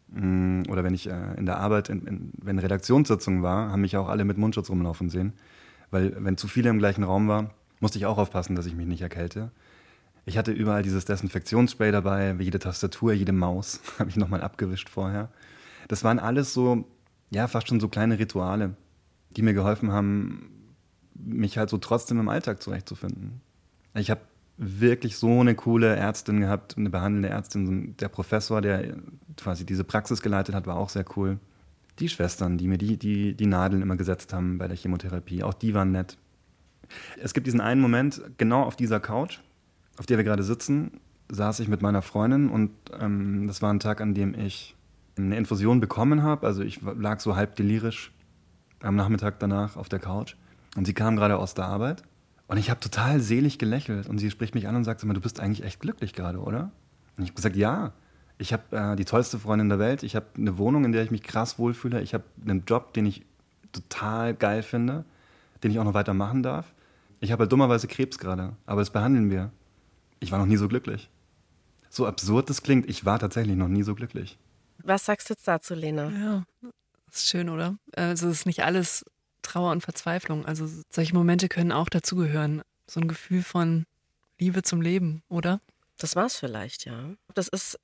Mm, 0.09 0.63
oder 0.71 0.83
wenn 0.83 0.95
ich 0.95 1.11
äh, 1.11 1.35
in 1.37 1.45
der 1.45 1.59
Arbeit, 1.59 1.91
in, 1.91 2.07
in, 2.07 2.33
wenn 2.43 2.59
Redaktionssitzung 2.59 3.43
war, 3.43 3.71
haben 3.71 3.83
mich 3.83 3.99
auch 3.99 4.09
alle 4.09 4.25
mit 4.25 4.39
Mundschutz 4.39 4.71
rumlaufen 4.71 5.11
sehen. 5.11 5.35
Weil 5.91 6.17
wenn 6.25 6.39
zu 6.39 6.49
viele 6.49 6.71
im 6.71 6.79
gleichen 6.79 7.05
Raum 7.05 7.29
waren, 7.29 7.51
musste 7.81 7.99
ich 7.99 8.07
auch 8.07 8.17
aufpassen, 8.17 8.57
dass 8.57 8.65
ich 8.65 8.75
mich 8.75 8.87
nicht 8.87 9.03
erkälte. 9.03 9.51
Ich 10.25 10.39
hatte 10.39 10.53
überall 10.53 10.83
dieses 10.83 11.05
Desinfektionsspray 11.05 11.93
dabei, 11.93 12.35
jede 12.39 12.59
Tastatur, 12.59 13.13
jede 13.13 13.33
Maus 13.33 13.83
habe 13.99 14.09
ich 14.09 14.17
nochmal 14.17 14.41
abgewischt 14.41 14.89
vorher. 14.89 15.29
Das 15.87 16.03
waren 16.03 16.19
alles 16.19 16.55
so, 16.55 16.87
ja, 17.31 17.47
fast 17.47 17.69
schon 17.69 17.81
so 17.81 17.89
kleine 17.89 18.19
Rituale, 18.19 18.75
die 19.37 19.43
mir 19.43 19.53
geholfen 19.53 19.93
haben, 19.93 20.58
mich 21.19 21.59
halt 21.59 21.71
so 21.71 21.79
trotzdem 21.79 22.21
im 22.21 22.29
Alltag 22.29 22.63
zurechtzufinden. 22.63 23.41
Ich 23.95 24.11
habe 24.11 24.21
wirklich 24.59 25.17
so 25.17 25.41
eine 25.41 25.55
coole 25.55 25.95
Ärztin 25.95 26.41
gehabt, 26.41 26.77
eine 26.77 26.91
behandelnde 26.91 27.29
Ärztin. 27.29 27.97
Der 27.99 28.09
Professor, 28.09 28.61
der 28.61 28.97
quasi 29.37 29.65
diese 29.65 29.85
Praxis 29.85 30.21
geleitet 30.21 30.55
hat, 30.55 30.67
war 30.67 30.77
auch 30.77 30.89
sehr 30.89 31.05
cool. 31.17 31.39
Die 32.01 32.09
Schwestern, 32.09 32.59
die 32.59 32.69
mir 32.69 32.79
die, 32.79 32.97
die, 32.97 33.35
die 33.35 33.47
Nadeln 33.47 33.83
immer 33.83 33.97
gesetzt 33.97 34.33
haben 34.33 34.59
bei 34.59 34.69
der 34.69 34.77
Chemotherapie, 34.77 35.43
auch 35.43 35.55
die 35.55 35.75
waren 35.75 35.93
nett. 35.93 36.19
Es 37.23 37.35
gibt 37.35 37.47
diesen 37.47 37.61
einen 37.61 37.81
Moment, 37.81 38.21
genau 38.37 38.63
auf 38.63 38.77
dieser 38.77 39.01
Couch, 39.01 39.39
auf 39.99 40.07
der 40.07 40.17
wir 40.17 40.25
gerade 40.25 40.43
sitzen, 40.43 41.01
saß 41.31 41.61
ich 41.61 41.69
mit 41.69 41.83
meiner 41.83 42.03
Freundin 42.03 42.49
und 42.49 42.71
ähm, 42.99 43.47
das 43.47 43.63
war 43.63 43.73
ein 43.73 43.81
Tag, 43.81 44.01
an 44.01 44.15
dem 44.15 44.35
ich 44.35 44.75
eine 45.17 45.37
Infusion 45.37 45.81
bekommen 45.81 46.23
habe. 46.23 46.47
Also 46.47 46.63
ich 46.63 46.81
lag 46.83 47.21
so 47.21 47.37
halb 47.37 47.57
delirisch 47.57 48.13
am 48.81 48.97
Nachmittag 48.97 49.39
danach 49.41 49.77
auf 49.77 49.89
der 49.89 49.99
Couch 49.99 50.37
und 50.79 50.85
sie 50.85 50.95
kam 50.95 51.17
gerade 51.17 51.37
aus 51.39 51.55
der 51.55 51.65
Arbeit 51.65 52.05
und 52.47 52.57
ich 52.57 52.71
habe 52.71 52.79
total 52.79 53.19
selig 53.19 53.59
gelächelt 53.59 54.09
und 54.09 54.19
sie 54.19 54.31
spricht 54.31 54.55
mich 54.55 54.69
an 54.69 54.77
und 54.77 54.85
sagt, 54.85 55.03
du 55.03 55.21
bist 55.21 55.41
eigentlich 55.41 55.65
echt 55.65 55.81
glücklich 55.81 56.13
gerade, 56.13 56.39
oder? 56.39 56.71
Und 57.17 57.25
ich 57.25 57.31
habe 57.31 57.35
gesagt, 57.35 57.57
ja. 57.57 57.93
Ich 58.39 58.53
habe 58.53 58.77
äh, 58.77 58.95
die 58.95 59.05
tollste 59.05 59.41
Freundin 59.41 59.69
der 59.69 59.81
Welt. 59.81 60.05
Ich 60.05 60.15
habe 60.15 60.27
eine 60.37 60.57
Wohnung, 60.57 60.85
in 60.85 60.93
der 60.93 61.03
ich 61.03 61.11
mich 61.11 61.25
krass 61.25 61.59
wohlfühle. 61.59 62.01
Ich 62.01 62.15
habe 62.15 62.23
einen 62.47 62.65
Job, 62.65 62.95
den 62.95 63.07
ich 63.07 63.27
total 63.73 64.35
geil 64.35 64.63
finde, 64.63 65.05
den 65.65 65.73
ich 65.73 65.81
auch 65.81 65.85
noch 65.85 65.95
weiter 65.95 66.15
machen 66.15 66.45
darf. 66.45 66.73
Ich 67.19 67.33
habe 67.33 67.41
halt 67.41 67.51
dummerweise 67.51 67.89
Krebs 67.89 68.17
gerade, 68.17 68.55
aber 68.65 68.81
das 68.81 68.91
behandeln 68.91 69.33
wir. 69.33 69.51
Ich 70.21 70.31
war 70.31 70.39
noch 70.39 70.47
nie 70.47 70.59
so 70.59 70.69
glücklich. 70.69 71.11
So 71.91 72.07
absurd 72.07 72.49
das 72.51 72.63
klingt, 72.63 72.89
ich 72.89 73.05
war 73.05 73.19
tatsächlich 73.19 73.57
noch 73.57 73.67
nie 73.67 73.83
so 73.83 73.97
glücklich. 73.97 74.39
Was 74.85 75.07
sagst 75.07 75.29
du 75.29 75.35
jetzt 75.35 75.49
dazu, 75.49 75.75
Lena? 75.75 76.09
Ja, 76.11 76.45
das 77.07 77.17
ist 77.17 77.29
schön, 77.29 77.49
oder? 77.49 77.77
Also 77.97 78.29
es 78.29 78.39
ist 78.39 78.47
nicht 78.47 78.63
alles 78.63 79.05
Trauer 79.43 79.73
und 79.73 79.83
Verzweiflung. 79.83 80.47
Also 80.47 80.69
solche 80.91 81.15
Momente 81.15 81.49
können 81.49 81.73
auch 81.73 81.89
dazugehören. 81.89 82.63
So 82.87 83.01
ein 83.01 83.09
Gefühl 83.09 83.43
von 83.43 83.87
Liebe 84.39 84.63
zum 84.63 84.81
Leben, 84.81 85.23
oder? 85.29 85.61
Das 85.99 86.17
war's 86.17 86.37
vielleicht, 86.37 86.85
ja. 86.85 87.11
Das 87.35 87.49
ist 87.49 87.79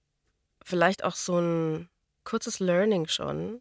vielleicht 0.65 1.05
auch 1.05 1.17
so 1.17 1.39
ein 1.39 1.89
kurzes 2.23 2.61
Learning 2.61 3.07
schon, 3.07 3.61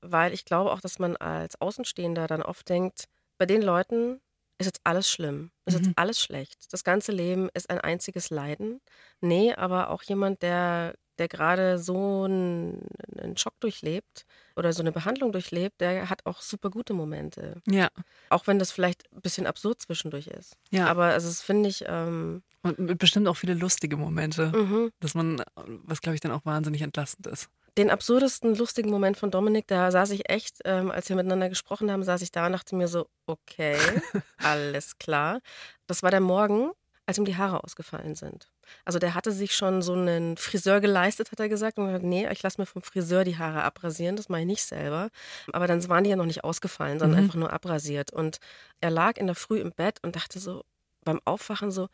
weil 0.00 0.32
ich 0.32 0.44
glaube 0.44 0.72
auch, 0.72 0.80
dass 0.80 0.98
man 0.98 1.16
als 1.16 1.60
Außenstehender 1.60 2.26
dann 2.26 2.42
oft 2.42 2.68
denkt, 2.68 3.04
bei 3.36 3.46
den 3.46 3.62
Leuten 3.62 4.20
ist 4.58 4.66
jetzt 4.66 4.80
alles 4.84 5.10
schlimm, 5.10 5.50
ist 5.66 5.78
mhm. 5.78 5.84
jetzt 5.84 5.98
alles 5.98 6.20
schlecht. 6.20 6.72
Das 6.72 6.84
ganze 6.84 7.12
Leben 7.12 7.48
ist 7.54 7.70
ein 7.70 7.80
einziges 7.80 8.30
Leiden. 8.30 8.80
Nee, 9.20 9.54
aber 9.54 9.90
auch 9.90 10.02
jemand, 10.02 10.42
der 10.42 10.94
der 11.18 11.28
gerade 11.28 11.78
so 11.78 12.24
einen, 12.24 12.86
einen 13.20 13.36
Schock 13.36 13.58
durchlebt 13.60 14.24
oder 14.56 14.72
so 14.72 14.82
eine 14.82 14.92
Behandlung 14.92 15.32
durchlebt, 15.32 15.80
der 15.80 16.08
hat 16.10 16.26
auch 16.26 16.40
super 16.40 16.70
gute 16.70 16.94
Momente. 16.94 17.60
Ja. 17.66 17.88
Auch 18.30 18.46
wenn 18.46 18.58
das 18.58 18.70
vielleicht 18.70 19.04
ein 19.12 19.20
bisschen 19.20 19.46
absurd 19.46 19.80
zwischendurch 19.80 20.28
ist. 20.28 20.56
Ja. 20.70 20.86
Aber 20.86 21.06
also 21.06 21.28
das 21.28 21.42
finde 21.42 21.68
ich. 21.68 21.84
Ähm, 21.86 22.42
Und 22.62 22.98
bestimmt 22.98 23.28
auch 23.28 23.36
viele 23.36 23.54
lustige 23.54 23.96
Momente, 23.96 24.52
mhm. 24.54 24.90
dass 25.00 25.14
man, 25.14 25.42
was 25.56 26.00
glaube 26.00 26.14
ich 26.14 26.20
dann 26.20 26.32
auch 26.32 26.44
wahnsinnig 26.44 26.82
entlastend 26.82 27.26
ist. 27.26 27.48
Den 27.76 27.90
absurdesten, 27.90 28.56
lustigen 28.56 28.90
Moment 28.90 29.16
von 29.16 29.30
Dominik, 29.30 29.68
da 29.68 29.92
saß 29.92 30.10
ich 30.10 30.28
echt, 30.28 30.58
ähm, 30.64 30.90
als 30.90 31.08
wir 31.08 31.16
miteinander 31.16 31.48
gesprochen 31.48 31.92
haben, 31.92 32.02
saß 32.02 32.22
ich 32.22 32.32
da 32.32 32.46
und 32.46 32.52
dachte 32.52 32.74
mir 32.74 32.88
so, 32.88 33.08
okay, 33.26 33.76
alles 34.38 34.98
klar. 34.98 35.40
Das 35.86 36.02
war 36.02 36.10
der 36.10 36.20
Morgen, 36.20 36.72
als 37.06 37.18
ihm 37.18 37.24
die 37.24 37.36
Haare 37.36 37.62
ausgefallen 37.62 38.16
sind. 38.16 38.50
Also 38.84 38.98
der 38.98 39.14
hatte 39.14 39.32
sich 39.32 39.54
schon 39.54 39.82
so 39.82 39.92
einen 39.92 40.36
Friseur 40.36 40.80
geleistet, 40.80 41.30
hat 41.32 41.40
er 41.40 41.48
gesagt. 41.48 41.78
Und 41.78 41.86
gesagt, 41.86 42.04
nee, 42.04 42.28
ich 42.30 42.42
lasse 42.42 42.60
mir 42.60 42.66
vom 42.66 42.82
Friseur 42.82 43.24
die 43.24 43.38
Haare 43.38 43.62
abrasieren, 43.62 44.16
das 44.16 44.28
mache 44.28 44.40
ich 44.40 44.46
nicht 44.46 44.62
selber. 44.62 45.10
Aber 45.52 45.66
dann 45.66 45.86
waren 45.88 46.04
die 46.04 46.10
ja 46.10 46.16
noch 46.16 46.26
nicht 46.26 46.44
ausgefallen, 46.44 46.98
sondern 46.98 47.18
mhm. 47.18 47.24
einfach 47.24 47.38
nur 47.38 47.52
abrasiert. 47.52 48.12
Und 48.12 48.38
er 48.80 48.90
lag 48.90 49.16
in 49.16 49.26
der 49.26 49.36
Früh 49.36 49.60
im 49.60 49.72
Bett 49.72 49.98
und 50.02 50.16
dachte 50.16 50.38
so 50.38 50.64
beim 51.04 51.20
Aufwachen 51.24 51.70
so, 51.70 51.88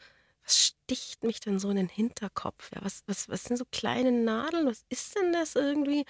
was 0.44 0.58
sticht 0.58 1.24
mich 1.24 1.40
denn 1.40 1.58
so 1.58 1.70
in 1.70 1.76
den 1.76 1.88
Hinterkopf? 1.88 2.70
Ja, 2.74 2.84
was, 2.84 3.02
was, 3.06 3.28
was 3.28 3.44
sind 3.44 3.56
so 3.56 3.64
kleine 3.70 4.12
Nadeln? 4.12 4.66
Was 4.66 4.84
ist 4.90 5.16
denn 5.16 5.32
das 5.32 5.54
irgendwie? 5.54 6.04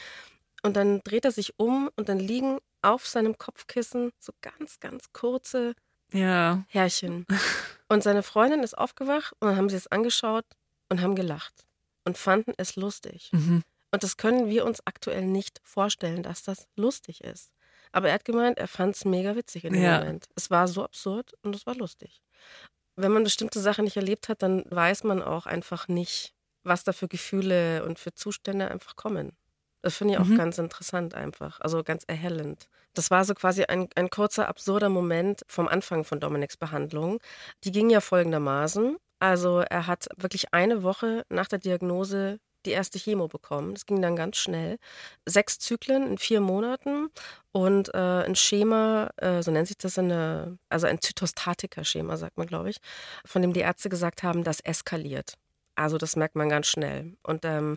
Und 0.62 0.76
dann 0.76 1.00
dreht 1.04 1.24
er 1.24 1.32
sich 1.32 1.58
um 1.58 1.90
und 1.96 2.08
dann 2.08 2.18
liegen 2.18 2.58
auf 2.82 3.06
seinem 3.06 3.38
Kopfkissen 3.38 4.12
so 4.18 4.32
ganz, 4.40 4.80
ganz 4.80 5.12
kurze 5.12 5.74
ja. 6.12 6.64
Herrchen. 6.68 7.26
Und 7.88 8.02
seine 8.02 8.22
Freundin 8.22 8.62
ist 8.62 8.76
aufgewacht 8.76 9.34
und 9.40 9.48
dann 9.48 9.56
haben 9.56 9.68
sie 9.68 9.76
es 9.76 9.86
angeschaut 9.86 10.46
und 10.88 11.00
haben 11.00 11.14
gelacht 11.14 11.64
und 12.04 12.18
fanden 12.18 12.54
es 12.56 12.76
lustig. 12.76 13.30
Mhm. 13.32 13.62
Und 13.92 14.02
das 14.02 14.16
können 14.16 14.48
wir 14.48 14.64
uns 14.64 14.84
aktuell 14.86 15.24
nicht 15.24 15.60
vorstellen, 15.62 16.22
dass 16.22 16.42
das 16.42 16.66
lustig 16.76 17.22
ist. 17.22 17.52
Aber 17.92 18.08
er 18.08 18.14
hat 18.14 18.24
gemeint, 18.24 18.58
er 18.58 18.66
fand 18.66 18.96
es 18.96 19.04
mega 19.04 19.36
witzig 19.36 19.64
in 19.64 19.74
dem 19.74 19.82
ja. 19.82 20.00
Moment. 20.00 20.26
Es 20.34 20.50
war 20.50 20.66
so 20.66 20.82
absurd 20.82 21.32
und 21.42 21.54
es 21.54 21.64
war 21.66 21.76
lustig. 21.76 22.20
Wenn 22.96 23.12
man 23.12 23.22
bestimmte 23.22 23.60
Sachen 23.60 23.84
nicht 23.84 23.96
erlebt 23.96 24.28
hat, 24.28 24.42
dann 24.42 24.64
weiß 24.68 25.04
man 25.04 25.22
auch 25.22 25.46
einfach 25.46 25.86
nicht, 25.86 26.34
was 26.64 26.82
da 26.82 26.92
für 26.92 27.06
Gefühle 27.06 27.84
und 27.84 27.98
für 27.98 28.12
Zustände 28.14 28.68
einfach 28.68 28.96
kommen. 28.96 29.36
Das 29.84 29.98
finde 29.98 30.14
ich 30.14 30.20
auch 30.20 30.24
mhm. 30.24 30.38
ganz 30.38 30.56
interessant 30.56 31.14
einfach, 31.14 31.60
also 31.60 31.84
ganz 31.84 32.04
erhellend. 32.06 32.70
Das 32.94 33.10
war 33.10 33.22
so 33.26 33.34
quasi 33.34 33.64
ein, 33.64 33.88
ein 33.96 34.08
kurzer, 34.08 34.48
absurder 34.48 34.88
Moment 34.88 35.42
vom 35.46 35.68
Anfang 35.68 36.04
von 36.04 36.20
Dominiks 36.20 36.56
Behandlung. 36.56 37.18
Die 37.64 37.70
ging 37.70 37.90
ja 37.90 38.00
folgendermaßen. 38.00 38.96
Also 39.20 39.58
er 39.58 39.86
hat 39.86 40.08
wirklich 40.16 40.54
eine 40.54 40.82
Woche 40.82 41.26
nach 41.28 41.48
der 41.48 41.58
Diagnose 41.58 42.38
die 42.64 42.70
erste 42.70 42.98
Chemo 42.98 43.28
bekommen. 43.28 43.74
Das 43.74 43.84
ging 43.84 44.00
dann 44.00 44.16
ganz 44.16 44.38
schnell. 44.38 44.78
Sechs 45.26 45.58
Zyklen 45.58 46.06
in 46.06 46.16
vier 46.16 46.40
Monaten 46.40 47.10
und 47.52 47.92
äh, 47.92 48.24
ein 48.24 48.36
Schema, 48.36 49.10
äh, 49.18 49.42
so 49.42 49.50
nennt 49.50 49.68
sich 49.68 49.76
das, 49.76 49.98
eine, 49.98 50.56
also 50.70 50.86
ein 50.86 50.98
Zytostatiker-Schema, 50.98 52.16
sagt 52.16 52.38
man, 52.38 52.46
glaube 52.46 52.70
ich, 52.70 52.78
von 53.26 53.42
dem 53.42 53.52
die 53.52 53.60
Ärzte 53.60 53.90
gesagt 53.90 54.22
haben, 54.22 54.44
das 54.44 54.60
eskaliert. 54.60 55.34
Also 55.74 55.98
das 55.98 56.16
merkt 56.16 56.36
man 56.36 56.48
ganz 56.48 56.68
schnell. 56.68 57.18
Und 57.22 57.44
ähm, 57.44 57.76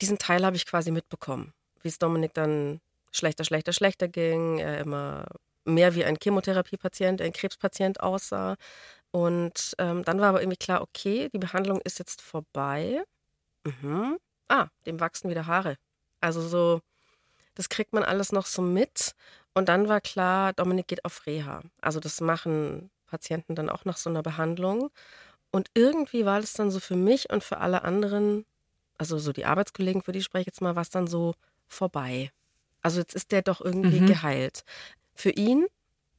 diesen 0.00 0.18
Teil 0.18 0.44
habe 0.44 0.56
ich 0.56 0.66
quasi 0.66 0.90
mitbekommen, 0.90 1.52
wie 1.82 1.88
es 1.88 1.98
Dominik 1.98 2.34
dann 2.34 2.80
schlechter, 3.12 3.44
schlechter, 3.44 3.72
schlechter 3.72 4.08
ging, 4.08 4.58
er 4.58 4.78
immer 4.80 5.26
mehr 5.64 5.94
wie 5.94 6.04
ein 6.04 6.18
Chemotherapiepatient, 6.22 7.20
ein 7.20 7.32
Krebspatient 7.32 8.00
aussah. 8.00 8.56
Und 9.10 9.74
ähm, 9.78 10.04
dann 10.04 10.20
war 10.20 10.28
aber 10.28 10.42
irgendwie 10.42 10.58
klar, 10.58 10.82
okay, 10.82 11.28
die 11.32 11.38
Behandlung 11.38 11.80
ist 11.82 11.98
jetzt 11.98 12.22
vorbei. 12.22 13.02
Mhm. 13.64 14.18
Ah, 14.48 14.68
dem 14.86 15.00
wachsen 15.00 15.30
wieder 15.30 15.46
Haare. 15.46 15.76
Also 16.20 16.40
so, 16.46 16.80
das 17.54 17.68
kriegt 17.68 17.92
man 17.92 18.02
alles 18.04 18.32
noch 18.32 18.46
so 18.46 18.62
mit. 18.62 19.14
Und 19.54 19.68
dann 19.68 19.88
war 19.88 20.00
klar, 20.00 20.52
Dominik 20.52 20.86
geht 20.86 21.04
auf 21.04 21.26
Reha. 21.26 21.62
Also 21.80 21.98
das 21.98 22.20
machen 22.20 22.90
Patienten 23.06 23.54
dann 23.54 23.70
auch 23.70 23.84
nach 23.84 23.96
so 23.96 24.10
einer 24.10 24.22
Behandlung. 24.22 24.90
Und 25.50 25.70
irgendwie 25.74 26.26
war 26.26 26.40
das 26.40 26.52
dann 26.52 26.70
so 26.70 26.80
für 26.80 26.96
mich 26.96 27.30
und 27.30 27.42
für 27.42 27.58
alle 27.58 27.82
anderen 27.82 28.44
also 28.98 29.18
so 29.18 29.32
die 29.32 29.44
Arbeitskollegen, 29.44 30.02
für 30.02 30.12
die 30.12 30.22
spreche 30.22 30.42
ich 30.42 30.46
jetzt 30.46 30.60
mal, 30.60 30.76
war 30.76 30.82
es 30.82 30.90
dann 30.90 31.06
so 31.06 31.34
vorbei. 31.68 32.30
Also 32.82 33.00
jetzt 33.00 33.14
ist 33.14 33.32
der 33.32 33.42
doch 33.42 33.60
irgendwie 33.60 34.00
mhm. 34.00 34.06
geheilt. 34.06 34.64
Für 35.14 35.30
ihn, 35.30 35.66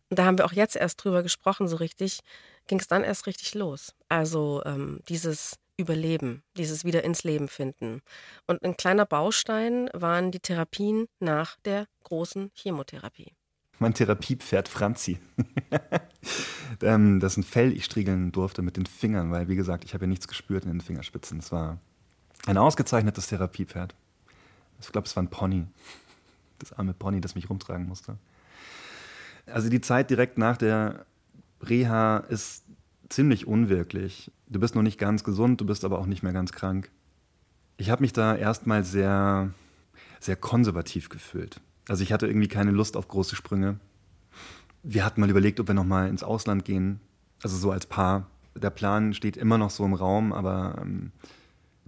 da 0.10 0.26
haben 0.26 0.38
wir 0.38 0.46
auch 0.46 0.54
jetzt 0.54 0.76
erst 0.76 1.04
drüber 1.04 1.24
gesprochen, 1.24 1.68
so 1.68 1.78
richtig, 1.78 2.20
ging 2.68 2.80
es 2.80 2.88
dann 2.88 3.04
erst 3.04 3.28
richtig 3.28 3.54
los. 3.56 3.94
Also 4.10 4.62
ähm, 4.66 5.00
dieses 5.08 5.58
Überleben, 5.78 6.44
dieses 6.58 6.86
wieder 6.86 7.04
ins 7.04 7.24
Leben 7.24 7.48
finden. 7.48 8.02
Und 8.48 8.64
ein 8.64 8.76
kleiner 8.76 9.06
Baustein 9.06 9.90
waren 9.94 10.32
die 10.32 10.40
Therapien 10.40 11.08
nach 11.20 11.58
der 11.66 11.88
großen 12.04 12.52
Chemotherapie. 12.56 13.34
Mein 13.80 13.94
Therapiepferd 13.94 14.68
Franzi. 14.68 15.20
Ähm, 16.82 17.20
das 17.20 17.38
ein 17.38 17.44
Fell 17.44 17.72
ich 17.72 17.86
striegeln 17.86 18.32
durfte 18.32 18.62
mit 18.62 18.78
den 18.78 18.86
Fingern, 18.86 19.32
weil 19.32 19.48
wie 19.48 19.56
gesagt, 19.56 19.84
ich 19.84 19.94
habe 19.94 20.04
ja 20.04 20.10
nichts 20.10 20.28
gespürt 20.28 20.66
in 20.66 20.72
den 20.72 20.82
Fingerspitzen. 20.82 21.40
Es 21.40 21.52
war 21.52 21.80
ein 22.48 22.58
ausgezeichnetes 22.58 23.28
Therapiepferd. 23.28 23.94
Ich 24.80 24.92
glaube, 24.92 25.08
es 25.08 25.16
war 25.16 25.24
ein 25.24 25.30
Pony. 25.30 25.66
Das 26.60 26.74
arme 26.74 26.94
Pony, 26.94 27.22
das 27.22 27.36
mich 27.36 27.50
rumtragen 27.50 27.88
musste. 27.88 28.18
Also 29.46 29.70
die 29.70 29.82
Zeit 29.82 30.10
direkt 30.10 30.38
nach 30.38 30.58
der 30.58 31.06
Reha 31.62 32.18
ist 32.18 32.64
ziemlich 33.10 33.48
unwirklich. 33.48 34.32
Du 34.48 34.60
bist 34.60 34.76
noch 34.76 34.82
nicht 34.82 34.98
ganz 34.98 35.24
gesund, 35.24 35.62
du 35.62 35.66
bist 35.66 35.86
aber 35.86 36.00
auch 36.00 36.06
nicht 36.06 36.24
mehr 36.24 36.34
ganz 36.34 36.52
krank. 36.52 36.90
Ich 37.78 37.90
habe 37.90 38.02
mich 38.02 38.14
da 38.14 38.36
erstmal 38.36 38.84
sehr, 38.84 39.52
sehr 40.20 40.36
konservativ 40.36 41.10
gefühlt. 41.10 41.62
Also 41.88 42.04
ich 42.04 42.12
hatte 42.12 42.28
irgendwie 42.28 42.48
keine 42.48 42.72
Lust 42.72 42.98
auf 42.98 43.08
große 43.08 43.36
Sprünge. 43.36 43.80
Wir 44.84 45.06
hatten 45.06 45.22
mal 45.22 45.30
überlegt, 45.30 45.60
ob 45.60 45.68
wir 45.68 45.74
noch 45.74 45.86
mal 45.86 46.10
ins 46.10 46.24
Ausland 46.24 46.66
gehen, 46.66 47.00
also 47.44 47.56
so 47.56 47.72
als 47.72 47.86
Paar. 47.86 48.28
Der 48.56 48.70
Plan 48.70 49.14
steht 49.14 49.38
immer 49.38 49.58
noch 49.58 49.70
so 49.70 49.86
im 49.86 49.94
Raum, 49.94 50.34
aber 50.34 50.80
ähm, 50.82 51.12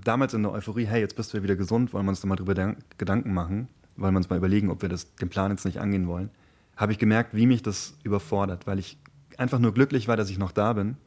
damals 0.03 0.33
in 0.33 0.43
der 0.43 0.51
Euphorie, 0.51 0.85
hey, 0.85 1.01
jetzt 1.01 1.15
bist 1.15 1.33
du 1.33 1.37
ja 1.37 1.43
wieder 1.43 1.55
gesund, 1.55 1.93
wollen 1.93 2.05
wir 2.05 2.09
uns 2.09 2.21
da 2.21 2.27
mal 2.27 2.35
drüber 2.35 2.75
Gedanken 2.97 3.33
machen, 3.33 3.67
wollen 3.95 4.13
wir 4.13 4.17
uns 4.17 4.29
mal 4.29 4.37
überlegen, 4.37 4.69
ob 4.69 4.81
wir 4.81 4.89
das, 4.89 5.15
den 5.15 5.29
Plan 5.29 5.51
jetzt 5.51 5.65
nicht 5.65 5.79
angehen 5.79 6.07
wollen, 6.07 6.29
habe 6.75 6.91
ich 6.91 6.97
gemerkt, 6.97 7.35
wie 7.35 7.45
mich 7.45 7.61
das 7.61 7.97
überfordert, 8.03 8.67
weil 8.67 8.79
ich 8.79 8.97
einfach 9.37 9.59
nur 9.59 9.73
glücklich 9.73 10.07
war, 10.07 10.17
dass 10.17 10.29
ich 10.29 10.37
noch 10.37 10.51
da 10.51 10.73
bin 10.73 10.97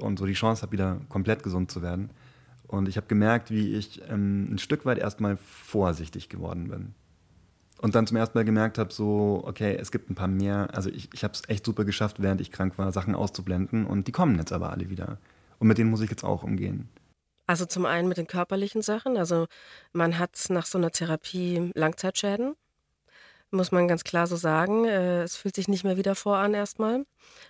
und 0.00 0.18
so 0.18 0.26
die 0.26 0.32
Chance 0.34 0.62
habe, 0.62 0.72
wieder 0.72 1.00
komplett 1.08 1.42
gesund 1.42 1.70
zu 1.70 1.82
werden. 1.82 2.10
Und 2.66 2.88
ich 2.88 2.96
habe 2.96 3.08
gemerkt, 3.08 3.50
wie 3.50 3.74
ich 3.74 4.00
ähm, 4.08 4.52
ein 4.52 4.58
Stück 4.58 4.86
weit 4.86 4.98
erstmal 4.98 5.36
vorsichtig 5.36 6.28
geworden 6.28 6.68
bin. 6.68 6.94
Und 7.80 7.94
dann 7.94 8.06
zum 8.06 8.16
ersten 8.16 8.36
Mal 8.36 8.44
gemerkt 8.44 8.78
habe, 8.78 8.92
so, 8.92 9.42
okay, 9.44 9.74
es 9.74 9.90
gibt 9.90 10.10
ein 10.10 10.14
paar 10.14 10.28
mehr. 10.28 10.68
Also 10.72 10.90
ich, 10.90 11.08
ich 11.12 11.24
habe 11.24 11.32
es 11.34 11.42
echt 11.48 11.64
super 11.64 11.84
geschafft, 11.84 12.20
während 12.22 12.40
ich 12.40 12.52
krank 12.52 12.78
war, 12.78 12.92
Sachen 12.92 13.14
auszublenden. 13.14 13.86
Und 13.86 14.06
die 14.06 14.12
kommen 14.12 14.36
jetzt 14.36 14.52
aber 14.52 14.70
alle 14.70 14.90
wieder. 14.90 15.18
Und 15.58 15.66
mit 15.66 15.78
denen 15.78 15.90
muss 15.90 16.02
ich 16.02 16.10
jetzt 16.10 16.22
auch 16.22 16.42
umgehen. 16.42 16.88
Also 17.50 17.66
zum 17.66 17.84
einen 17.84 18.06
mit 18.06 18.16
den 18.16 18.28
körperlichen 18.28 18.80
Sachen. 18.80 19.16
Also 19.16 19.48
man 19.92 20.20
hat 20.20 20.38
nach 20.50 20.66
so 20.66 20.78
einer 20.78 20.92
Therapie 20.92 21.72
Langzeitschäden 21.74 22.54
muss 23.50 23.72
man 23.72 23.88
ganz 23.88 24.04
klar 24.04 24.28
so 24.28 24.36
sagen. 24.36 24.84
Äh, 24.84 25.22
es 25.24 25.34
fühlt 25.34 25.56
sich 25.56 25.66
nicht 25.66 25.82
mehr 25.82 25.96
wieder 25.96 26.14
vor 26.14 26.36
an 26.36 26.54
erstmal 26.54 27.04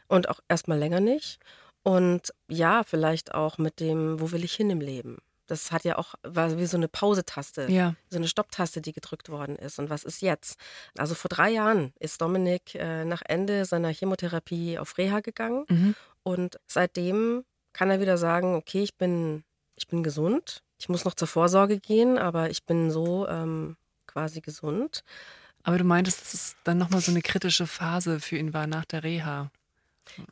und 0.09 0.31
auch 0.31 0.41
erstmal 0.49 0.79
länger 0.79 1.01
nicht. 1.01 1.39
Und 1.83 2.33
ja, 2.49 2.83
vielleicht 2.85 3.35
auch 3.35 3.59
mit 3.59 3.79
dem, 3.79 4.19
wo 4.19 4.33
will 4.33 4.43
ich 4.43 4.55
hin 4.55 4.71
im 4.71 4.81
Leben? 4.81 5.19
Das 5.47 5.71
hat 5.71 5.85
ja 5.85 5.99
auch, 5.99 6.15
war 6.23 6.57
wie 6.59 6.65
so 6.65 6.79
eine 6.79 6.89
Pausetaste, 6.89 7.67
Ja. 7.69 7.95
so 8.09 8.17
eine 8.17 8.29
Stopptaste, 8.29 8.81
die 8.81 8.95
gedrückt 8.95 9.29
worden 9.29 9.57
ist. 9.57 9.79
Und 9.79 9.91
was 9.91 10.05
ist 10.05 10.23
jetzt? 10.23 10.59
Also 10.97 11.15
vor 11.15 11.29
drei 11.29 11.51
Jahren 11.51 11.93
ist 12.01 12.23
Dominik 12.23 12.75
äh, 12.75 13.05
nach 13.05 13.21
Ende 13.27 13.67
seiner 13.67 13.91
Chemotherapie 13.91 14.79
auf 14.79 14.97
Reha 14.97 15.21
gegangen. 15.21 15.67
Mhm. 15.69 15.95
Und 16.23 16.59
seitdem 16.67 17.45
kann 17.75 17.91
er 17.91 18.01
wieder 18.01 18.17
sagen, 18.17 18.55
okay, 18.55 18.83
ich 18.83 18.97
bin, 18.97 19.45
ich 19.81 19.89
bin 19.89 20.03
gesund. 20.03 20.63
Ich 20.79 20.89
muss 20.89 21.05
noch 21.05 21.15
zur 21.15 21.29
Vorsorge 21.29 21.79
gehen, 21.79 22.19
aber 22.19 22.51
ich 22.51 22.65
bin 22.65 22.91
so 22.91 23.27
ähm, 23.29 23.77
quasi 24.07 24.41
gesund. 24.41 25.03
Aber 25.63 25.79
du 25.79 25.85
meintest, 25.85 26.21
dass 26.21 26.35
es 26.35 26.57
dann 26.65 26.79
nochmal 26.79 27.01
so 27.01 27.11
eine 27.11 27.23
kritische 27.23 27.67
Phase 27.67 28.21
für 28.21 28.37
ihn 28.37 28.55
war 28.55 28.67
nach 28.67 28.85
der 28.85 29.03
Reha. 29.05 29.51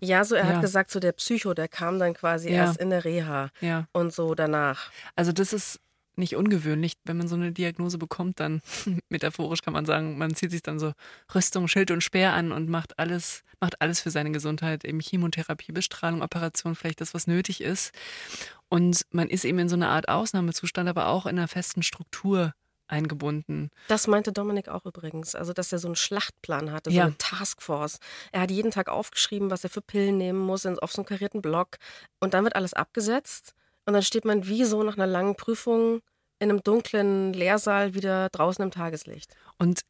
Ja, 0.00 0.24
so 0.24 0.34
er 0.34 0.46
Ja. 0.48 0.54
hat 0.54 0.60
gesagt, 0.62 0.90
so 0.90 1.00
der 1.00 1.12
Psycho, 1.12 1.54
der 1.54 1.68
kam 1.68 1.98
dann 1.98 2.14
quasi 2.14 2.48
Ja. 2.50 2.64
erst 2.66 2.78
in 2.78 2.90
der 2.90 3.04
Reha 3.04 3.50
Ja. 3.60 3.86
und 3.92 4.12
so 4.12 4.34
danach. 4.34 4.90
Also 5.16 5.32
das 5.32 5.52
ist 5.52 5.80
nicht 6.18 6.36
ungewöhnlich, 6.36 6.94
wenn 7.04 7.16
man 7.16 7.28
so 7.28 7.36
eine 7.36 7.52
Diagnose 7.52 7.98
bekommt, 7.98 8.40
dann 8.40 8.60
metaphorisch 9.08 9.62
kann 9.62 9.72
man 9.72 9.86
sagen, 9.86 10.18
man 10.18 10.34
zieht 10.34 10.50
sich 10.50 10.62
dann 10.62 10.78
so 10.78 10.92
Rüstung, 11.34 11.68
Schild 11.68 11.90
und 11.90 12.02
Speer 12.02 12.32
an 12.34 12.52
und 12.52 12.68
macht 12.68 12.98
alles, 12.98 13.42
macht 13.60 13.80
alles 13.80 14.00
für 14.00 14.10
seine 14.10 14.30
Gesundheit, 14.32 14.84
eben 14.84 15.00
Chemotherapie, 15.00 15.72
Bestrahlung, 15.72 16.22
Operation, 16.22 16.74
vielleicht 16.74 17.00
das, 17.00 17.14
was 17.14 17.26
nötig 17.26 17.60
ist. 17.60 17.92
Und 18.68 19.06
man 19.10 19.28
ist 19.30 19.44
eben 19.44 19.58
in 19.58 19.68
so 19.68 19.76
einer 19.76 19.88
Art 19.88 20.08
Ausnahmezustand, 20.08 20.88
aber 20.88 21.06
auch 21.08 21.26
in 21.26 21.38
einer 21.38 21.48
festen 21.48 21.82
Struktur 21.82 22.52
eingebunden. 22.86 23.70
Das 23.88 24.06
meinte 24.06 24.32
Dominik 24.32 24.68
auch 24.68 24.86
übrigens. 24.86 25.34
Also, 25.34 25.52
dass 25.52 25.72
er 25.72 25.78
so 25.78 25.88
einen 25.88 25.96
Schlachtplan 25.96 26.72
hatte, 26.72 26.90
so 26.90 26.96
Ja. 26.96 27.04
eine 27.04 27.18
Taskforce. 27.18 27.98
Er 28.32 28.40
hat 28.40 28.50
jeden 28.50 28.70
Tag 28.70 28.88
aufgeschrieben, 28.88 29.50
was 29.50 29.62
er 29.64 29.70
für 29.70 29.82
Pillen 29.82 30.16
nehmen 30.16 30.38
muss, 30.38 30.64
auf 30.66 30.92
so 30.92 31.02
einem 31.02 31.06
karierten 31.06 31.42
Block. 31.42 31.76
Und 32.18 32.34
dann 32.34 32.44
wird 32.44 32.56
alles 32.56 32.72
abgesetzt. 32.74 33.54
Und 33.88 33.94
dann 33.94 34.02
steht 34.02 34.26
man 34.26 34.46
wie 34.46 34.66
so 34.66 34.82
nach 34.82 34.98
einer 34.98 35.06
langen 35.06 35.34
Prüfung 35.34 36.02
in 36.40 36.50
einem 36.50 36.62
dunklen 36.62 37.32
Lehrsaal 37.32 37.94
wieder 37.94 38.28
draußen 38.28 38.62
im 38.62 38.70
Tageslicht. 38.70 39.34
Und 39.56 39.80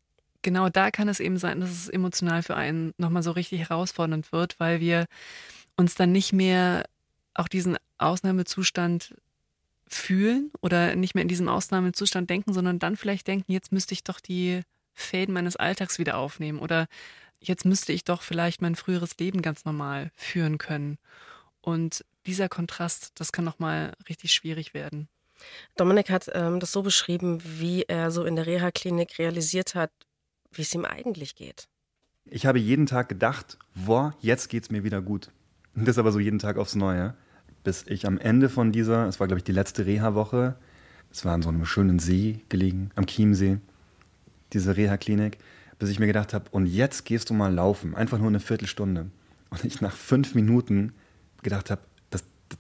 genau 0.41 0.69
da 0.69 0.93
kann 0.93 1.09
es 1.09 1.19
eben 1.19 1.37
sein, 1.37 1.59
dass 1.59 1.71
es 1.71 1.89
emotional 1.89 2.45
für 2.45 2.55
einen 2.55 2.95
nochmal 2.97 3.25
so 3.25 3.33
richtig 3.33 3.59
herausfordernd 3.59 4.31
wird, 4.31 4.61
weil 4.61 4.79
wir 4.79 5.07
uns 5.77 5.97
dann 5.97 6.13
nicht 6.13 6.33
mehr 6.33 6.85
auch 7.35 7.49
diesen 7.49 7.77
Ausnahmezustand 7.99 9.17
fühlen 9.89 10.53
oder 10.61 10.95
nicht 10.95 11.17
mehr 11.17 11.23
in 11.23 11.29
diesem 11.29 11.49
Ausnahmezustand 11.49 12.31
denken, 12.31 12.53
sondern 12.53 12.79
dann 12.79 12.97
vielleicht 12.97 13.27
denken, 13.27 13.51
jetzt 13.51 13.73
müsste 13.73 13.95
ich 13.95 14.05
doch 14.05 14.21
die 14.21 14.63
Fäden 14.95 15.35
meines 15.35 15.57
Alltags 15.57 15.99
wieder 15.99 16.19
aufnehmen 16.19 16.61
oder 16.61 16.87
jetzt 17.41 17.65
müsste 17.65 17.93
ich 17.93 18.05
doch 18.05 18.23
vielleicht 18.23 18.63
mein 18.63 18.77
früheres 18.77 19.19
Leben 19.19 19.43
ganz 19.43 19.65
normal 19.65 20.13
führen 20.15 20.57
können. 20.57 20.99
Und 21.61 22.05
dieser 22.29 22.49
Kontrast, 22.49 23.13
das 23.17 23.33
kann 23.33 23.45
nochmal 23.45 23.95
richtig 24.09 24.33
schwierig 24.33 24.75
werden. 24.75 25.09
Dominik 25.77 26.11
hat 26.11 26.31
ähm, 26.35 26.61
das 26.61 26.73
so 26.73 26.83
beschrieben, 26.83 27.41
wie 27.43 27.85
er 27.85 28.11
so 28.11 28.25
in 28.25 28.37
der 28.37 28.47
Reha-Klinik 28.47 29.19
realisiert 29.19 29.75
hat, 29.75 29.91
wie 30.53 30.63
es 30.63 30.75
ihm 30.75 30.85
eigentlich 30.85 31.35
geht. 31.35 31.69
Ich 32.27 32.45
habe 32.45 32.59
jeden 32.59 32.87
Tag 32.87 33.09
gedacht, 33.09 33.59
boah, 33.75 34.15
jetzt 34.21 34.49
geht's 34.49 34.71
mir 34.71 34.85
wieder 34.85 35.01
gut. 35.01 35.31
Und 35.75 35.89
das 35.89 35.99
aber 35.99 36.13
so 36.13 36.19
jeden 36.19 36.39
Tag 36.39 36.59
aufs 36.59 36.75
Neue. 36.75 37.15
Bis 37.65 37.85
ich 37.87 38.07
am 38.07 38.19
Ende 38.19 38.49
von 38.49 38.73
dieser, 38.73 39.07
es 39.07 39.21
war 39.21 39.27
glaube 39.27 39.39
ich 39.39 39.45
die 39.45 39.53
letzte 39.53 39.87
Reha-Woche, 39.87 40.57
es 41.11 41.25
war 41.25 41.35
an 41.35 41.43
so 41.43 41.49
einem 41.49 41.65
schönen 41.65 41.99
See 41.99 42.45
gelegen, 42.49 42.91
am 42.95 43.07
Chiemsee, 43.07 43.59
diese 44.53 44.77
Reha-Klinik, 44.77 45.39
bis 45.79 45.89
ich 45.89 45.99
mir 45.99 46.07
gedacht 46.07 46.35
habe, 46.35 46.51
und 46.51 46.67
jetzt 46.67 47.05
gehst 47.05 47.31
du 47.31 47.35
mal 47.35 47.53
laufen, 47.53 47.95
einfach 47.95 48.19
nur 48.19 48.29
eine 48.29 48.41
Viertelstunde. 48.41 49.11
Und 49.51 49.65
ich 49.65 49.81
nach 49.81 49.97
fünf 49.97 50.35
Minuten 50.35 50.93
gedacht 51.43 51.71
habe, 51.71 51.81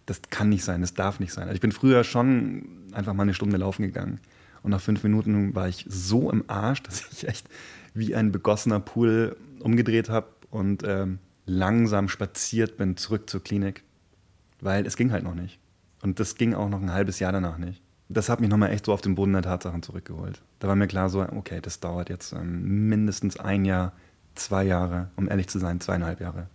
das, 0.06 0.22
kann 0.30 0.48
nicht 0.48 0.64
sein, 0.64 0.80
das 0.80 0.94
darf 0.94 1.20
nicht 1.20 1.32
sein. 1.32 1.44
Also 1.44 1.54
ich 1.54 1.60
bin 1.60 1.72
früher 1.72 2.04
schon 2.04 2.88
einfach 2.92 3.14
mal 3.14 3.22
eine 3.22 3.34
Stunde 3.34 3.56
laufen 3.56 3.82
gegangen. 3.82 4.20
Und 4.62 4.70
nach 4.70 4.80
fünf 4.80 5.02
Minuten 5.02 5.54
war 5.54 5.68
ich 5.68 5.86
so 5.88 6.30
im 6.30 6.44
Arsch, 6.48 6.82
dass 6.84 7.10
ich 7.12 7.28
echt 7.28 7.48
wie 7.94 8.14
ein 8.14 8.32
begossener 8.32 8.80
Pool 8.80 9.36
umgedreht 9.60 10.08
habe 10.08 10.28
und 10.50 10.82
ähm, 10.86 11.18
langsam 11.46 12.08
spaziert 12.08 12.76
bin 12.76 12.96
zurück 12.96 13.28
zur 13.28 13.42
Klinik. 13.42 13.82
Weil 14.60 14.86
es 14.86 14.96
ging 14.96 15.12
halt 15.12 15.24
noch 15.24 15.34
nicht. 15.34 15.58
Und 16.02 16.20
das 16.20 16.34
ging 16.34 16.54
auch 16.54 16.68
noch 16.68 16.80
ein 16.80 16.92
halbes 16.92 17.18
Jahr 17.18 17.32
danach 17.32 17.58
nicht. 17.58 17.82
Das 18.08 18.28
hat 18.28 18.40
mich 18.40 18.48
nochmal 18.48 18.70
echt 18.70 18.86
so 18.86 18.92
auf 18.92 19.00
den 19.00 19.14
Boden 19.14 19.32
der 19.34 19.42
Tatsachen 19.42 19.82
zurückgeholt. 19.82 20.40
Da 20.60 20.68
war 20.68 20.76
mir 20.76 20.86
klar 20.86 21.10
so, 21.10 21.20
okay, 21.20 21.60
das 21.60 21.80
dauert 21.80 22.08
jetzt 22.08 22.32
ähm, 22.32 22.88
mindestens 22.88 23.38
ein 23.38 23.64
Jahr, 23.64 23.92
zwei 24.34 24.64
Jahre, 24.64 25.10
um 25.16 25.28
ehrlich 25.28 25.48
zu 25.48 25.58
sein, 25.58 25.80
zweieinhalb 25.80 26.20
Jahre. 26.20 26.48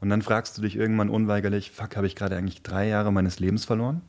Und 0.00 0.08
dann 0.08 0.22
fragst 0.22 0.56
du 0.56 0.62
dich 0.62 0.76
irgendwann 0.76 1.10
unweigerlich, 1.10 1.70
fuck, 1.70 1.96
habe 1.96 2.06
ich 2.06 2.16
gerade 2.16 2.36
eigentlich 2.36 2.62
drei 2.62 2.88
Jahre 2.88 3.12
meines 3.12 3.38
Lebens 3.38 3.64
verloren? 3.64 4.00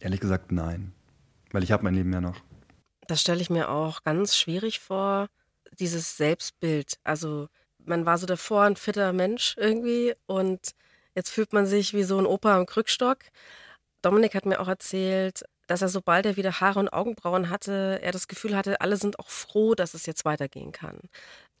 Ehrlich 0.00 0.20
gesagt, 0.20 0.52
nein. 0.52 0.92
Weil 1.52 1.62
ich 1.62 1.72
habe 1.72 1.84
mein 1.84 1.94
Leben 1.94 2.12
ja 2.12 2.20
noch. 2.20 2.36
Das 3.06 3.20
stelle 3.20 3.40
ich 3.40 3.50
mir 3.50 3.70
auch 3.70 4.02
ganz 4.02 4.36
schwierig 4.36 4.80
vor, 4.80 5.28
dieses 5.78 6.16
Selbstbild. 6.16 6.98
Also 7.04 7.48
man 7.78 8.06
war 8.06 8.18
so 8.18 8.26
davor 8.26 8.64
ein 8.64 8.76
fitter 8.76 9.12
Mensch 9.12 9.56
irgendwie 9.58 10.14
und 10.26 10.72
jetzt 11.14 11.30
fühlt 11.30 11.52
man 11.52 11.66
sich 11.66 11.94
wie 11.94 12.04
so 12.04 12.18
ein 12.18 12.26
Opa 12.26 12.56
am 12.56 12.66
Krückstock. 12.66 13.18
Dominik 14.02 14.34
hat 14.34 14.46
mir 14.46 14.60
auch 14.60 14.68
erzählt, 14.68 15.44
dass 15.66 15.80
er, 15.80 15.88
sobald 15.88 16.26
er 16.26 16.36
wieder 16.36 16.60
Haare 16.60 16.80
und 16.80 16.92
Augenbrauen 16.92 17.48
hatte, 17.48 18.00
er 18.02 18.12
das 18.12 18.28
Gefühl 18.28 18.54
hatte, 18.56 18.80
alle 18.80 18.96
sind 18.96 19.18
auch 19.18 19.30
froh, 19.30 19.74
dass 19.74 19.94
es 19.94 20.04
jetzt 20.06 20.24
weitergehen 20.24 20.72
kann. 20.72 20.98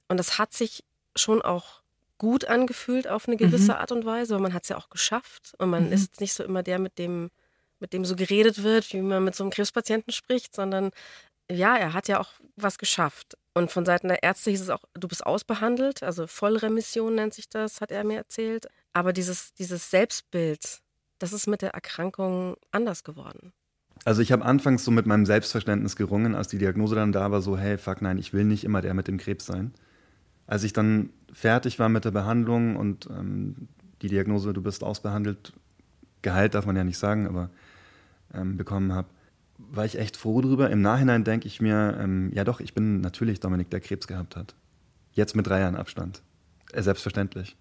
Und 0.08 0.18
das 0.18 0.38
hat 0.38 0.52
sich 0.52 0.84
schon 1.16 1.40
auch 1.40 1.83
gut 2.18 2.44
angefühlt 2.46 3.08
auf 3.08 3.26
eine 3.28 3.36
gewisse 3.36 3.72
Mhm. 3.72 3.78
Art 3.78 3.92
und 3.92 4.04
Weise, 4.06 4.34
weil 4.34 4.42
man 4.42 4.54
hat 4.54 4.62
es 4.64 4.68
ja 4.68 4.76
auch 4.76 4.88
geschafft 4.90 5.52
und 5.58 5.70
man 5.70 5.86
Mhm. 5.86 5.92
ist 5.92 6.02
jetzt 6.06 6.20
nicht 6.20 6.32
so 6.34 6.44
immer 6.44 6.62
der, 6.62 6.78
mit 6.78 6.98
dem, 6.98 7.30
mit 7.80 7.92
dem 7.92 8.04
so 8.04 8.16
geredet 8.16 8.62
wird, 8.62 8.92
wie 8.92 9.00
man 9.02 9.24
mit 9.24 9.34
so 9.34 9.44
einem 9.44 9.50
Krebspatienten 9.50 10.12
spricht, 10.12 10.54
sondern 10.54 10.90
ja, 11.50 11.76
er 11.76 11.92
hat 11.92 12.08
ja 12.08 12.20
auch 12.20 12.30
was 12.56 12.78
geschafft. 12.78 13.36
Und 13.52 13.70
von 13.70 13.84
Seiten 13.84 14.08
der 14.08 14.22
Ärzte 14.22 14.50
hieß 14.50 14.62
es 14.62 14.70
auch, 14.70 14.80
du 14.94 15.06
bist 15.08 15.26
ausbehandelt, 15.26 16.02
also 16.02 16.26
Vollremission 16.26 17.14
nennt 17.14 17.34
sich 17.34 17.48
das, 17.48 17.80
hat 17.80 17.90
er 17.90 18.02
mir 18.04 18.16
erzählt. 18.16 18.66
Aber 18.92 19.12
dieses, 19.12 19.52
dieses 19.54 19.90
Selbstbild, 19.90 20.80
das 21.18 21.32
ist 21.32 21.46
mit 21.46 21.62
der 21.62 21.70
Erkrankung 21.70 22.56
anders 22.72 23.04
geworden. 23.04 23.52
Also 24.04 24.22
ich 24.22 24.32
habe 24.32 24.44
anfangs 24.44 24.84
so 24.84 24.90
mit 24.90 25.06
meinem 25.06 25.26
Selbstverständnis 25.26 25.96
gerungen, 25.96 26.34
als 26.34 26.48
die 26.48 26.58
Diagnose 26.58 26.94
dann 26.94 27.12
da 27.12 27.30
war, 27.30 27.42
so, 27.42 27.56
hey, 27.56 27.78
fuck 27.78 28.02
nein, 28.02 28.18
ich 28.18 28.32
will 28.32 28.44
nicht 28.44 28.64
immer 28.64 28.80
der 28.80 28.94
mit 28.94 29.06
dem 29.08 29.18
Krebs 29.18 29.46
sein. 29.46 29.72
Als 30.46 30.64
ich 30.64 30.72
dann 30.72 31.10
fertig 31.32 31.78
war 31.78 31.88
mit 31.88 32.04
der 32.04 32.10
Behandlung 32.10 32.76
und 32.76 33.08
ähm, 33.10 33.68
die 34.02 34.08
Diagnose, 34.08 34.52
du 34.52 34.62
bist 34.62 34.84
ausbehandelt, 34.84 35.52
geheilt 36.22 36.54
darf 36.54 36.66
man 36.66 36.76
ja 36.76 36.84
nicht 36.84 36.98
sagen, 36.98 37.26
aber 37.26 37.50
ähm, 38.32 38.56
bekommen 38.56 38.92
habe, 38.92 39.08
war 39.58 39.84
ich 39.84 39.98
echt 39.98 40.16
froh 40.16 40.40
drüber. 40.40 40.70
Im 40.70 40.82
Nachhinein 40.82 41.24
denke 41.24 41.46
ich 41.46 41.60
mir, 41.60 41.98
ähm, 42.00 42.30
ja 42.34 42.44
doch, 42.44 42.60
ich 42.60 42.74
bin 42.74 43.00
natürlich 43.00 43.40
Dominik, 43.40 43.70
der 43.70 43.80
Krebs 43.80 44.06
gehabt 44.06 44.36
hat. 44.36 44.54
Jetzt 45.12 45.36
mit 45.36 45.46
drei 45.46 45.60
Jahren 45.60 45.76
Abstand. 45.76 46.22
Äh, 46.72 46.82
selbstverständlich. 46.82 47.56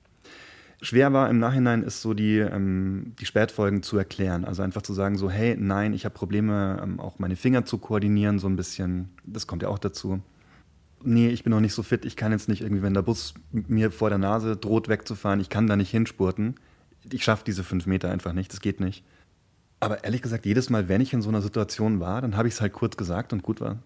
Schwer 0.81 1.13
war 1.13 1.29
im 1.29 1.39
Nachhinein 1.39 1.83
ist 1.83 2.01
so 2.01 2.13
die, 2.13 2.39
ähm, 2.39 3.13
die 3.19 3.25
Spätfolgen 3.25 3.83
zu 3.83 3.97
erklären. 3.97 4.43
Also 4.43 4.63
einfach 4.63 4.81
zu 4.81 4.93
sagen, 4.93 5.17
so, 5.17 5.29
hey, 5.29 5.55
nein, 5.57 5.93
ich 5.93 6.03
habe 6.03 6.13
Probleme, 6.13 6.81
ähm, 6.83 6.99
auch 6.99 7.19
meine 7.19 7.37
Finger 7.37 7.63
zu 7.63 7.77
koordinieren, 7.77 8.39
so 8.39 8.47
ein 8.47 8.57
bisschen. 8.57 9.09
Das 9.25 9.47
kommt 9.47 9.61
ja 9.61 9.69
auch 9.69 9.79
dazu. 9.79 10.21
Nee, 11.05 11.29
ich 11.29 11.43
bin 11.43 11.51
noch 11.51 11.59
nicht 11.59 11.73
so 11.73 11.83
fit, 11.83 12.05
ich 12.05 12.15
kann 12.15 12.31
jetzt 12.31 12.47
nicht 12.47 12.61
irgendwie, 12.61 12.81
wenn 12.81 12.93
der 12.93 13.01
Bus 13.01 13.33
mir 13.51 13.91
vor 13.91 14.09
der 14.09 14.17
Nase 14.17 14.55
droht 14.55 14.87
wegzufahren, 14.87 15.39
ich 15.39 15.49
kann 15.49 15.67
da 15.67 15.75
nicht 15.75 15.91
hinspurten. 15.91 16.55
Ich 17.11 17.23
schaffe 17.23 17.43
diese 17.45 17.63
fünf 17.63 17.85
Meter 17.85 18.09
einfach 18.09 18.33
nicht, 18.33 18.51
das 18.53 18.61
geht 18.61 18.79
nicht. 18.79 19.03
Aber 19.81 20.03
ehrlich 20.05 20.21
gesagt, 20.21 20.45
jedes 20.45 20.69
Mal, 20.69 20.87
wenn 20.87 21.01
ich 21.01 21.11
in 21.11 21.21
so 21.21 21.27
einer 21.27 21.41
Situation 21.41 21.99
war, 21.99 22.21
dann 22.21 22.37
habe 22.37 22.47
ich 22.47 22.53
es 22.53 22.61
halt 22.61 22.71
kurz 22.71 22.95
gesagt 22.95 23.33
und 23.33 23.43
gut 23.43 23.59
war. 23.59 23.79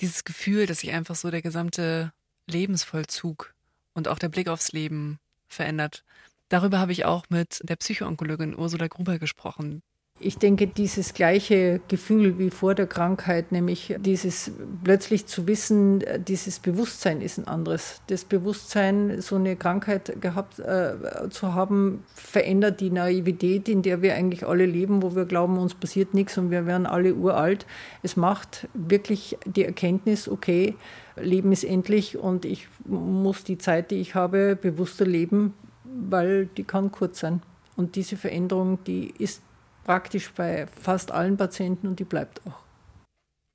Dieses 0.00 0.24
Gefühl, 0.24 0.64
dass 0.64 0.78
sich 0.78 0.92
einfach 0.92 1.16
so 1.16 1.30
der 1.30 1.42
gesamte 1.42 2.12
Lebensvollzug 2.46 3.54
und 3.92 4.08
auch 4.08 4.18
der 4.18 4.30
Blick 4.30 4.48
aufs 4.48 4.72
Leben 4.72 5.18
verändert. 5.48 6.04
Darüber 6.48 6.78
habe 6.78 6.92
ich 6.92 7.04
auch 7.04 7.26
mit 7.28 7.60
der 7.62 7.76
Psychoonkologin 7.76 8.56
Ursula 8.56 8.86
Gruber 8.86 9.18
gesprochen. 9.18 9.82
Ich 10.20 10.36
denke, 10.36 10.66
dieses 10.66 11.14
gleiche 11.14 11.80
Gefühl 11.86 12.40
wie 12.40 12.50
vor 12.50 12.74
der 12.74 12.88
Krankheit, 12.88 13.52
nämlich 13.52 13.94
dieses 14.00 14.50
plötzlich 14.82 15.26
zu 15.26 15.46
wissen, 15.46 16.02
dieses 16.26 16.58
Bewusstsein 16.58 17.20
ist 17.20 17.38
ein 17.38 17.46
anderes. 17.46 18.00
Das 18.08 18.24
Bewusstsein, 18.24 19.20
so 19.20 19.36
eine 19.36 19.54
Krankheit 19.54 20.20
gehabt 20.20 20.58
äh, 20.58 20.94
zu 21.30 21.54
haben, 21.54 22.02
verändert 22.14 22.80
die 22.80 22.90
Naivität, 22.90 23.68
in 23.68 23.82
der 23.82 24.02
wir 24.02 24.16
eigentlich 24.16 24.44
alle 24.44 24.66
leben, 24.66 25.02
wo 25.02 25.14
wir 25.14 25.24
glauben, 25.24 25.56
uns 25.56 25.74
passiert 25.74 26.14
nichts 26.14 26.36
und 26.36 26.50
wir 26.50 26.66
werden 26.66 26.86
alle 26.86 27.14
uralt. 27.14 27.64
Es 28.02 28.16
macht 28.16 28.66
wirklich 28.74 29.38
die 29.46 29.64
Erkenntnis, 29.64 30.28
okay, 30.28 30.74
Leben 31.14 31.52
ist 31.52 31.64
endlich 31.64 32.18
und 32.18 32.44
ich 32.44 32.66
muss 32.84 33.44
die 33.44 33.58
Zeit, 33.58 33.92
die 33.92 34.00
ich 34.00 34.16
habe, 34.16 34.56
bewusster 34.60 35.04
leben, 35.04 35.54
weil 35.84 36.46
die 36.46 36.64
kann 36.64 36.90
kurz 36.90 37.20
sein. 37.20 37.40
Und 37.76 37.94
diese 37.94 38.16
Veränderung, 38.16 38.78
die 38.84 39.14
ist 39.18 39.42
praktisch 39.88 40.30
bei 40.32 40.66
fast 40.66 41.12
allen 41.12 41.38
Patienten 41.38 41.86
und 41.86 41.98
die 41.98 42.04
bleibt 42.04 42.42
auch. 42.46 42.60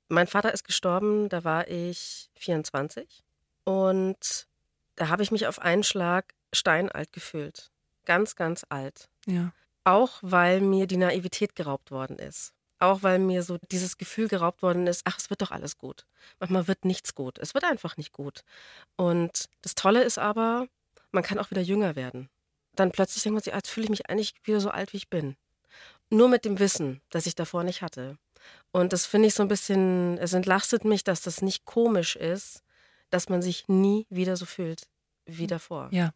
Mein 0.08 0.26
Vater 0.26 0.52
ist 0.52 0.64
gestorben, 0.64 1.28
da 1.28 1.44
war 1.44 1.68
ich 1.68 2.28
24 2.34 3.22
und 3.62 4.48
da 4.96 5.10
habe 5.10 5.22
ich 5.22 5.30
mich 5.30 5.46
auf 5.46 5.62
einen 5.62 5.84
Schlag 5.84 6.34
steinalt 6.52 7.12
gefühlt. 7.12 7.70
Ganz, 8.04 8.34
ganz 8.34 8.66
alt. 8.68 9.08
Ja. 9.26 9.52
Auch 9.84 10.18
weil 10.22 10.60
mir 10.60 10.88
die 10.88 10.96
Naivität 10.96 11.54
geraubt 11.54 11.92
worden 11.92 12.18
ist. 12.18 12.52
Auch 12.80 13.04
weil 13.04 13.20
mir 13.20 13.44
so 13.44 13.58
dieses 13.70 13.96
Gefühl 13.96 14.26
geraubt 14.26 14.60
worden 14.60 14.88
ist, 14.88 15.02
ach, 15.04 15.18
es 15.18 15.30
wird 15.30 15.40
doch 15.40 15.52
alles 15.52 15.78
gut. 15.78 16.04
Manchmal 16.40 16.66
wird 16.66 16.84
nichts 16.84 17.14
gut. 17.14 17.38
Es 17.38 17.54
wird 17.54 17.62
einfach 17.62 17.96
nicht 17.96 18.12
gut. 18.12 18.42
Und 18.96 19.44
das 19.62 19.76
Tolle 19.76 20.02
ist 20.02 20.18
aber, 20.18 20.66
man 21.12 21.22
kann 21.22 21.38
auch 21.38 21.52
wieder 21.52 21.62
jünger 21.62 21.94
werden. 21.94 22.28
Dann 22.74 22.90
plötzlich 22.90 23.22
denkt 23.22 23.34
man 23.34 23.42
sich, 23.44 23.52
ah, 23.52 23.58
jetzt 23.58 23.70
fühle 23.70 23.84
ich 23.84 23.90
mich 23.90 24.10
eigentlich 24.10 24.34
wieder 24.42 24.58
so 24.58 24.70
alt, 24.70 24.92
wie 24.92 24.96
ich 24.96 25.08
bin. 25.08 25.36
Nur 26.14 26.28
mit 26.28 26.44
dem 26.44 26.60
Wissen, 26.60 27.00
das 27.10 27.26
ich 27.26 27.34
davor 27.34 27.64
nicht 27.64 27.82
hatte. 27.82 28.16
Und 28.70 28.92
das 28.92 29.04
finde 29.04 29.26
ich 29.26 29.34
so 29.34 29.42
ein 29.42 29.48
bisschen, 29.48 30.16
es 30.18 30.32
entlastet 30.32 30.84
mich, 30.84 31.02
dass 31.02 31.22
das 31.22 31.42
nicht 31.42 31.64
komisch 31.64 32.14
ist, 32.14 32.62
dass 33.10 33.28
man 33.28 33.42
sich 33.42 33.66
nie 33.66 34.06
wieder 34.10 34.36
so 34.36 34.46
fühlt 34.46 34.82
wie 35.26 35.48
davor. 35.48 35.88
Ja. 35.90 36.12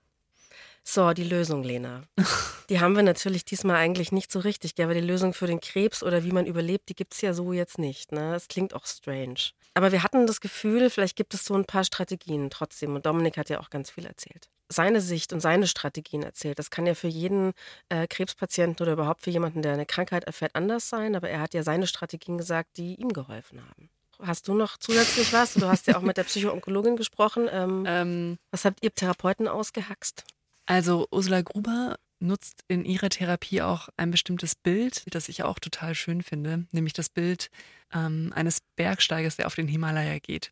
So, 0.85 1.13
die 1.13 1.25
Lösung, 1.25 1.65
Lena. 1.65 2.05
Die 2.71 2.81
haben 2.81 2.95
wir 2.95 3.03
natürlich 3.03 3.45
diesmal 3.45 3.77
eigentlich 3.77 4.13
nicht 4.13 4.31
so 4.31 4.39
richtig, 4.39 4.75
gell? 4.75 4.85
aber 4.85 4.95
die 4.95 5.01
Lösung 5.01 5.33
für 5.33 5.47
den 5.47 5.61
Krebs 5.61 6.03
oder 6.03 6.23
wie 6.23 6.33
man 6.33 6.45
überlebt, 6.45 6.91
die 6.91 6.95
gibt 6.95 7.15
es 7.15 7.23
ja 7.23 7.33
so 7.33 7.55
jetzt 7.55 7.79
nicht. 7.79 8.13
Ne? 8.13 8.33
Das 8.33 8.47
klingt 8.47 8.75
auch 8.75 8.85
strange. 8.85 9.53
Aber 9.73 9.91
wir 9.91 10.03
hatten 10.03 10.27
das 10.27 10.43
Gefühl, 10.43 10.91
vielleicht 10.91 11.17
gibt 11.17 11.33
es 11.33 11.47
so 11.47 11.55
ein 11.55 11.65
paar 11.65 11.85
Strategien 11.85 12.51
trotzdem. 12.51 12.95
Und 12.95 13.07
Dominik 13.07 13.39
hat 13.39 13.49
ja 13.49 13.61
auch 13.61 13.71
ganz 13.71 13.91
viel 13.91 14.05
erzählt. 14.05 14.51
Seine 14.69 15.01
Sicht 15.01 15.33
und 15.33 15.41
seine 15.41 15.67
Strategien 15.67 16.23
erzählt. 16.23 16.59
Das 16.59 16.71
kann 16.71 16.87
ja 16.87 16.95
für 16.95 17.09
jeden 17.09 17.53
äh, 17.89 18.07
Krebspatienten 18.07 18.85
oder 18.85 18.93
überhaupt 18.93 19.23
für 19.23 19.31
jemanden, 19.31 19.63
der 19.63 19.73
eine 19.73 19.87
Krankheit 19.87 20.25
erfährt, 20.25 20.55
anders 20.55 20.89
sein. 20.89 21.17
Aber 21.17 21.29
er 21.31 21.41
hat 21.41 21.55
ja 21.55 21.63
seine 21.63 21.87
Strategien 21.87 22.37
gesagt, 22.39 22.77
die 22.77 22.95
ihm 22.97 23.13
geholfen 23.13 23.63
haben. 23.67 23.89
Hast 24.21 24.49
du 24.49 24.55
noch 24.55 24.77
zusätzlich 24.79 25.33
was? 25.33 25.55
Du 25.55 25.67
hast 25.69 25.87
ja 25.87 25.97
auch 25.97 26.03
mit 26.03 26.17
der 26.17 26.25
Psychoonkologin 26.25 26.97
gesprochen. 26.97 27.49
Ähm, 27.51 27.85
Ähm, 27.87 28.37
was 28.51 28.65
habt 28.65 28.83
ihr 28.85 28.95
Therapeuten 28.95 29.49
ausgehaxt? 29.49 30.25
also 30.67 31.07
Ursula 31.11 31.41
Gruber 31.41 31.97
nutzt 32.21 32.63
in 32.69 32.85
ihrer 32.85 33.09
Therapie 33.09 33.63
auch 33.63 33.89
ein 33.97 34.11
bestimmtes 34.11 34.55
Bild, 34.55 35.05
das 35.15 35.31
ich 35.31 35.45
auch 35.45 35.59
total 35.61 35.95
schön 35.95 36.23
finde, 36.23 36.67
nämlich 36.73 36.93
das 36.93 37.09
Bild 37.09 37.49
ähm, 37.95 38.33
eines 38.35 38.59
Bergsteigers, 38.77 39.37
der 39.37 39.47
auf 39.47 39.55
den 39.55 39.69
Himalaya 39.69 40.19
geht. 40.19 40.51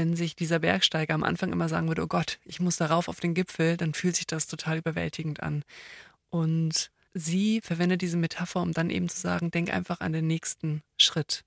Wenn 0.00 0.16
sich 0.16 0.34
dieser 0.34 0.60
Bergsteiger 0.60 1.12
am 1.12 1.24
Anfang 1.24 1.52
immer 1.52 1.68
sagen 1.68 1.88
würde, 1.88 2.02
oh 2.02 2.06
Gott, 2.06 2.38
ich 2.46 2.58
muss 2.58 2.78
darauf 2.78 3.06
auf 3.08 3.20
den 3.20 3.34
Gipfel, 3.34 3.76
dann 3.76 3.92
fühlt 3.92 4.16
sich 4.16 4.26
das 4.26 4.46
total 4.46 4.78
überwältigend 4.78 5.42
an. 5.42 5.62
Und 6.30 6.90
sie 7.12 7.60
verwendet 7.60 8.00
diese 8.00 8.16
Metapher, 8.16 8.62
um 8.62 8.72
dann 8.72 8.88
eben 8.88 9.10
zu 9.10 9.20
sagen, 9.20 9.50
denk 9.50 9.70
einfach 9.70 10.00
an 10.00 10.14
den 10.14 10.26
nächsten 10.26 10.82
Schritt. 10.96 11.44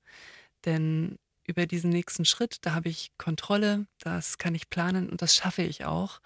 Denn 0.65 1.17
über 1.47 1.65
diesen 1.65 1.89
nächsten 1.89 2.25
Schritt, 2.25 2.57
da 2.61 2.75
habe 2.75 2.89
ich 2.89 3.09
Kontrolle, 3.17 3.87
das 3.97 4.37
kann 4.37 4.53
ich 4.53 4.69
planen 4.69 5.09
und 5.09 5.23
das 5.23 5.35
schaffe 5.35 5.63
ich 5.63 5.85
auch. 5.85 6.21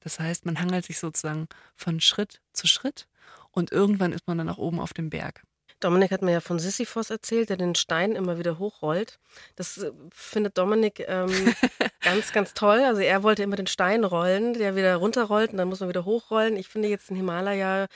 Das 0.00 0.20
heißt, 0.20 0.44
man 0.44 0.60
hangelt 0.60 0.84
sich 0.84 0.98
sozusagen 0.98 1.48
von 1.74 2.00
Schritt 2.00 2.42
zu 2.52 2.66
Schritt 2.66 3.08
und 3.50 3.72
irgendwann 3.72 4.12
ist 4.12 4.26
man 4.26 4.36
dann 4.36 4.50
auch 4.50 4.58
oben 4.58 4.78
auf 4.78 4.92
dem 4.92 5.08
Berg. 5.08 5.42
Dominik 5.84 6.10
hat 6.12 6.22
mir 6.22 6.32
ja 6.32 6.40
von 6.40 6.58
Sisyphos 6.58 7.10
erzählt, 7.10 7.50
der 7.50 7.56
den 7.56 7.74
Stein 7.74 8.12
immer 8.12 8.38
wieder 8.38 8.58
hochrollt. 8.58 9.18
Das 9.56 9.78
äh, 9.78 9.92
findet 10.14 10.56
Dominik 10.58 11.04
ähm, 11.06 11.30
ganz, 12.00 12.32
ganz 12.32 12.54
toll. 12.54 12.80
Also 12.80 13.00
er 13.00 13.22
wollte 13.22 13.42
immer 13.42 13.56
den 13.56 13.66
Stein 13.66 14.04
rollen, 14.04 14.54
der 14.54 14.76
wieder 14.76 14.96
runterrollt 14.96 15.52
und 15.52 15.58
dann 15.58 15.68
muss 15.68 15.80
man 15.80 15.88
wieder 15.88 16.04
hochrollen. 16.04 16.56
Ich 16.56 16.68
finde 16.68 16.88
jetzt 16.88 17.10
den 17.10 17.16
Himalaya 17.16 17.86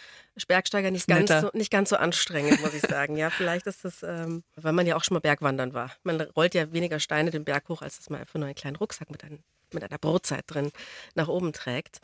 Bergsteiger 0.49 0.91
nicht 0.91 1.07
ganz, 1.07 1.30
so, 1.30 1.51
nicht 1.55 1.70
ganz 1.70 1.89
so 1.89 1.97
anstrengend, 1.97 2.61
muss 2.61 2.74
ich 2.74 2.82
sagen. 2.82 3.16
Ja, 3.16 3.30
vielleicht 3.30 3.66
ist 3.66 3.84
das, 3.84 4.03
ähm, 4.03 4.45
weil 4.57 4.72
man 4.72 4.87
ja 4.87 4.97
auch 4.97 5.05
schon 5.05 5.14
mal 5.14 5.20
Bergwandern 5.20 5.72
war. 5.72 5.93
Man 6.03 6.20
rollt 6.20 6.55
ja 6.55 6.72
weniger 6.72 7.01
Steine 7.01 7.30
den 7.30 7.45
Berg 7.45 7.68
hoch, 7.68 7.80
als 7.80 7.97
dass 7.97 8.11
man 8.11 8.20
einfach 8.20 8.34
nur 8.34 8.47
einen 8.47 8.55
kleinen 8.55 8.76
Rucksack 8.76 9.11
mit, 9.11 9.24
einem, 9.24 9.43
mit 9.72 9.82
einer 9.82 9.99
Brotzeit 9.99 10.45
drin 10.47 10.70
nach 11.14 11.28
oben 11.28 11.55
trägt. 11.55 12.01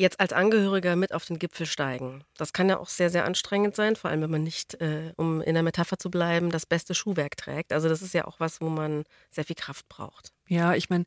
Jetzt 0.00 0.18
als 0.18 0.32
Angehöriger 0.32 0.96
mit 0.96 1.12
auf 1.12 1.26
den 1.26 1.38
Gipfel 1.38 1.66
steigen. 1.66 2.24
Das 2.38 2.54
kann 2.54 2.70
ja 2.70 2.78
auch 2.78 2.88
sehr, 2.88 3.10
sehr 3.10 3.26
anstrengend 3.26 3.76
sein, 3.76 3.96
vor 3.96 4.08
allem 4.08 4.22
wenn 4.22 4.30
man 4.30 4.42
nicht, 4.42 4.80
äh, 4.80 5.12
um 5.16 5.42
in 5.42 5.52
der 5.52 5.62
Metapher 5.62 5.98
zu 5.98 6.10
bleiben, 6.10 6.50
das 6.50 6.64
beste 6.64 6.94
Schuhwerk 6.94 7.36
trägt. 7.36 7.70
Also 7.70 7.90
das 7.90 8.00
ist 8.00 8.14
ja 8.14 8.24
auch 8.24 8.40
was, 8.40 8.62
wo 8.62 8.70
man 8.70 9.04
sehr 9.30 9.44
viel 9.44 9.56
Kraft 9.56 9.90
braucht. 9.90 10.32
Ja, 10.48 10.72
ich 10.72 10.88
meine, 10.88 11.04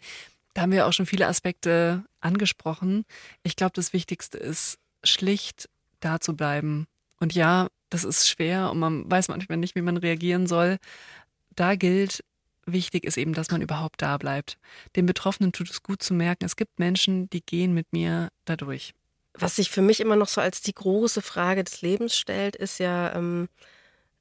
da 0.53 0.61
haben 0.61 0.71
wir 0.71 0.85
auch 0.85 0.93
schon 0.93 1.07
viele 1.07 1.25
Aspekte 1.25 2.03
angesprochen. 2.21 3.03
Ich 3.41 3.55
glaube, 3.55 3.71
das 3.73 3.93
Wichtigste 3.93 4.37
ist, 4.37 4.77
schlicht 5.03 5.69
da 5.99 6.19
zu 6.19 6.35
bleiben. 6.35 6.85
Und 7.19 7.33
ja, 7.33 7.69
das 7.89 8.03
ist 8.03 8.29
schwer 8.29 8.69
und 8.69 8.77
man 8.77 9.09
weiß 9.09 9.27
manchmal 9.27 9.57
nicht, 9.57 9.73
wie 9.73 9.81
man 9.81 9.97
reagieren 9.97 10.45
soll. 10.45 10.77
Da 11.55 11.73
gilt, 11.73 12.23
wichtig 12.65 13.03
ist 13.03 13.17
eben, 13.17 13.33
dass 13.33 13.51
man 13.51 13.61
überhaupt 13.61 14.01
da 14.01 14.17
bleibt. 14.17 14.57
Den 14.95 15.05
Betroffenen 15.05 15.51
tut 15.51 15.69
es 15.69 15.83
gut 15.83 16.01
zu 16.03 16.13
merken, 16.13 16.45
es 16.45 16.55
gibt 16.55 16.79
Menschen, 16.79 17.29
die 17.29 17.41
gehen 17.41 17.73
mit 17.73 17.91
mir 17.91 18.29
dadurch. 18.45 18.93
Was 19.35 19.55
sich 19.55 19.69
für 19.71 19.81
mich 19.81 19.99
immer 19.99 20.15
noch 20.15 20.27
so 20.27 20.41
als 20.41 20.61
die 20.61 20.73
große 20.75 21.21
Frage 21.21 21.63
des 21.63 21.81
Lebens 21.81 22.15
stellt, 22.15 22.55
ist 22.55 22.79
ja 22.79 23.13
ähm, 23.15 23.49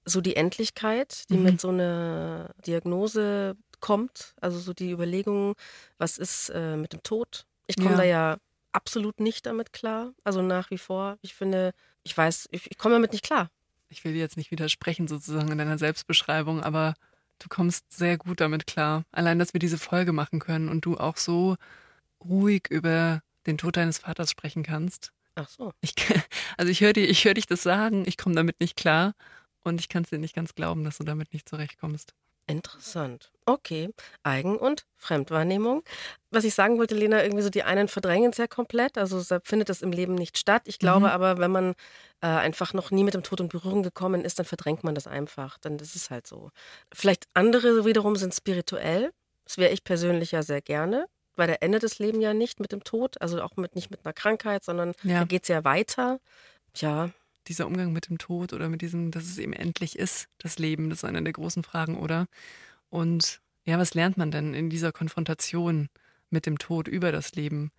so 0.05 0.21
die 0.21 0.37
Endlichkeit, 0.37 1.29
die 1.31 1.37
Mhm. 1.37 1.43
mit 1.43 1.61
so 1.61 1.69
einer 1.69 2.51
Diagnose 2.67 3.57
kommt. 3.81 4.35
Also 4.41 4.59
so 4.59 4.73
die 4.73 4.91
Überlegung, 4.91 5.55
was 5.99 6.17
ist 6.19 6.51
äh, 6.51 6.77
mit 6.77 6.93
dem 6.93 7.03
Tod? 7.03 7.47
Ich 7.67 7.77
komme 7.77 7.91
Ja. 7.91 7.97
da 7.97 8.03
ja 8.05 8.37
absolut 8.73 9.21
nicht 9.21 9.45
damit 9.47 9.73
klar. 9.73 10.13
Also 10.25 10.41
nach 10.41 10.71
wie 10.71 10.79
vor. 10.79 11.19
Ich 11.21 11.35
finde, 11.35 11.73
ich 12.05 12.17
weiß, 12.17 12.49
ich, 12.51 12.71
ich 12.71 12.79
komme 12.79 12.95
damit 12.95 13.13
nicht 13.13 13.25
klar. 13.25 13.51
Ich 13.91 14.05
will 14.05 14.15
dir 14.15 14.21
jetzt 14.21 14.39
nicht 14.39 14.51
widersprechen 14.51 15.09
sozusagen 15.09 15.53
in 15.53 15.59
deiner 15.59 15.77
Selbstbeschreibung, 15.77 16.63
aber 16.63 16.95
du 17.43 17.49
kommst 17.49 17.93
sehr 17.93 18.19
gut 18.19 18.41
damit 18.41 18.67
klar. 18.67 19.05
Allein, 19.13 19.39
dass 19.39 19.53
wir 19.53 19.61
diese 19.61 19.79
Folge 19.79 20.13
machen 20.13 20.39
können 20.39 20.69
und 20.69 20.85
du 20.85 20.97
auch 20.97 21.17
so 21.17 21.57
ruhig 22.25 22.69
über 22.71 23.21
den 23.47 23.59
Tod 23.59 23.77
deines 23.77 23.99
Vaters 23.99 24.31
sprechen 24.31 24.63
kannst. 24.63 25.13
Ach 25.35 25.49
so. 25.49 25.73
Ich, 25.81 25.95
also 26.57 26.71
ich 26.71 26.81
höre 26.81 26.97
ich 26.97 27.25
hör 27.25 27.35
dich 27.35 27.47
das 27.47 27.63
sagen, 27.63 28.05
ich 28.07 28.17
komme 28.17 28.35
damit 28.35 28.61
nicht 28.61 28.77
klar 28.77 29.15
und 29.65 29.81
ich 29.81 29.89
kann 29.89 30.05
es 30.05 30.11
dir 30.11 30.19
nicht 30.19 30.35
ganz 30.35 30.55
glauben, 30.55 30.85
dass 30.85 30.99
du 30.99 31.05
damit 31.05 31.33
nicht 31.33 31.49
zurechtkommst. 31.49 32.15
Interessant. 32.47 33.31
Okay. 33.47 33.91
Eigen- 34.25 34.57
und 34.59 34.85
Fremdwahrnehmung. 34.99 35.83
Was 36.31 36.45
ich 36.45 36.55
sagen 36.55 36.79
wollte, 36.79 36.95
Lena, 36.95 37.23
irgendwie 37.23 37.43
so 37.43 37.51
die 37.51 37.63
einen 37.63 37.89
verdrängen 37.89 38.31
es 38.31 38.39
ja 38.39 38.47
komplett. 38.47 38.99
Also 38.99 39.21
findet 39.45 39.69
das 39.69 39.83
im 39.83 39.93
Leben 39.93 40.15
nicht 40.15 40.37
statt. 40.39 40.63
Ich 40.67 40.79
glaube 40.79 41.07
Mhm. 41.07 41.13
aber, 41.13 41.39
wenn 41.39 41.51
man 41.51 41.75
äh, 42.21 42.27
einfach 42.27 42.73
noch 42.73 42.91
nie 42.93 43.03
mit 43.05 43.15
dem 43.15 43.23
Tod 43.25 43.41
in 43.41 43.49
Berührung 43.49 43.83
gekommen 43.83 44.25
ist, 44.25 44.39
dann 44.39 44.47
verdrängt 44.47 44.85
man 44.85 44.95
das 44.95 45.07
einfach. 45.09 45.59
Dann 45.59 45.77
ist 45.79 45.97
es 45.97 46.11
halt 46.11 46.27
so. 46.27 46.51
Vielleicht 46.93 47.27
andere 47.35 47.85
wiederum 47.85 48.15
sind 48.17 48.33
spirituell. 48.35 49.13
Das 49.45 49.59
wäre 49.59 49.73
ich 49.73 49.83
persönlich 49.83 50.31
ja 50.33 50.43
sehr 50.43 50.61
gerne. 50.63 51.07
Weil 51.35 51.47
der 51.49 51.63
endet 51.63 51.83
das 51.83 51.99
Leben 51.99 52.21
ja 52.21 52.35
nicht 52.35 52.61
mit 52.61 52.73
dem 52.73 52.85
Tod, 52.85 53.21
also 53.23 53.43
auch 53.43 53.57
mit, 53.57 53.75
nicht 53.75 53.91
mit 53.91 54.05
einer 54.05 54.13
Krankheit, 54.13 54.65
sondern 54.65 54.95
Ja. 55.03 55.21
da 55.21 55.25
geht 55.25 55.43
es 55.43 55.49
ja 55.49 55.65
weiter. 55.65 56.21
Ja, 56.77 57.11
Dieser 57.49 57.67
Umgang 57.67 57.93
mit 57.93 58.09
dem 58.09 58.19
Tod 58.19 58.53
oder 58.53 58.69
mit 58.69 58.83
diesem, 58.83 59.11
dass 59.11 59.25
es 59.25 59.39
eben 59.39 59.53
endlich 59.53 59.99
ist, 59.99 60.29
das 60.39 60.59
Leben, 60.59 60.91
das 60.91 60.99
ist 60.99 61.05
eine 61.05 61.23
der 61.23 61.33
großen 61.33 61.63
Fragen, 61.63 61.97
oder? 61.97 62.27
Und 62.89 63.41
ja, 63.65 63.79
was 63.79 63.95
lernt 63.95 64.17
man 64.17 64.31
denn 64.31 64.55
in 64.55 64.71
dieser 64.71 64.93
Konfrontation 64.93 65.89
mit 66.31 66.47
dem 66.47 66.59
Tod 66.59 66.89
über 66.89 67.13
das 67.13 67.33
Leben? 67.33 67.71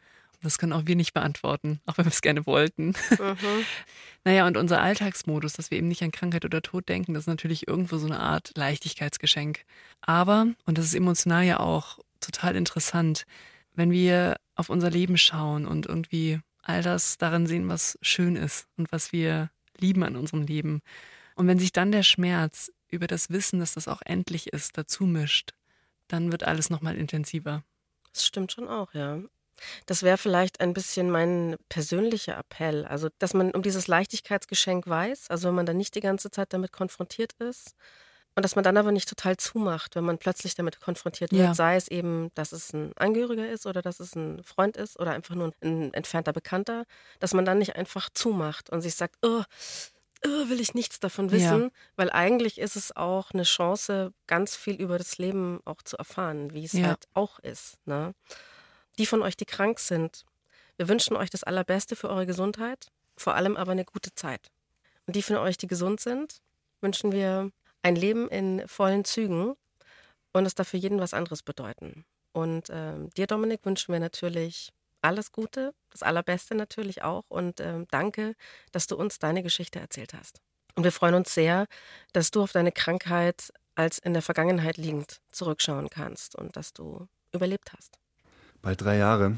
Das 0.41 0.57
können 0.57 0.73
auch 0.73 0.85
wir 0.85 0.97
nicht 0.97 1.13
beantworten, 1.13 1.79
auch 1.85 1.97
wenn 1.97 2.05
wir 2.05 2.11
es 2.11 2.21
gerne 2.21 2.45
wollten. 2.45 2.93
mhm. 3.11 3.65
Naja, 4.25 4.47
und 4.47 4.55
unser 4.55 4.81
Alltagsmodus, 4.81 5.53
dass 5.53 5.69
wir 5.69 5.77
eben 5.77 5.89
nicht 5.89 6.01
an 6.01 6.11
Krankheit 6.11 6.45
oder 6.45 6.61
Tod 6.61 6.87
denken, 6.87 7.13
das 7.13 7.23
ist 7.23 7.27
natürlich 7.27 7.67
irgendwo 7.67 7.97
so 7.97 8.05
eine 8.05 8.19
Art 8.19 8.51
Leichtigkeitsgeschenk. 8.55 9.65
Aber, 10.01 10.47
und 10.65 10.77
das 10.77 10.85
ist 10.85 10.93
emotional 10.93 11.43
ja 11.43 11.59
auch 11.59 11.99
total 12.21 12.55
interessant, 12.55 13.25
wenn 13.73 13.91
wir 13.91 14.37
auf 14.55 14.69
unser 14.69 14.89
Leben 14.89 15.17
schauen 15.17 15.65
und 15.65 15.85
irgendwie 15.87 16.39
all 16.61 16.81
das 16.81 17.17
darin 17.17 17.47
sehen, 17.47 17.67
was 17.67 17.97
schön 18.01 18.35
ist 18.35 18.67
und 18.77 18.91
was 18.91 19.11
wir 19.11 19.49
lieben 19.79 20.03
an 20.03 20.15
unserem 20.15 20.43
Leben. 20.43 20.81
Und 21.35 21.47
wenn 21.47 21.59
sich 21.59 21.71
dann 21.71 21.91
der 21.91 22.03
Schmerz 22.03 22.71
über 22.89 23.07
das 23.07 23.29
Wissen, 23.29 23.59
dass 23.59 23.73
das 23.73 23.87
auch 23.87 24.01
endlich 24.05 24.47
ist, 24.53 24.77
dazu 24.77 25.05
mischt, 25.05 25.53
dann 26.07 26.31
wird 26.31 26.43
alles 26.43 26.69
nochmal 26.69 26.95
intensiver. 26.95 27.63
Das 28.13 28.25
stimmt 28.25 28.51
schon 28.51 28.67
auch, 28.67 28.93
ja. 28.93 29.19
Das 29.85 30.03
wäre 30.03 30.17
vielleicht 30.17 30.61
ein 30.61 30.73
bisschen 30.73 31.09
mein 31.09 31.55
persönlicher 31.69 32.37
Appell. 32.37 32.85
Also, 32.85 33.09
dass 33.19 33.33
man 33.33 33.51
um 33.51 33.61
dieses 33.61 33.87
Leichtigkeitsgeschenk 33.87 34.87
weiß, 34.87 35.29
also 35.29 35.47
wenn 35.47 35.55
man 35.55 35.65
dann 35.65 35.77
nicht 35.77 35.95
die 35.95 36.01
ganze 36.01 36.31
Zeit 36.31 36.53
damit 36.53 36.71
konfrontiert 36.71 37.33
ist. 37.33 37.75
Und 38.35 38.43
dass 38.43 38.55
man 38.55 38.63
dann 38.63 38.77
aber 38.77 38.91
nicht 38.91 39.07
total 39.07 39.37
zumacht, 39.37 39.95
wenn 39.95 40.03
man 40.05 40.17
plötzlich 40.17 40.55
damit 40.55 40.79
konfrontiert 40.79 41.31
wird, 41.31 41.41
Ja. 41.41 41.53
sei 41.53 41.75
es 41.75 41.87
eben, 41.87 42.31
dass 42.33 42.51
es 42.51 42.73
ein 42.73 42.91
Angehöriger 42.97 43.47
ist 43.49 43.67
oder 43.67 43.81
dass 43.83 43.99
es 43.99 44.15
ein 44.15 44.43
Freund 44.43 44.75
ist 44.75 44.99
oder 44.99 45.11
einfach 45.11 45.35
nur 45.35 45.53
ein 45.61 45.93
entfernter 45.93 46.33
Bekannter, 46.33 46.85
dass 47.19 47.33
man 47.33 47.45
dann 47.45 47.59
nicht 47.59 47.75
einfach 47.75 48.09
zumacht 48.11 48.69
und 48.71 48.81
sich 48.81 48.95
sagt, 48.95 49.15
oh, 49.21 49.43
oh, 50.25 50.49
will 50.49 50.59
ich 50.59 50.73
nichts 50.73 50.99
davon 50.99 51.25
Ja. 51.29 51.33
wissen, 51.35 51.71
weil 51.95 52.09
eigentlich 52.09 52.57
ist 52.59 52.75
es 52.75 52.95
auch 52.95 53.31
eine 53.31 53.43
Chance, 53.43 54.13
ganz 54.25 54.55
viel 54.55 54.75
über 54.81 54.97
das 54.97 55.17
Leben 55.19 55.59
auch 55.65 55.83
zu 55.83 55.97
erfahren, 55.97 56.53
wie 56.53 56.65
es 56.65 56.73
Ja. 56.73 56.87
halt 56.87 57.05
auch 57.13 57.37
ist. 57.39 57.77
Ne? 57.85 58.13
Die 58.97 59.05
von 59.05 59.21
euch, 59.21 59.37
die 59.37 59.45
krank 59.45 59.79
sind, 59.79 60.25
wir 60.77 60.87
wünschen 60.87 61.15
euch 61.15 61.29
das 61.29 61.43
Allerbeste 61.43 61.95
für 61.95 62.09
eure 62.09 62.25
Gesundheit, 62.25 62.87
vor 63.15 63.35
allem 63.35 63.57
aber 63.57 63.73
eine 63.73 63.85
gute 63.85 64.15
Zeit. 64.15 64.49
Und 65.05 65.15
die 65.15 65.21
von 65.21 65.35
euch, 65.35 65.57
die 65.57 65.67
gesund 65.67 65.99
sind, 65.99 66.41
wünschen 66.81 67.11
wir 67.11 67.51
ein 67.83 67.95
Leben 67.95 68.27
in 68.29 68.67
vollen 68.67 69.05
Zügen 69.05 69.53
und 70.31 70.45
es 70.45 70.55
darf 70.55 70.69
für 70.69 70.77
jeden 70.77 70.99
was 70.99 71.13
anderes 71.13 71.43
bedeuten. 71.43 72.05
Und 72.31 72.69
ähm, 72.71 73.09
dir, 73.11 73.27
Dominik, 73.27 73.63
wünschen 73.65 73.93
wir 73.93 73.99
natürlich 73.99 74.71
alles 75.01 75.31
Gute, 75.31 75.73
das 75.91 76.01
Allerbeste 76.01 76.55
natürlich 76.55 77.03
auch 77.03 77.25
und 77.27 77.59
ähm, 77.59 77.85
danke, 77.91 78.35
dass 78.71 78.87
du 78.87 78.95
uns 78.95 79.19
deine 79.19 79.43
Geschichte 79.43 79.79
erzählt 79.79 80.13
hast. 80.13 80.41
Und 80.75 80.83
wir 80.83 80.91
freuen 80.91 81.13
uns 81.13 81.33
sehr, 81.33 81.67
dass 82.13 82.31
du 82.31 82.41
auf 82.41 82.51
deine 82.51 82.71
Krankheit 82.71 83.53
als 83.75 83.99
in 83.99 84.13
der 84.13 84.21
Vergangenheit 84.21 84.77
liegend 84.77 85.19
zurückschauen 85.31 85.89
kannst 85.89 86.35
und 86.35 86.55
dass 86.55 86.73
du 86.73 87.07
überlebt 87.31 87.73
hast. 87.73 87.99
Bald 88.61 88.81
drei 88.81 88.97
Jahre, 88.97 89.37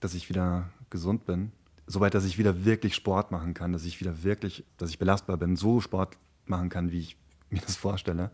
dass 0.00 0.14
ich 0.14 0.28
wieder 0.28 0.68
gesund 0.90 1.26
bin. 1.26 1.52
Soweit, 1.86 2.14
dass 2.14 2.24
ich 2.24 2.38
wieder 2.38 2.64
wirklich 2.64 2.94
Sport 2.94 3.30
machen 3.30 3.54
kann, 3.54 3.72
dass 3.72 3.84
ich 3.84 4.00
wieder 4.00 4.22
wirklich, 4.24 4.64
dass 4.76 4.90
ich 4.90 4.98
belastbar 4.98 5.36
bin, 5.36 5.56
so 5.56 5.80
Sport 5.80 6.16
machen 6.44 6.68
kann, 6.68 6.92
wie 6.92 7.00
ich 7.00 7.16
mir 7.50 7.60
das 7.60 7.76
vorstelle. 7.76 8.30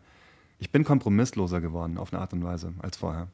Ich 0.59 0.71
bin 0.71 0.85
kompromissloser 0.85 1.61
geworden 1.61 1.99
auf 1.99 2.13
eine 2.13 2.21
Art 2.21 2.33
und 2.33 2.45
Weise 2.45 2.73
als 2.79 2.97
vorher. 2.97 3.29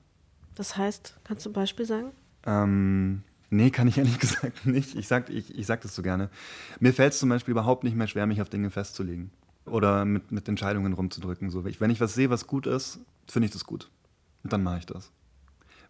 Das 0.55 0.77
heißt, 0.77 1.19
kannst 1.25 1.45
du 1.47 1.51
ein 1.51 1.53
Beispiel 1.53 1.87
sagen? 1.87 2.11
Ähm, 2.47 3.23
nee, 3.51 3.71
kann 3.71 3.87
ich 3.87 3.99
ehrlich 3.99 4.19
gesagt 4.21 4.67
nicht. 4.67 4.95
Ich 4.97 5.09
sag, 5.09 5.31
ich, 5.31 5.57
ich 5.57 5.67
sag 5.67 5.83
das 5.83 5.95
so 5.95 6.03
gerne. 6.03 6.31
Mir 6.81 6.93
fällt 6.93 7.13
es 7.13 7.19
zum 7.19 7.29
Beispiel 7.29 7.53
überhaupt 7.53 7.85
nicht 7.85 7.97
mehr 7.97 8.07
schwer, 8.07 8.27
mich 8.27 8.41
auf 8.41 8.49
Dinge 8.49 8.71
festzulegen. 8.71 9.31
Oder 9.67 10.05
mit, 10.05 10.33
mit 10.33 10.49
Entscheidungen 10.49 10.95
rumzudrücken. 10.95 11.51
So, 11.51 11.65
wenn 11.65 11.91
ich 11.91 12.01
was 12.01 12.15
sehe, 12.15 12.31
was 12.31 12.47
gut 12.47 12.67
ist, 12.67 13.01
finde 13.27 13.47
ich 13.47 13.53
das 13.53 13.65
gut. 13.65 13.91
Und 14.43 14.53
dann 14.53 14.63
mache 14.63 14.79
ich 14.79 14.87
das. 14.87 15.13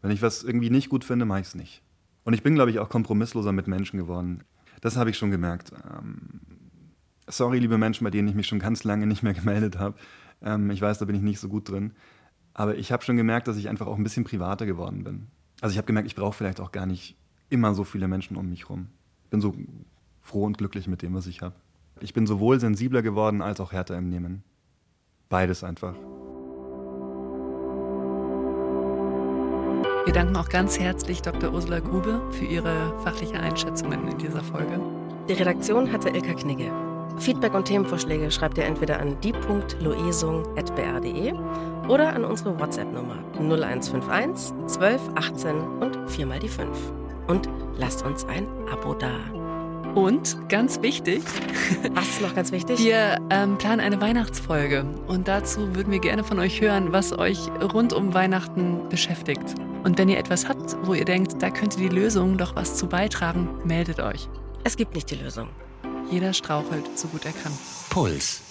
Wenn 0.03 0.11
ich 0.11 0.23
was 0.23 0.43
irgendwie 0.43 0.71
nicht 0.71 0.89
gut 0.89 1.05
finde, 1.05 1.25
mache 1.25 1.41
ich 1.41 1.47
es 1.49 1.55
nicht. 1.55 1.83
Und 2.25 2.35
ich 2.35 2.43
bin, 2.43 2.55
glaube 2.55 2.71
ich, 2.71 2.79
auch 2.79 2.89
kompromissloser 2.89 3.53
mit 3.53 3.69
Menschen 3.69 3.99
geworden. 3.99 4.45
Das 4.81 4.97
habe 4.97 5.11
ich 5.11 5.19
schon 5.19 5.31
gemerkt. 5.31 5.73
Ähm, 5.73 6.41
sorry, 7.29 7.59
liebe 7.59 7.79
Menschen, 7.79 8.05
bei 8.05 8.11
denen 8.11 8.29
ich 8.29 8.35
mich 8.35 8.47
schon 8.47 8.59
ganz 8.59 8.85
lange 8.85 9.07
nicht 9.07 9.23
mehr 9.23 9.35
gemeldet 9.35 9.79
habe. 9.79 9.97
Ähm, 10.43 10.71
ich 10.71 10.81
weiß, 10.81 10.99
da 10.99 11.05
bin 11.05 11.17
ich 11.17 11.23
nicht 11.23 11.41
so 11.41 11.49
gut 11.49 11.69
drin. 11.69 11.93
Aber 12.55 12.77
ich 12.77 12.91
habe 12.91 13.05
schon 13.05 13.17
gemerkt, 13.17 13.49
dass 13.49 13.57
ich 13.57 13.69
einfach 13.69 13.87
auch 13.87 13.97
ein 13.97 14.03
bisschen 14.03 14.25
privater 14.25 14.67
geworden 14.67 15.05
bin. 15.05 15.29
Also 15.61 15.73
ich 15.73 15.79
habe 15.79 15.87
gemerkt, 15.87 16.09
ich 16.09 16.17
brauche 16.17 16.37
vielleicht 16.37 16.61
auch 16.61 16.73
gar 16.73 16.87
nicht 16.87 17.17
immer 17.51 17.75
so 17.75 17.85
viele 17.85 18.09
Menschen 18.09 18.37
um 18.37 18.49
mich 18.49 18.69
rum. 18.69 18.89
Ich 19.25 19.31
bin 19.31 19.41
so 19.41 19.55
froh 20.21 20.45
und 20.45 20.59
glücklich 20.59 20.89
mit 20.89 21.03
dem, 21.03 21.15
was 21.15 21.27
ich 21.27 21.43
habe. 21.43 21.55
Ich 22.01 22.15
bin 22.15 22.27
sowohl 22.27 22.61
sensibler 22.61 23.03
geworden 23.03 23.43
als 23.43 23.61
auch 23.61 23.73
härter 23.73 23.97
im 23.97 24.09
Nehmen. 24.09 24.43
Beides 25.29 25.65
einfach. 25.65 25.95
Wir 30.05 30.15
danken 30.15 30.37
auch 30.37 30.49
ganz 30.49 30.79
herzlich 30.79 31.21
Dr. 31.21 31.53
Ursula 31.53 31.81
Grube 31.81 32.23
für 32.31 32.47
ihre 32.47 32.99
fachliche 33.03 33.39
Einschätzungen 33.41 34.09
in 34.09 34.19
dieser 34.19 34.43
Folge. 34.43 34.81
Die 35.29 35.35
Redaktion 35.35 35.93
hatte 35.93 36.09
Ilka 36.09 36.33
Knigge. 36.33 36.88
Feedback 37.19 37.55
und 37.55 37.65
Themenvorschläge 37.65 38.31
schreibt 38.31 38.59
ihr 38.59 38.65
entweder 38.65 39.01
an 39.01 39.19
die.loesung.br.de 39.21 41.33
oder 41.89 42.15
an 42.15 42.25
unsere 42.25 42.59
WhatsApp-Nummer 42.59 43.17
0151 43.35 44.55
12 44.67 45.01
18 45.15 45.55
und 45.81 46.11
4 46.11 46.27
mal 46.27 46.39
die 46.39 46.49
5. 46.49 46.69
Und 47.27 47.49
lasst 47.77 48.05
uns 48.05 48.25
ein 48.27 48.47
Abo 48.71 48.95
da. 48.95 49.17
Und 49.95 50.49
ganz 50.49 50.83
wichtig, 50.83 51.23
Was 51.95 52.09
ist 52.09 52.21
noch 52.21 52.35
ganz 52.35 52.53
wichtig? 52.53 52.79
wir 52.79 53.19
ähm, 53.31 53.59
planen 53.59 53.81
eine 53.81 54.01
Weihnachtsfolge 54.01 54.85
und 55.07 55.29
dazu 55.29 55.75
würden 55.75 55.91
wir 55.91 55.99
gerne 55.99 56.25
von 56.25 56.39
euch 56.39 56.61
hören, 56.61 56.93
was 56.93 57.19
euch 57.19 57.39
rund 57.73 57.93
um 57.93 58.15
Weihnachten 58.15 58.89
beschäftigt. 58.89 59.55
Und 59.85 59.99
wenn 59.99 60.09
ihr 60.09 60.19
etwas 60.19 60.49
habt, 60.49 60.77
wo 60.87 60.95
ihr 60.95 61.05
denkt, 61.05 61.43
da 61.43 61.51
könnte 61.51 61.79
die 61.79 61.89
Lösung 61.89 62.39
doch 62.39 62.55
was 62.55 62.77
zu 62.77 62.87
beitragen, 62.87 63.49
meldet 63.65 64.01
euch. 64.01 64.29
Es 64.65 64.77
gibt 64.77 64.95
nicht 64.95 65.11
die 65.11 65.17
Lösung. 65.17 65.49
Jeder 66.11 66.33
strauchelt 66.33 66.99
so 66.99 67.09
gut 67.09 67.25
er 67.25 67.33
kann. 67.33 67.53
Puls. 67.91 68.48